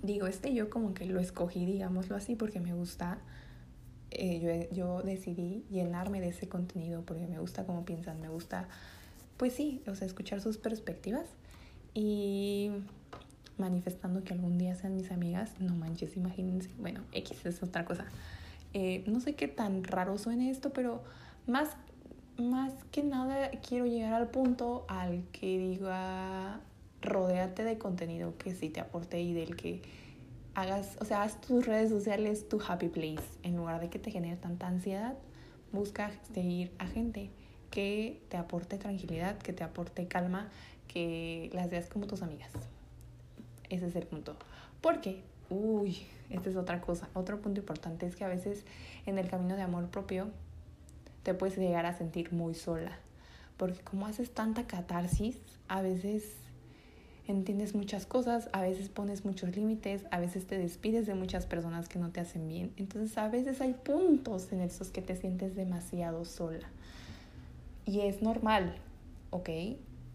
digo, 0.05 0.27
este 0.27 0.53
yo 0.53 0.69
como 0.69 0.93
que 0.93 1.05
lo 1.05 1.19
escogí, 1.19 1.65
digámoslo 1.65 2.15
así, 2.15 2.35
porque 2.35 2.59
me 2.59 2.73
gusta. 2.73 3.19
Eh, 4.11 4.69
yo, 4.71 4.75
yo 4.75 5.01
decidí 5.01 5.65
llenarme 5.69 6.21
de 6.21 6.29
ese 6.29 6.47
contenido 6.47 7.01
porque 7.01 7.27
me 7.27 7.39
gusta 7.39 7.65
cómo 7.65 7.83
piensan, 7.83 8.21
me 8.21 8.29
gusta, 8.29 8.69
pues 9.35 9.53
sí, 9.53 9.83
o 9.87 9.95
sea, 9.95 10.07
escuchar 10.07 10.39
sus 10.39 10.57
perspectivas 10.57 11.27
y 11.93 12.71
manifestando 13.57 14.23
que 14.23 14.33
algún 14.33 14.57
día 14.57 14.75
sean 14.75 14.95
mis 14.95 15.11
amigas, 15.11 15.59
no 15.59 15.75
manches, 15.75 16.15
imagínense, 16.17 16.69
bueno, 16.77 17.01
X 17.11 17.45
es 17.45 17.63
otra 17.63 17.85
cosa. 17.85 18.05
Eh, 18.73 19.03
no 19.07 19.19
sé 19.19 19.35
qué 19.35 19.47
tan 19.47 19.83
raro 19.83 20.17
suene 20.17 20.49
esto, 20.49 20.71
pero 20.71 21.03
más, 21.47 21.69
más 22.37 22.73
que 22.91 23.03
nada 23.03 23.49
quiero 23.67 23.85
llegar 23.85 24.13
al 24.13 24.29
punto 24.29 24.85
al 24.89 25.23
que 25.31 25.57
diga, 25.57 26.59
rodéate 27.05 27.63
de 27.63 27.77
contenido 27.77 28.37
que 28.37 28.53
sí 28.53 28.69
te 28.69 28.79
aporte 28.79 29.21
y 29.21 29.33
del 29.33 29.55
que 29.55 29.81
hagas, 30.55 30.97
o 30.99 31.05
sea, 31.05 31.23
haz 31.23 31.39
tus 31.41 31.65
redes 31.65 31.89
sociales 31.89 32.49
tu 32.49 32.61
happy 32.65 32.89
place. 32.89 33.23
En 33.43 33.55
lugar 33.55 33.79
de 33.79 33.89
que 33.89 33.99
te 33.99 34.11
genere 34.11 34.37
tanta 34.37 34.67
ansiedad, 34.67 35.15
busca 35.71 36.11
seguir 36.33 36.71
a 36.79 36.87
gente 36.87 37.29
que 37.69 38.21
te 38.29 38.37
aporte 38.37 38.77
tranquilidad, 38.77 39.37
que 39.37 39.53
te 39.53 39.63
aporte 39.63 40.07
calma, 40.07 40.49
que 40.87 41.49
las 41.53 41.69
veas 41.69 41.87
como 41.87 42.07
tus 42.07 42.21
amigas. 42.21 42.51
Ese 43.69 43.87
es 43.87 43.95
el 43.95 44.07
punto. 44.07 44.35
Porque, 44.81 45.23
uy, 45.49 46.05
esta 46.29 46.49
es 46.49 46.55
otra 46.55 46.79
cosa. 46.79 47.09
Otro 47.13 47.41
punto 47.41 47.59
importante 47.59 48.05
es 48.05 48.15
que 48.15 48.23
a 48.23 48.29
veces 48.29 48.63
en 49.05 49.17
el 49.17 49.29
camino 49.29 49.55
de 49.55 49.61
amor 49.61 49.89
propio 49.89 50.29
te 51.23 51.33
puedes 51.33 51.57
llegar 51.57 51.85
a 51.85 51.97
sentir 51.97 52.31
muy 52.31 52.53
sola. 52.53 52.97
Porque 53.57 53.81
como 53.81 54.05
haces 54.05 54.31
tanta 54.31 54.67
catarsis, 54.67 55.37
a 55.67 55.81
veces 55.81 56.35
entiendes 57.27 57.75
muchas 57.75 58.05
cosas, 58.05 58.49
a 58.53 58.61
veces 58.61 58.89
pones 58.89 59.25
muchos 59.25 59.55
límites, 59.55 60.05
a 60.11 60.19
veces 60.19 60.45
te 60.45 60.57
despides 60.57 61.07
de 61.07 61.15
muchas 61.15 61.45
personas 61.45 61.89
que 61.89 61.99
no 61.99 62.11
te 62.11 62.19
hacen 62.19 62.47
bien. 62.47 62.71
Entonces 62.77 63.17
a 63.17 63.27
veces 63.27 63.61
hay 63.61 63.73
puntos 63.73 64.51
en 64.51 64.61
esos 64.61 64.89
que 64.89 65.01
te 65.01 65.15
sientes 65.15 65.55
demasiado 65.55 66.25
sola. 66.25 66.67
Y 67.85 68.01
es 68.01 68.21
normal, 68.21 68.75
¿ok? 69.29 69.49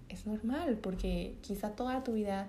Es 0.09 0.27
normal 0.27 0.79
porque 0.81 1.35
quizá 1.41 1.71
toda 1.71 2.03
tu 2.05 2.15
vida 2.15 2.49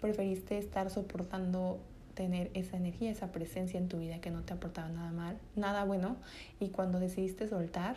preferiste 0.00 0.58
estar 0.58 0.90
soportando 0.90 1.80
tener 2.14 2.50
esa 2.54 2.76
energía, 2.76 3.10
esa 3.10 3.32
presencia 3.32 3.78
en 3.78 3.88
tu 3.88 3.98
vida 3.98 4.20
que 4.20 4.30
no 4.30 4.42
te 4.42 4.52
aportaba 4.52 4.88
nada 4.88 5.12
mal, 5.12 5.38
nada 5.56 5.84
bueno. 5.84 6.16
Y 6.58 6.68
cuando 6.68 7.00
decidiste 7.00 7.48
soltar, 7.48 7.96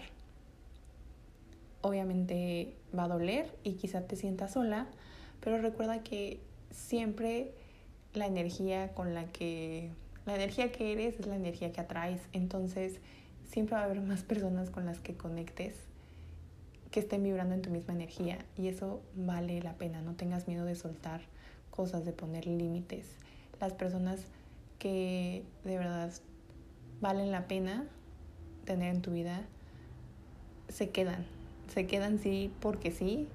obviamente 1.81 2.73
va 2.97 3.03
a 3.03 3.07
doler 3.07 3.53
y 3.63 3.73
quizá 3.73 4.01
te 4.01 4.15
sientas 4.15 4.53
sola, 4.53 4.87
pero 5.43 5.57
recuerda 5.57 6.03
que 6.03 6.39
siempre 6.71 7.51
la 8.13 8.27
energía 8.27 8.93
con 8.93 9.13
la 9.13 9.25
que, 9.25 9.89
la 10.25 10.35
energía 10.35 10.71
que 10.71 10.93
eres 10.93 11.19
es 11.19 11.27
la 11.27 11.35
energía 11.35 11.71
que 11.73 11.81
atraes. 11.81 12.21
Entonces 12.31 12.99
siempre 13.49 13.75
va 13.75 13.81
a 13.81 13.85
haber 13.85 14.01
más 14.01 14.23
personas 14.23 14.69
con 14.69 14.85
las 14.85 14.99
que 14.99 15.15
conectes 15.15 15.75
que 16.91 16.99
estén 16.99 17.23
vibrando 17.23 17.55
en 17.55 17.61
tu 17.61 17.71
misma 17.71 17.93
energía 17.93 18.37
y 18.55 18.67
eso 18.67 19.01
vale 19.15 19.61
la 19.61 19.73
pena. 19.73 20.01
No 20.01 20.13
tengas 20.13 20.47
miedo 20.47 20.63
de 20.63 20.75
soltar 20.75 21.21
cosas, 21.71 22.05
de 22.05 22.13
poner 22.13 22.45
límites. 22.45 23.07
Las 23.59 23.73
personas 23.73 24.21
que 24.79 25.43
de 25.63 25.77
verdad 25.77 26.11
valen 27.01 27.31
la 27.31 27.47
pena 27.47 27.85
tener 28.63 28.95
en 28.95 29.01
tu 29.01 29.11
vida 29.11 29.41
se 30.69 30.89
quedan. 30.89 31.25
Se 31.73 31.85
quedan 31.85 32.19
sí 32.19 32.51
porque 32.61 32.91
sí. 32.91 33.27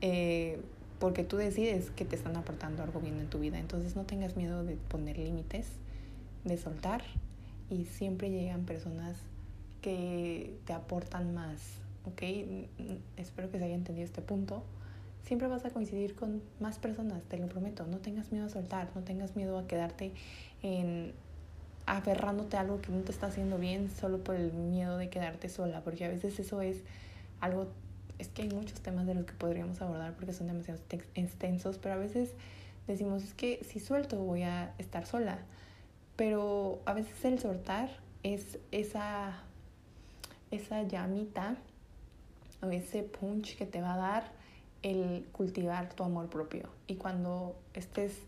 Eh, 0.00 0.60
porque 1.00 1.24
tú 1.24 1.38
decides 1.38 1.90
que 1.90 2.04
te 2.04 2.14
están 2.14 2.36
aportando 2.36 2.84
algo 2.84 3.00
bien 3.00 3.18
en 3.18 3.28
tu 3.28 3.40
vida. 3.40 3.58
Entonces 3.58 3.96
no 3.96 4.04
tengas 4.04 4.36
miedo 4.36 4.62
de 4.62 4.76
poner 4.76 5.18
límites, 5.18 5.66
de 6.44 6.56
soltar 6.58 7.02
y 7.70 7.86
siempre 7.86 8.30
llegan 8.30 8.64
personas 8.66 9.16
que 9.80 10.54
te 10.66 10.74
aportan 10.74 11.34
más, 11.34 11.58
¿ok? 12.04 12.22
Espero 13.16 13.50
que 13.50 13.58
se 13.58 13.64
haya 13.64 13.74
entendido 13.74 14.04
este 14.04 14.20
punto. 14.20 14.62
Siempre 15.24 15.48
vas 15.48 15.64
a 15.64 15.70
coincidir 15.70 16.14
con 16.14 16.42
más 16.60 16.78
personas, 16.78 17.22
te 17.24 17.38
lo 17.38 17.48
prometo. 17.48 17.86
No 17.86 17.98
tengas 17.98 18.30
miedo 18.30 18.46
a 18.46 18.50
soltar, 18.50 18.90
no 18.94 19.02
tengas 19.02 19.36
miedo 19.36 19.58
a 19.58 19.66
quedarte 19.66 20.12
en 20.62 21.14
aferrándote 21.86 22.58
a 22.58 22.60
algo 22.60 22.82
que 22.82 22.92
no 22.92 23.00
te 23.00 23.10
está 23.10 23.28
haciendo 23.28 23.58
bien 23.58 23.90
solo 23.90 24.18
por 24.22 24.36
el 24.36 24.52
miedo 24.52 24.98
de 24.98 25.08
quedarte 25.08 25.48
sola, 25.48 25.80
porque 25.82 26.04
a 26.04 26.08
veces 26.08 26.38
eso 26.38 26.60
es 26.60 26.82
algo 27.40 27.68
es 28.20 28.28
que 28.28 28.42
hay 28.42 28.50
muchos 28.50 28.80
temas 28.80 29.06
de 29.06 29.14
los 29.14 29.24
que 29.24 29.32
podríamos 29.32 29.80
abordar 29.80 30.14
porque 30.14 30.32
son 30.32 30.46
demasiado 30.46 30.78
extensos, 31.14 31.78
pero 31.78 31.94
a 31.94 31.98
veces 31.98 32.30
decimos, 32.86 33.24
es 33.24 33.34
que 33.34 33.64
si 33.64 33.80
suelto 33.80 34.16
voy 34.18 34.42
a 34.42 34.74
estar 34.78 35.06
sola. 35.06 35.38
Pero 36.16 36.80
a 36.84 36.92
veces 36.92 37.24
el 37.24 37.38
soltar 37.38 37.88
es 38.22 38.58
esa, 38.72 39.38
esa 40.50 40.82
llamita 40.82 41.56
o 42.62 42.66
ese 42.66 43.02
punch 43.02 43.56
que 43.56 43.64
te 43.64 43.80
va 43.80 43.94
a 43.94 43.96
dar 43.96 44.32
el 44.82 45.26
cultivar 45.32 45.88
tu 45.94 46.04
amor 46.04 46.28
propio. 46.28 46.68
Y 46.86 46.96
cuando 46.96 47.56
estés 47.72 48.18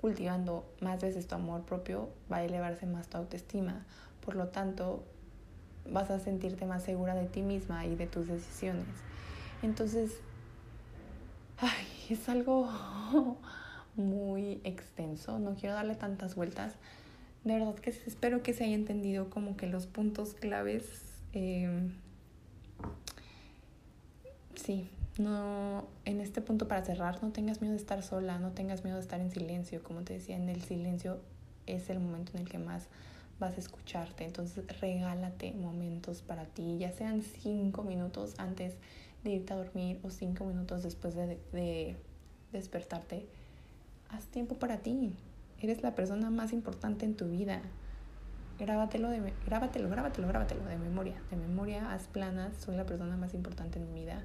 cultivando 0.00 0.64
más 0.80 1.00
veces 1.00 1.26
tu 1.26 1.34
amor 1.34 1.62
propio, 1.62 2.10
va 2.30 2.38
a 2.38 2.44
elevarse 2.44 2.86
más 2.86 3.08
tu 3.08 3.18
autoestima. 3.18 3.84
Por 4.24 4.36
lo 4.36 4.48
tanto, 4.48 5.02
vas 5.90 6.10
a 6.10 6.20
sentirte 6.20 6.64
más 6.64 6.84
segura 6.84 7.14
de 7.16 7.26
ti 7.26 7.42
misma 7.42 7.86
y 7.86 7.96
de 7.96 8.06
tus 8.06 8.28
decisiones. 8.28 8.86
Entonces, 9.62 10.12
ay, 11.58 11.86
es 12.10 12.28
algo 12.28 12.68
muy 13.96 14.60
extenso, 14.64 15.38
no 15.38 15.54
quiero 15.54 15.74
darle 15.74 15.94
tantas 15.94 16.34
vueltas. 16.34 16.74
De 17.44 17.54
verdad 17.54 17.74
que 17.74 17.90
espero 17.90 18.42
que 18.42 18.52
se 18.52 18.64
haya 18.64 18.74
entendido 18.74 19.30
como 19.30 19.56
que 19.56 19.66
los 19.66 19.86
puntos 19.86 20.34
claves. 20.34 20.84
Em, 21.32 21.92
sí, 24.54 24.88
no, 25.18 25.86
en 26.04 26.20
este 26.20 26.40
punto 26.40 26.68
para 26.68 26.84
cerrar, 26.84 27.22
no 27.22 27.30
tengas 27.30 27.60
miedo 27.60 27.74
de 27.74 27.80
estar 27.80 28.02
sola, 28.02 28.38
no 28.38 28.50
tengas 28.50 28.84
miedo 28.84 28.96
de 28.96 29.02
estar 29.02 29.20
en 29.20 29.30
silencio. 29.30 29.82
Como 29.82 30.02
te 30.02 30.14
decía, 30.14 30.36
en 30.36 30.48
el 30.48 30.62
silencio 30.62 31.20
es 31.66 31.90
el 31.90 32.00
momento 32.00 32.32
en 32.34 32.40
el 32.42 32.48
que 32.48 32.58
más 32.58 32.88
vas 33.40 33.56
a 33.56 33.60
escucharte. 33.60 34.24
Entonces 34.24 34.64
regálate 34.80 35.52
momentos 35.52 36.22
para 36.22 36.44
ti, 36.46 36.78
ya 36.78 36.92
sean 36.92 37.22
cinco 37.22 37.82
minutos 37.82 38.34
antes 38.38 38.74
de 39.24 39.30
irte 39.30 39.52
a 39.52 39.56
dormir 39.56 40.00
o 40.02 40.10
cinco 40.10 40.44
minutos 40.44 40.82
después 40.82 41.14
de, 41.14 41.38
de 41.52 41.96
despertarte, 42.52 43.26
haz 44.08 44.26
tiempo 44.26 44.56
para 44.56 44.78
ti. 44.78 45.12
Eres 45.60 45.82
la 45.82 45.94
persona 45.94 46.30
más 46.30 46.52
importante 46.52 47.04
en 47.04 47.16
tu 47.16 47.28
vida. 47.28 47.62
Grábatelo, 48.58 49.08
de, 49.08 49.32
grábatelo, 49.46 49.88
grábatelo, 49.88 50.28
grábatelo 50.28 50.64
de 50.64 50.76
memoria. 50.76 51.22
De 51.30 51.36
memoria, 51.36 51.92
haz 51.92 52.06
planas. 52.08 52.54
Soy 52.58 52.76
la 52.76 52.84
persona 52.84 53.16
más 53.16 53.34
importante 53.34 53.78
en 53.78 53.92
mi 53.92 54.00
vida. 54.00 54.24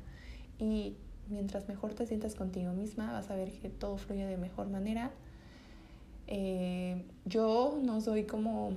Y 0.60 0.96
mientras 1.30 1.68
mejor 1.68 1.94
te 1.94 2.06
sientas 2.06 2.36
contigo 2.36 2.74
misma, 2.74 3.12
vas 3.12 3.30
a 3.30 3.36
ver 3.36 3.52
que 3.52 3.70
todo 3.70 3.98
fluye 3.98 4.26
de 4.26 4.38
mejor 4.38 4.68
manera. 4.68 5.12
Eh, 6.28 7.06
yo 7.26 7.80
no 7.82 8.02
soy 8.02 8.26
como 8.26 8.72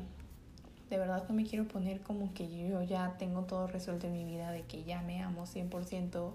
de 0.90 0.98
verdad 0.98 1.24
no 1.28 1.34
me 1.34 1.44
quiero 1.44 1.66
poner 1.68 2.00
como 2.00 2.34
que 2.34 2.68
yo 2.68 2.82
ya 2.82 3.14
tengo 3.16 3.44
todo 3.44 3.68
resuelto 3.68 4.08
en 4.08 4.12
mi 4.12 4.24
vida, 4.24 4.50
de 4.50 4.62
que 4.62 4.82
ya 4.82 5.00
me 5.02 5.22
amo 5.22 5.46
100%, 5.46 6.32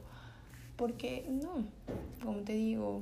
porque 0.77 1.27
no, 1.29 1.65
como 2.23 2.39
te 2.39 2.53
digo, 2.53 3.01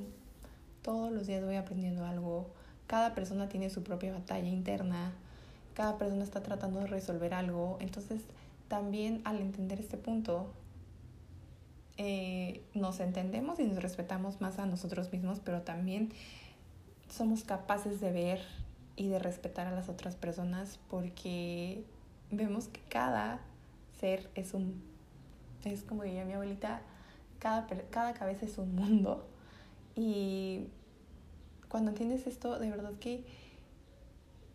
todos 0.82 1.12
los 1.12 1.28
días 1.28 1.46
voy 1.46 1.56
aprendiendo 1.56 2.06
algo, 2.06 2.48
cada 2.88 3.14
persona 3.14 3.50
tiene 3.50 3.70
su 3.70 3.84
propia 3.84 4.14
batalla 4.14 4.50
interna, 4.50 5.14
cada 5.76 5.98
persona 6.00 6.24
está 6.24 6.42
tratando 6.42 6.80
de 6.80 6.88
resolver 6.88 7.36
algo, 7.36 7.78
entonces 7.80 8.22
también 8.68 9.22
al 9.24 9.40
entender 9.40 9.80
este 9.80 9.98
punto, 9.98 10.52
eh, 11.98 12.64
nos 12.74 13.00
entendemos 13.00 13.60
y 13.60 13.66
nos 13.66 13.80
respetamos 13.80 14.42
más 14.42 14.58
a 14.58 14.66
nosotros 14.66 15.12
mismos, 15.12 15.40
pero 15.44 15.62
también 15.62 16.10
somos 17.08 17.44
capaces 17.44 18.02
de 18.02 18.12
ver 18.12 18.42
y 18.96 19.08
de 19.08 19.20
respetar 19.20 19.68
a 19.68 19.72
las 19.72 19.90
otras 19.90 20.16
personas 20.16 20.80
porque 20.90 21.84
vemos 22.32 22.68
que 22.68 22.82
cada 22.90 23.40
ser 24.00 24.30
es 24.36 24.54
un, 24.54 24.82
es 25.64 25.84
como 25.84 26.04
diría 26.04 26.26
mi 26.26 26.34
abuelita, 26.34 26.82
cada, 27.40 27.68
cada 27.90 28.14
cabeza 28.14 28.46
es 28.46 28.58
un 28.58 28.76
mundo 28.76 29.28
y 29.96 30.68
cuando 31.70 31.92
entiendes 31.92 32.28
esto, 32.28 32.60
de 32.60 32.70
verdad 32.70 32.94
que, 33.00 33.26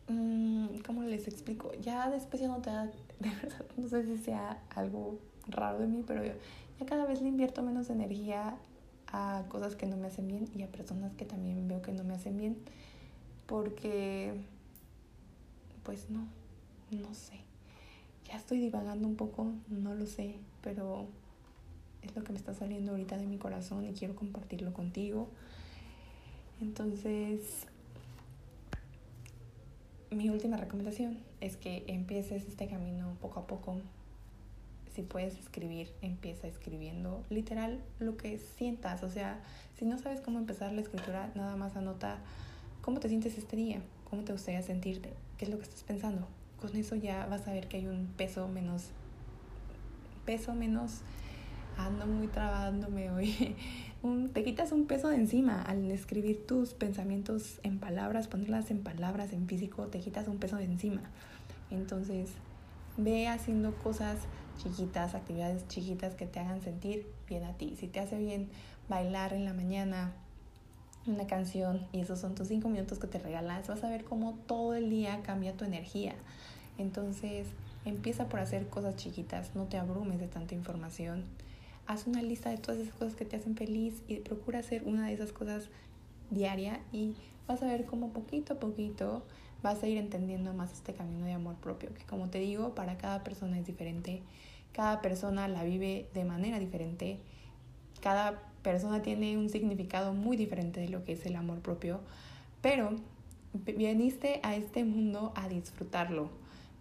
mmm, 0.09 0.79
¿cómo 0.87 1.03
les 1.03 1.27
explico? 1.27 1.73
Ya 1.81 2.11
después 2.11 2.41
ya 2.41 2.49
no 2.49 2.59
te 2.59 2.71
da, 2.71 2.85
de 3.19 3.31
verdad, 3.43 3.65
no 3.77 3.89
sé 3.89 4.05
si 4.05 4.19
sea 4.19 4.63
algo 4.71 5.19
raro 5.49 5.79
de 5.79 5.87
mí, 5.87 6.05
pero 6.07 6.25
yo 6.25 6.33
ya 6.79 6.87
cada 6.87 7.07
vez 7.07 7.21
le 7.21 7.29
invierto 7.29 7.63
menos 7.63 7.91
energía 7.91 8.57
a 9.09 9.45
cosas 9.49 9.75
que 9.75 9.87
no 9.87 9.97
me 9.97 10.07
hacen 10.09 10.29
bien 10.29 10.49
y 10.55 10.63
a 10.63 10.69
personas 10.69 11.15
que 11.15 11.25
también 11.25 11.67
veo 11.67 11.83
que 11.83 11.93
no 11.93 12.05
me 12.05 12.15
hacen 12.15 12.37
bien 12.37 12.59
porque, 13.49 14.35
pues 15.83 16.11
no, 16.11 16.29
no 16.91 17.15
sé. 17.15 17.41
Ya 18.27 18.37
estoy 18.37 18.61
divagando 18.61 19.09
un 19.09 19.17
poco, 19.17 19.51
no 19.69 19.95
lo 19.95 20.07
sé, 20.07 20.37
pero 20.61 21.07
es 22.03 22.15
lo 22.15 22.23
que 22.23 22.33
me 22.33 22.39
está 22.39 22.53
saliendo 22.53 22.93
ahorita 22.93 23.17
de 23.17 23.27
mi 23.27 23.39
corazón 23.39 23.87
y 23.87 23.95
quiero 23.95 24.15
compartirlo 24.15 24.75
contigo. 24.75 25.29
Entonces, 26.61 27.41
mi 30.11 30.29
última 30.29 30.59
recomendación 30.59 31.19
es 31.41 31.57
que 31.57 31.85
empieces 31.87 32.47
este 32.47 32.69
camino 32.69 33.17
poco 33.23 33.41
a 33.41 33.47
poco. 33.47 33.81
Si 34.95 35.01
puedes 35.01 35.39
escribir, 35.39 35.91
empieza 36.03 36.49
escribiendo 36.49 37.25
literal 37.31 37.81
lo 37.99 38.19
que 38.19 38.39
sientas. 38.39 39.03
O 39.05 39.09
sea, 39.09 39.41
si 39.79 39.87
no 39.87 39.97
sabes 39.97 40.21
cómo 40.21 40.39
empezar 40.39 40.73
la 40.73 40.83
escritura, 40.83 41.33
nada 41.35 41.57
más 41.57 41.77
anota 41.77 42.19
cómo 42.89 43.01
te 43.01 43.11
sientes 43.11 43.37
este 43.37 43.55
día, 43.55 43.83
cómo 44.09 44.23
te 44.23 44.33
gustaría 44.33 44.63
sentirte, 44.63 45.13
qué 45.37 45.45
es 45.45 45.51
lo 45.51 45.59
que 45.59 45.65
estás 45.65 45.83
pensando. 45.83 46.27
Con 46.59 46.75
eso 46.75 46.97
ya 46.97 47.27
vas 47.27 47.47
a 47.47 47.53
ver 47.53 47.69
que 47.69 47.77
hay 47.77 47.87
un 47.87 48.07
peso 48.17 48.49
menos, 48.49 48.85
peso 50.25 50.55
menos, 50.55 51.03
ando 51.77 52.07
muy 52.07 52.29
trabándome 52.29 53.11
hoy. 53.11 53.55
Te 54.33 54.43
quitas 54.43 54.73
un 54.73 54.87
peso 54.87 55.09
de 55.09 55.17
encima 55.17 55.61
al 55.61 55.91
escribir 55.91 56.47
tus 56.47 56.73
pensamientos 56.73 57.61
en 57.63 57.79
palabras, 57.79 58.27
ponerlas 58.27 58.71
en 58.71 58.79
palabras, 58.79 59.35
en 59.35 59.47
físico, 59.47 59.89
te 59.89 60.01
quitas 60.01 60.27
un 60.27 60.39
peso 60.39 60.57
de 60.57 60.65
encima. 60.65 61.03
Entonces, 61.71 62.31
ve 62.97 63.29
haciendo 63.29 63.75
cosas 63.75 64.17
chiquitas, 64.57 65.15
actividades 65.15 65.69
chiquitas 65.69 66.15
que 66.15 66.27
te 66.27 66.41
hagan 66.41 66.63
sentir 66.63 67.07
bien 67.29 67.45
a 67.45 67.53
ti. 67.53 67.77
Si 67.79 67.87
te 67.87 68.01
hace 68.01 68.17
bien 68.17 68.49
bailar 68.89 69.35
en 69.35 69.45
la 69.45 69.53
mañana 69.53 70.15
una 71.07 71.27
canción 71.27 71.87
y 71.93 72.01
esos 72.01 72.19
son 72.19 72.35
tus 72.35 72.49
cinco 72.49 72.69
minutos 72.69 72.99
que 72.99 73.07
te 73.07 73.19
regalas, 73.19 73.69
vas 73.69 73.85
a 73.85 73.89
ver 73.89 74.05
cómo 74.05 74.35
todo 74.47 74.75
el 74.75 74.91
día 74.91 75.21
cambia 75.23 75.57
tu 75.57 75.65
energía. 75.65 76.15
Entonces, 76.77 77.47
empieza 77.85 78.29
por 78.29 78.41
hacer 78.41 78.69
cosas 78.69 78.97
chiquitas, 78.97 79.55
no 79.55 79.65
te 79.65 79.79
abrumes 79.79 80.21
de 80.21 80.29
tanta 80.29 80.55
información 80.55 81.25
haz 81.89 82.07
una 82.07 82.23
lista 82.23 82.51
de 82.51 82.59
todas 82.59 82.81
esas 82.81 82.95
cosas 82.95 83.15
que 83.15 83.25
te 83.25 83.35
hacen 83.37 83.57
feliz 83.57 84.03
y 84.07 84.17
procura 84.17 84.61
hacer 84.61 84.85
una 84.85 85.07
de 85.07 85.15
esas 85.15 85.33
cosas 85.33 85.71
diaria 86.31 86.81
y 86.93 87.17
vas 87.49 87.63
a 87.63 87.67
ver 87.67 87.87
cómo 87.87 88.13
poquito 88.13 88.53
a 88.53 88.61
poquito 88.61 89.25
vas 89.63 89.83
a 89.83 89.89
ir 89.89 89.97
entendiendo 89.97 90.53
más 90.53 90.71
este 90.73 90.93
camino 90.93 91.25
de 91.25 91.33
amor 91.33 91.57
propio, 91.57 91.93
que 91.95 92.05
como 92.05 92.29
te 92.29 92.39
digo, 92.39 92.75
para 92.75 92.99
cada 92.99 93.25
persona 93.25 93.59
es 93.59 93.67
diferente, 93.67 94.23
cada 94.73 95.01
persona 95.01 95.49
la 95.49 95.65
vive 95.65 96.09
de 96.13 96.25
manera 96.25 96.59
diferente, 96.59 97.19
cada 98.03 98.48
persona 98.69 99.01
tiene 99.01 99.39
un 99.39 99.49
significado 99.49 100.13
muy 100.13 100.37
diferente 100.37 100.79
de 100.79 100.91
lo 100.91 101.03
que 101.03 101.13
es 101.13 101.25
el 101.25 101.37
amor 101.37 101.61
propio, 101.61 102.01
pero 102.61 102.97
viniste 103.55 104.41
a 104.43 104.57
este 104.57 104.85
mundo 104.85 105.33
a 105.37 105.49
disfrutarlo, 105.49 106.29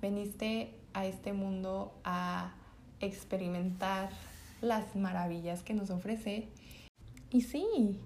viniste 0.01 0.73
a 0.93 1.05
este 1.05 1.31
mundo 1.31 1.93
a 2.03 2.53
experimentar 2.99 4.09
las 4.59 4.97
maravillas 4.97 5.63
que 5.63 5.73
nos 5.73 5.89
ofrece. 5.89 6.49
Y 7.29 7.43
sí, 7.43 7.97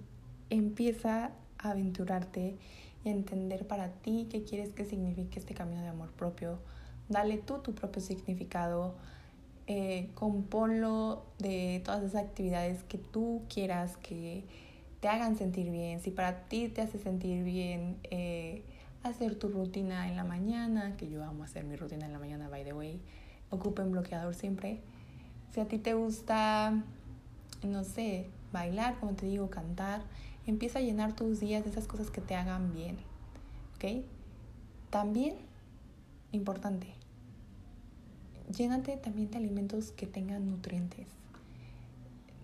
empieza 0.51 1.31
a 1.57 1.71
aventurarte 1.71 2.57
y 3.03 3.09
a 3.09 3.11
entender 3.13 3.65
para 3.65 3.93
ti 3.93 4.27
qué 4.29 4.43
quieres 4.43 4.73
que 4.73 4.85
signifique 4.85 5.39
este 5.39 5.55
camino 5.55 5.81
de 5.81 5.87
amor 5.87 6.11
propio. 6.11 6.59
Dale 7.09 7.39
tú 7.39 7.57
tu 7.63 7.73
propio 7.73 7.99
significado. 7.99 8.93
Eh, 9.67 10.09
componlo 10.15 11.23
de 11.39 11.81
todas 11.85 12.03
esas 12.03 12.23
actividades 12.23 12.83
que 12.83 12.97
tú 12.97 13.43
quieras 13.47 13.95
que 13.97 14.43
te 14.99 15.07
hagan 15.07 15.37
sentir 15.37 15.71
bien. 15.71 16.01
Si 16.01 16.11
para 16.11 16.47
ti 16.47 16.67
te 16.69 16.81
hace 16.81 16.99
sentir 16.99 17.43
bien 17.43 17.97
eh, 18.09 18.63
hacer 19.03 19.35
tu 19.35 19.49
rutina 19.49 20.07
en 20.07 20.15
la 20.15 20.23
mañana, 20.23 20.95
que 20.97 21.09
yo 21.09 21.23
amo 21.23 21.43
hacer 21.43 21.63
mi 21.63 21.75
rutina 21.75 22.05
en 22.05 22.13
la 22.13 22.19
mañana, 22.19 22.49
by 22.49 22.63
the 22.63 22.73
way, 22.73 22.99
ocupen 23.49 23.91
bloqueador 23.91 24.35
siempre. 24.35 24.79
Si 25.53 25.59
a 25.59 25.65
ti 25.67 25.79
te 25.79 25.93
gusta, 25.93 26.83
no 27.63 27.83
sé, 27.83 28.29
bailar, 28.51 28.99
como 28.99 29.13
te 29.13 29.25
digo, 29.25 29.49
cantar, 29.49 30.01
empieza 30.45 30.79
a 30.79 30.81
llenar 30.81 31.13
tus 31.13 31.39
días 31.39 31.63
de 31.63 31.71
esas 31.71 31.87
cosas 31.87 32.09
que 32.09 32.21
te 32.21 32.35
hagan 32.35 32.73
bien. 32.73 32.97
¿Ok? 33.75 34.05
También, 34.89 35.35
importante, 36.31 36.93
llénate 38.51 38.97
también 38.97 39.31
de 39.31 39.37
alimentos 39.37 39.91
que 39.91 40.07
tengan 40.07 40.49
nutrientes, 40.49 41.07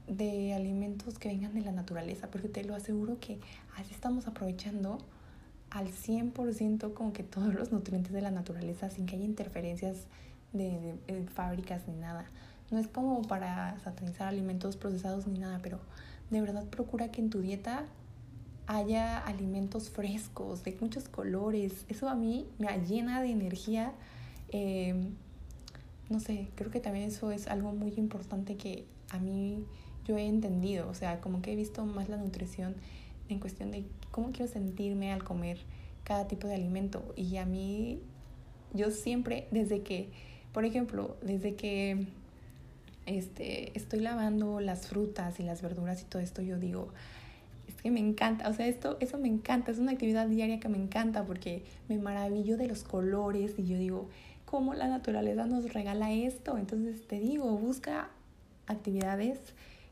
de 0.07 0.53
alimentos 0.53 1.19
que 1.19 1.29
vengan 1.29 1.53
de 1.53 1.61
la 1.61 1.71
naturaleza, 1.71 2.29
porque 2.31 2.47
te 2.47 2.63
lo 2.63 2.75
aseguro 2.75 3.19
que 3.19 3.39
así 3.75 3.93
estamos 3.93 4.27
aprovechando 4.27 4.99
al 5.69 5.89
100% 5.89 6.93
como 6.93 7.13
que 7.13 7.23
todos 7.23 7.53
los 7.53 7.71
nutrientes 7.71 8.13
de 8.13 8.21
la 8.21 8.31
naturaleza 8.31 8.89
sin 8.89 9.05
que 9.05 9.15
haya 9.15 9.25
interferencias 9.25 10.07
de, 10.53 10.95
fábricas 11.33 11.87
ni 11.87 11.95
nada. 11.95 12.25
No 12.71 12.79
es 12.79 12.87
como 12.87 13.21
para 13.23 13.79
satanizar 13.79 14.27
alimentos 14.27 14.77
procesados 14.77 15.27
ni 15.27 15.39
nada, 15.39 15.59
pero 15.61 15.79
de 16.29 16.41
verdad 16.41 16.65
procura 16.65 17.11
que 17.11 17.21
en 17.21 17.29
tu 17.29 17.41
dieta 17.41 17.85
haya 18.65 19.17
alimentos 19.19 19.89
frescos, 19.89 20.63
de 20.63 20.77
muchos 20.81 21.07
colores. 21.07 21.85
Eso 21.87 22.09
a 22.09 22.15
mí 22.15 22.47
me 22.59 22.67
llena 22.85 23.21
de 23.21 23.31
energía. 23.31 23.93
Em, 24.49 25.15
no 26.09 26.19
sé, 26.19 26.47
creo 26.55 26.71
que 26.71 26.79
también 26.79 27.05
eso 27.05 27.31
es 27.31 27.47
algo 27.47 27.73
muy 27.73 27.93
importante 27.97 28.55
que 28.55 28.85
a 29.09 29.19
mí 29.19 29.63
yo 30.05 30.17
he 30.17 30.25
entendido. 30.25 30.89
O 30.89 30.93
sea, 30.93 31.19
como 31.19 31.41
que 31.41 31.53
he 31.53 31.55
visto 31.55 31.85
más 31.85 32.09
la 32.09 32.17
nutrición 32.17 32.75
en 33.29 33.39
cuestión 33.39 33.71
de 33.71 33.83
cómo 34.11 34.31
quiero 34.31 34.51
sentirme 34.51 35.11
al 35.11 35.23
comer 35.23 35.59
cada 36.03 36.27
tipo 36.27 36.47
de 36.47 36.55
alimento. 36.55 37.03
Y 37.15 37.37
a 37.37 37.45
mí, 37.45 37.99
yo 38.73 38.91
siempre, 38.91 39.47
desde 39.51 39.81
que, 39.81 40.09
por 40.53 40.63
ejemplo, 40.63 41.17
desde 41.21 41.55
que 41.55 42.07
este, 43.05 43.77
estoy 43.77 43.99
lavando 43.99 44.59
las 44.61 44.87
frutas 44.87 45.39
y 45.39 45.43
las 45.43 45.61
verduras 45.61 46.01
y 46.01 46.05
todo 46.05 46.21
esto, 46.21 46.41
yo 46.41 46.57
digo, 46.57 46.89
es 47.67 47.75
que 47.75 47.91
me 47.91 47.99
encanta, 47.99 48.47
o 48.49 48.53
sea, 48.53 48.67
esto, 48.67 48.97
eso 49.01 49.17
me 49.17 49.27
encanta, 49.27 49.71
es 49.71 49.79
una 49.79 49.91
actividad 49.91 50.27
diaria 50.27 50.59
que 50.59 50.69
me 50.69 50.77
encanta 50.77 51.25
porque 51.25 51.63
me 51.89 51.97
maravillo 51.97 52.55
de 52.55 52.67
los 52.67 52.83
colores 52.83 53.55
y 53.57 53.65
yo 53.65 53.77
digo, 53.77 54.09
¿cómo 54.47 54.73
la 54.73 54.87
naturaleza 54.87 55.45
nos 55.45 55.73
regala 55.73 56.11
esto? 56.11 56.57
Entonces 56.57 57.05
te 57.05 57.19
digo, 57.19 57.51
busca 57.57 58.09
actividades 58.65 59.39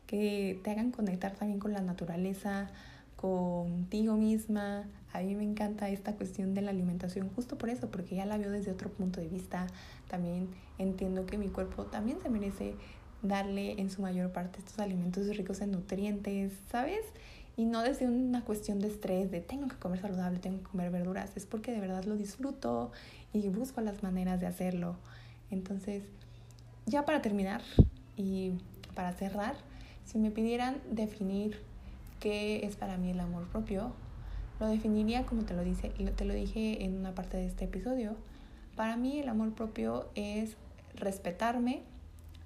que 0.07 0.59
te 0.63 0.71
hagan 0.71 0.91
conectar 0.91 1.35
también 1.35 1.59
con 1.59 1.73
la 1.73 1.81
naturaleza, 1.81 2.69
contigo 3.17 4.15
misma. 4.15 4.85
A 5.11 5.19
mí 5.19 5.35
me 5.35 5.43
encanta 5.43 5.89
esta 5.89 6.13
cuestión 6.13 6.53
de 6.53 6.61
la 6.61 6.71
alimentación 6.71 7.29
justo 7.35 7.57
por 7.57 7.69
eso, 7.69 7.89
porque 7.89 8.15
ya 8.15 8.25
la 8.25 8.37
veo 8.37 8.49
desde 8.49 8.71
otro 8.71 8.89
punto 8.89 9.19
de 9.19 9.27
vista. 9.27 9.67
También 10.07 10.47
entiendo 10.77 11.25
que 11.25 11.37
mi 11.37 11.49
cuerpo 11.49 11.85
también 11.85 12.21
se 12.21 12.29
merece 12.29 12.75
darle 13.21 13.79
en 13.81 13.89
su 13.89 14.01
mayor 14.01 14.31
parte 14.31 14.59
estos 14.59 14.79
alimentos 14.79 15.27
ricos 15.35 15.61
en 15.61 15.71
nutrientes, 15.71 16.53
¿sabes? 16.69 17.01
Y 17.57 17.65
no 17.65 17.81
desde 17.81 18.07
una 18.07 18.43
cuestión 18.43 18.79
de 18.79 18.87
estrés, 18.87 19.31
de 19.31 19.39
tengo 19.41 19.67
que 19.67 19.77
comer 19.77 20.01
saludable, 20.01 20.39
tengo 20.39 20.57
que 20.57 20.65
comer 20.65 20.91
verduras, 20.91 21.35
es 21.37 21.45
porque 21.45 21.71
de 21.71 21.79
verdad 21.79 22.03
lo 22.03 22.17
disfruto 22.17 22.91
y 23.31 23.47
busco 23.49 23.79
las 23.81 24.03
maneras 24.03 24.41
de 24.41 24.47
hacerlo. 24.47 24.97
Entonces, 25.51 26.03
ya 26.85 27.05
para 27.05 27.21
terminar 27.21 27.61
y 28.17 28.53
para 28.93 29.13
cerrar, 29.13 29.55
si 30.05 30.17
me 30.19 30.31
pidieran 30.31 30.77
definir 30.91 31.59
qué 32.19 32.65
es 32.65 32.75
para 32.75 32.97
mí 32.97 33.11
el 33.11 33.19
amor 33.19 33.47
propio, 33.47 33.93
lo 34.59 34.67
definiría 34.67 35.25
como 35.25 35.43
te 35.43 35.53
lo, 35.53 35.63
dice, 35.63 35.89
te 35.89 36.25
lo 36.25 36.33
dije 36.33 36.83
en 36.83 36.97
una 36.97 37.13
parte 37.13 37.37
de 37.37 37.45
este 37.45 37.65
episodio. 37.65 38.15
Para 38.75 38.97
mí 38.97 39.19
el 39.19 39.29
amor 39.29 39.53
propio 39.53 40.09
es 40.15 40.55
respetarme, 40.95 41.83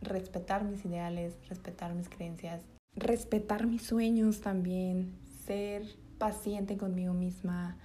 respetar 0.01 0.64
mis 0.64 0.86
ideales, 0.86 1.34
respetar 1.49 1.93
mis 1.93 2.10
creencias, 2.10 2.62
respetar 3.00 3.68
mis 3.68 3.84
sueños 3.84 4.41
también, 4.41 5.14
ser 5.45 5.84
paciente 6.18 6.78
conmigo 6.78 7.14
misma. 7.14 7.78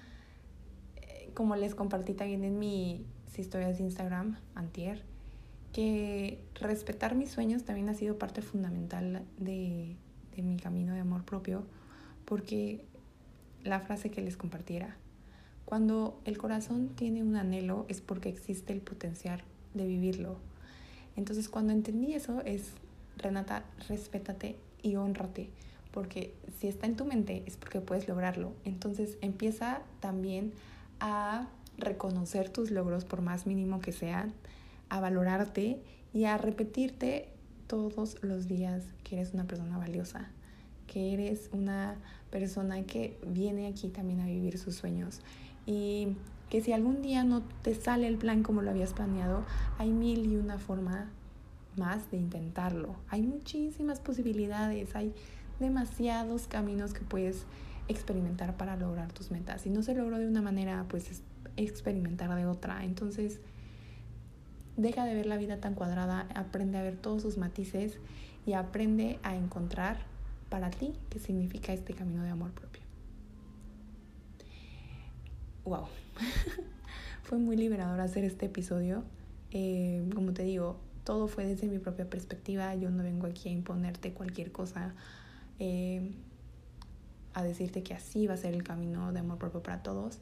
Eh, 0.97 1.31
como 1.35 1.57
les 1.57 1.75
compartí 1.75 2.15
también 2.15 2.45
en 2.45 2.59
mis 2.59 3.03
historias 3.37 3.79
de 3.79 3.85
Instagram, 3.85 4.37
antier, 4.55 5.03
que 5.73 6.45
respetar 6.55 7.15
mis 7.15 7.31
sueños 7.31 7.65
también 7.65 7.89
ha 7.89 7.95
sido 7.95 8.19
parte 8.19 8.43
fundamental 8.43 9.25
de, 9.39 9.97
de 10.37 10.43
mi 10.43 10.57
camino 10.57 10.95
de 10.95 11.01
amor 11.01 11.25
propio, 11.25 11.65
porque 12.25 12.85
la 13.63 13.81
frase 13.81 14.11
que 14.11 14.21
les 14.21 14.37
compartiera, 14.37 14.97
cuando 15.65 16.21
el 16.25 16.39
corazón 16.39 16.91
tiene 16.95 17.23
un 17.23 17.37
anhelo 17.37 17.87
es 17.89 18.01
porque 18.01 18.29
existe 18.29 18.73
el 18.73 18.81
potencial 18.81 19.43
de 19.73 19.87
vivirlo 19.87 20.39
entonces 21.17 21.49
cuando 21.49 21.73
entendí 21.73 22.15
eso 22.15 22.41
es, 22.45 22.73
Renata, 23.17 23.65
respétate 23.89 24.57
y 24.85 24.97
honrate, 24.97 25.49
porque 25.91 26.35
si 26.61 26.69
está 26.69 26.87
en 26.87 26.97
tu 26.97 27.05
mente 27.05 27.43
es 27.47 27.57
porque 27.57 27.81
puedes 27.81 28.07
lograrlo. 28.07 28.53
Entonces 28.65 29.17
empieza 29.23 29.81
también 29.99 30.53
a 31.01 31.49
reconocer 31.79 32.51
tus 32.51 32.71
logros 32.71 33.05
por 33.05 33.23
más 33.23 33.47
mínimo 33.47 33.81
que 33.81 33.91
sean, 33.91 34.33
a 34.91 35.01
valorarte 35.01 35.81
y 36.13 36.27
a 36.27 36.39
repetirte 36.39 37.29
todos 37.67 38.23
los 38.23 38.47
días 38.47 38.85
que 39.03 39.17
eres 39.17 39.33
una 39.35 39.45
persona 39.45 39.79
valiosa, 39.79 40.29
que 40.87 41.15
eres 41.15 41.49
una 41.53 41.97
persona 42.31 42.83
que 42.83 43.19
viene 43.27 43.67
aquí 43.67 43.89
también 43.89 44.21
a 44.21 44.27
vivir 44.27 44.59
sus 44.59 44.77
sueños. 44.77 45.21
Y 45.67 46.17
que 46.51 46.61
si 46.61 46.73
algún 46.73 47.01
día 47.03 47.25
no 47.25 47.43
te 47.63 47.75
sale 47.75 48.07
el 48.07 48.19
plan 48.19 48.43
como 48.43 48.61
lo 48.61 48.71
habías 48.71 48.93
planeado, 48.93 49.45
hay 49.79 49.91
mil 49.91 50.31
y 50.31 50.37
una 50.37 50.59
forma 50.59 51.11
más 51.77 52.11
de 52.11 52.17
intentarlo. 52.17 52.97
Hay 53.09 53.23
muchísimas 53.23 54.01
posibilidades, 54.01 54.95
hay 54.95 55.15
demasiados 55.61 56.47
caminos 56.47 56.93
que 56.93 57.01
puedes 57.01 57.45
experimentar 57.89 58.57
para 58.57 58.77
lograr 58.77 59.13
tus 59.13 59.31
metas. 59.31 59.63
Si 59.63 59.71
no 59.71 59.83
se 59.83 59.95
logró 59.95 60.19
de 60.19 60.27
una 60.27 60.43
manera, 60.43 60.87
pues 60.89 61.23
experimentar 61.57 62.35
de 62.35 62.47
otra. 62.47 62.85
Entonces, 62.85 63.41
deja 64.77 65.05
de 65.05 65.15
ver 65.15 65.27
la 65.27 65.37
vida 65.37 65.61
tan 65.61 65.75
cuadrada, 65.75 66.27
aprende 66.35 66.79
a 66.79 66.83
ver 66.83 66.97
todos 66.97 67.23
sus 67.23 67.39
matices 67.39 67.99
y 68.47 68.55
aprende 68.55 69.19
a 69.23 69.37
encontrar 69.37 69.99
para 70.49 70.71
ti 70.71 70.95
qué 71.11 71.19
significa 71.19 71.73
este 71.73 71.95
camino 71.95 72.23
de 72.23 72.31
amor 72.31 72.53
propio. 72.53 72.83
Wow, 75.65 75.87
fue 77.23 77.39
muy 77.39 77.57
liberador 77.57 78.01
hacer 78.01 78.25
este 78.25 78.47
episodio. 78.47 79.03
Eh, 79.51 80.07
como 80.15 80.33
te 80.33 80.43
digo, 80.43 80.79
todo 81.05 81.29
fue 81.29 81.47
desde 81.47 81.69
mi 81.69 81.79
propia 81.79 82.09
perspectiva. 82.09 82.75
Yo 82.75 82.91
no 82.91 83.03
vengo 83.03 83.27
aquí 83.27 83.49
a 83.49 83.53
imponerte 83.53 84.13
cualquier 84.13 84.51
cosa, 84.51 84.95
eh, 85.59 86.13
a 87.35 87.43
decirte 87.43 87.83
que 87.83 87.95
así 87.95 88.27
va 88.27 88.35
a 88.35 88.39
ser 88.39 88.55
el 88.55 88.63
camino 88.63 89.13
de 89.13 89.21
amor 89.21 89.39
propio 89.39 89.63
para 89.63 89.83
todos. 89.83 90.19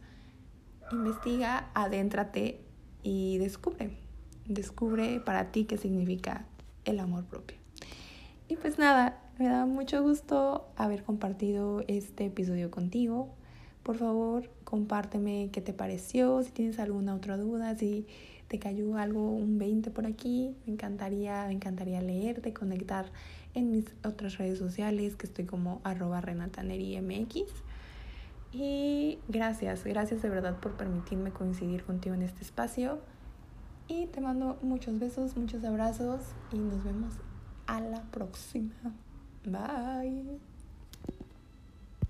Investiga, 0.91 1.70
adéntrate 1.74 2.61
y 3.03 3.39
descubre. 3.39 3.97
Descubre 4.47 5.20
para 5.20 5.53
ti 5.53 5.64
qué 5.64 5.78
significa 5.78 6.45
el 6.85 6.99
amor 6.99 7.24
propio. 7.24 7.57
Y 8.49 8.57
pues 8.57 8.78
nada, 8.78 9.20
me 9.39 9.47
da 9.47 9.64
mucho 9.66 10.03
gusto 10.03 10.68
haber 10.76 11.05
compartido 11.05 11.85
este 11.87 12.26
episodio 12.26 12.70
contigo. 12.70 13.35
Por 13.83 13.97
favor, 13.97 14.51
compárteme 14.64 15.51
qué 15.53 15.61
te 15.61 15.72
pareció, 15.72 16.43
si 16.43 16.51
tienes 16.51 16.78
alguna 16.78 17.14
otra 17.14 17.37
duda, 17.37 17.74
si 17.76 18.07
te 18.53 18.59
cayó 18.59 18.98
algo, 18.98 19.30
un 19.30 19.57
20 19.57 19.90
por 19.92 20.05
aquí, 20.05 20.55
me 20.66 20.74
encantaría, 20.74 21.46
me 21.46 21.55
encantaría 21.55 22.03
leerte, 22.03 22.53
conectar 22.53 23.07
en 23.55 23.70
mis 23.70 23.86
otras 24.05 24.36
redes 24.36 24.59
sociales, 24.59 25.16
que 25.16 25.26
estoy 25.26 25.46
como 25.46 25.80
arroba 25.84 26.20
renataneri.mx. 26.20 27.44
Y 28.53 29.18
gracias, 29.26 29.84
gracias 29.84 30.20
de 30.20 30.28
verdad 30.28 30.61
por 30.61 30.72
permitirme 30.76 31.30
coincidir 31.30 31.82
contigo 31.82 32.14
en 32.14 32.20
este 32.20 32.42
espacio. 32.42 32.98
Y 33.88 34.05
te 34.09 34.20
mando 34.20 34.59
muchos 34.61 34.98
besos, 34.98 35.34
muchos 35.34 35.64
abrazos 35.64 36.20
y 36.53 36.59
nos 36.59 36.84
vemos 36.84 37.14
a 37.66 37.80
la 37.80 38.03
próxima. 38.03 38.74
Bye. 39.44 40.51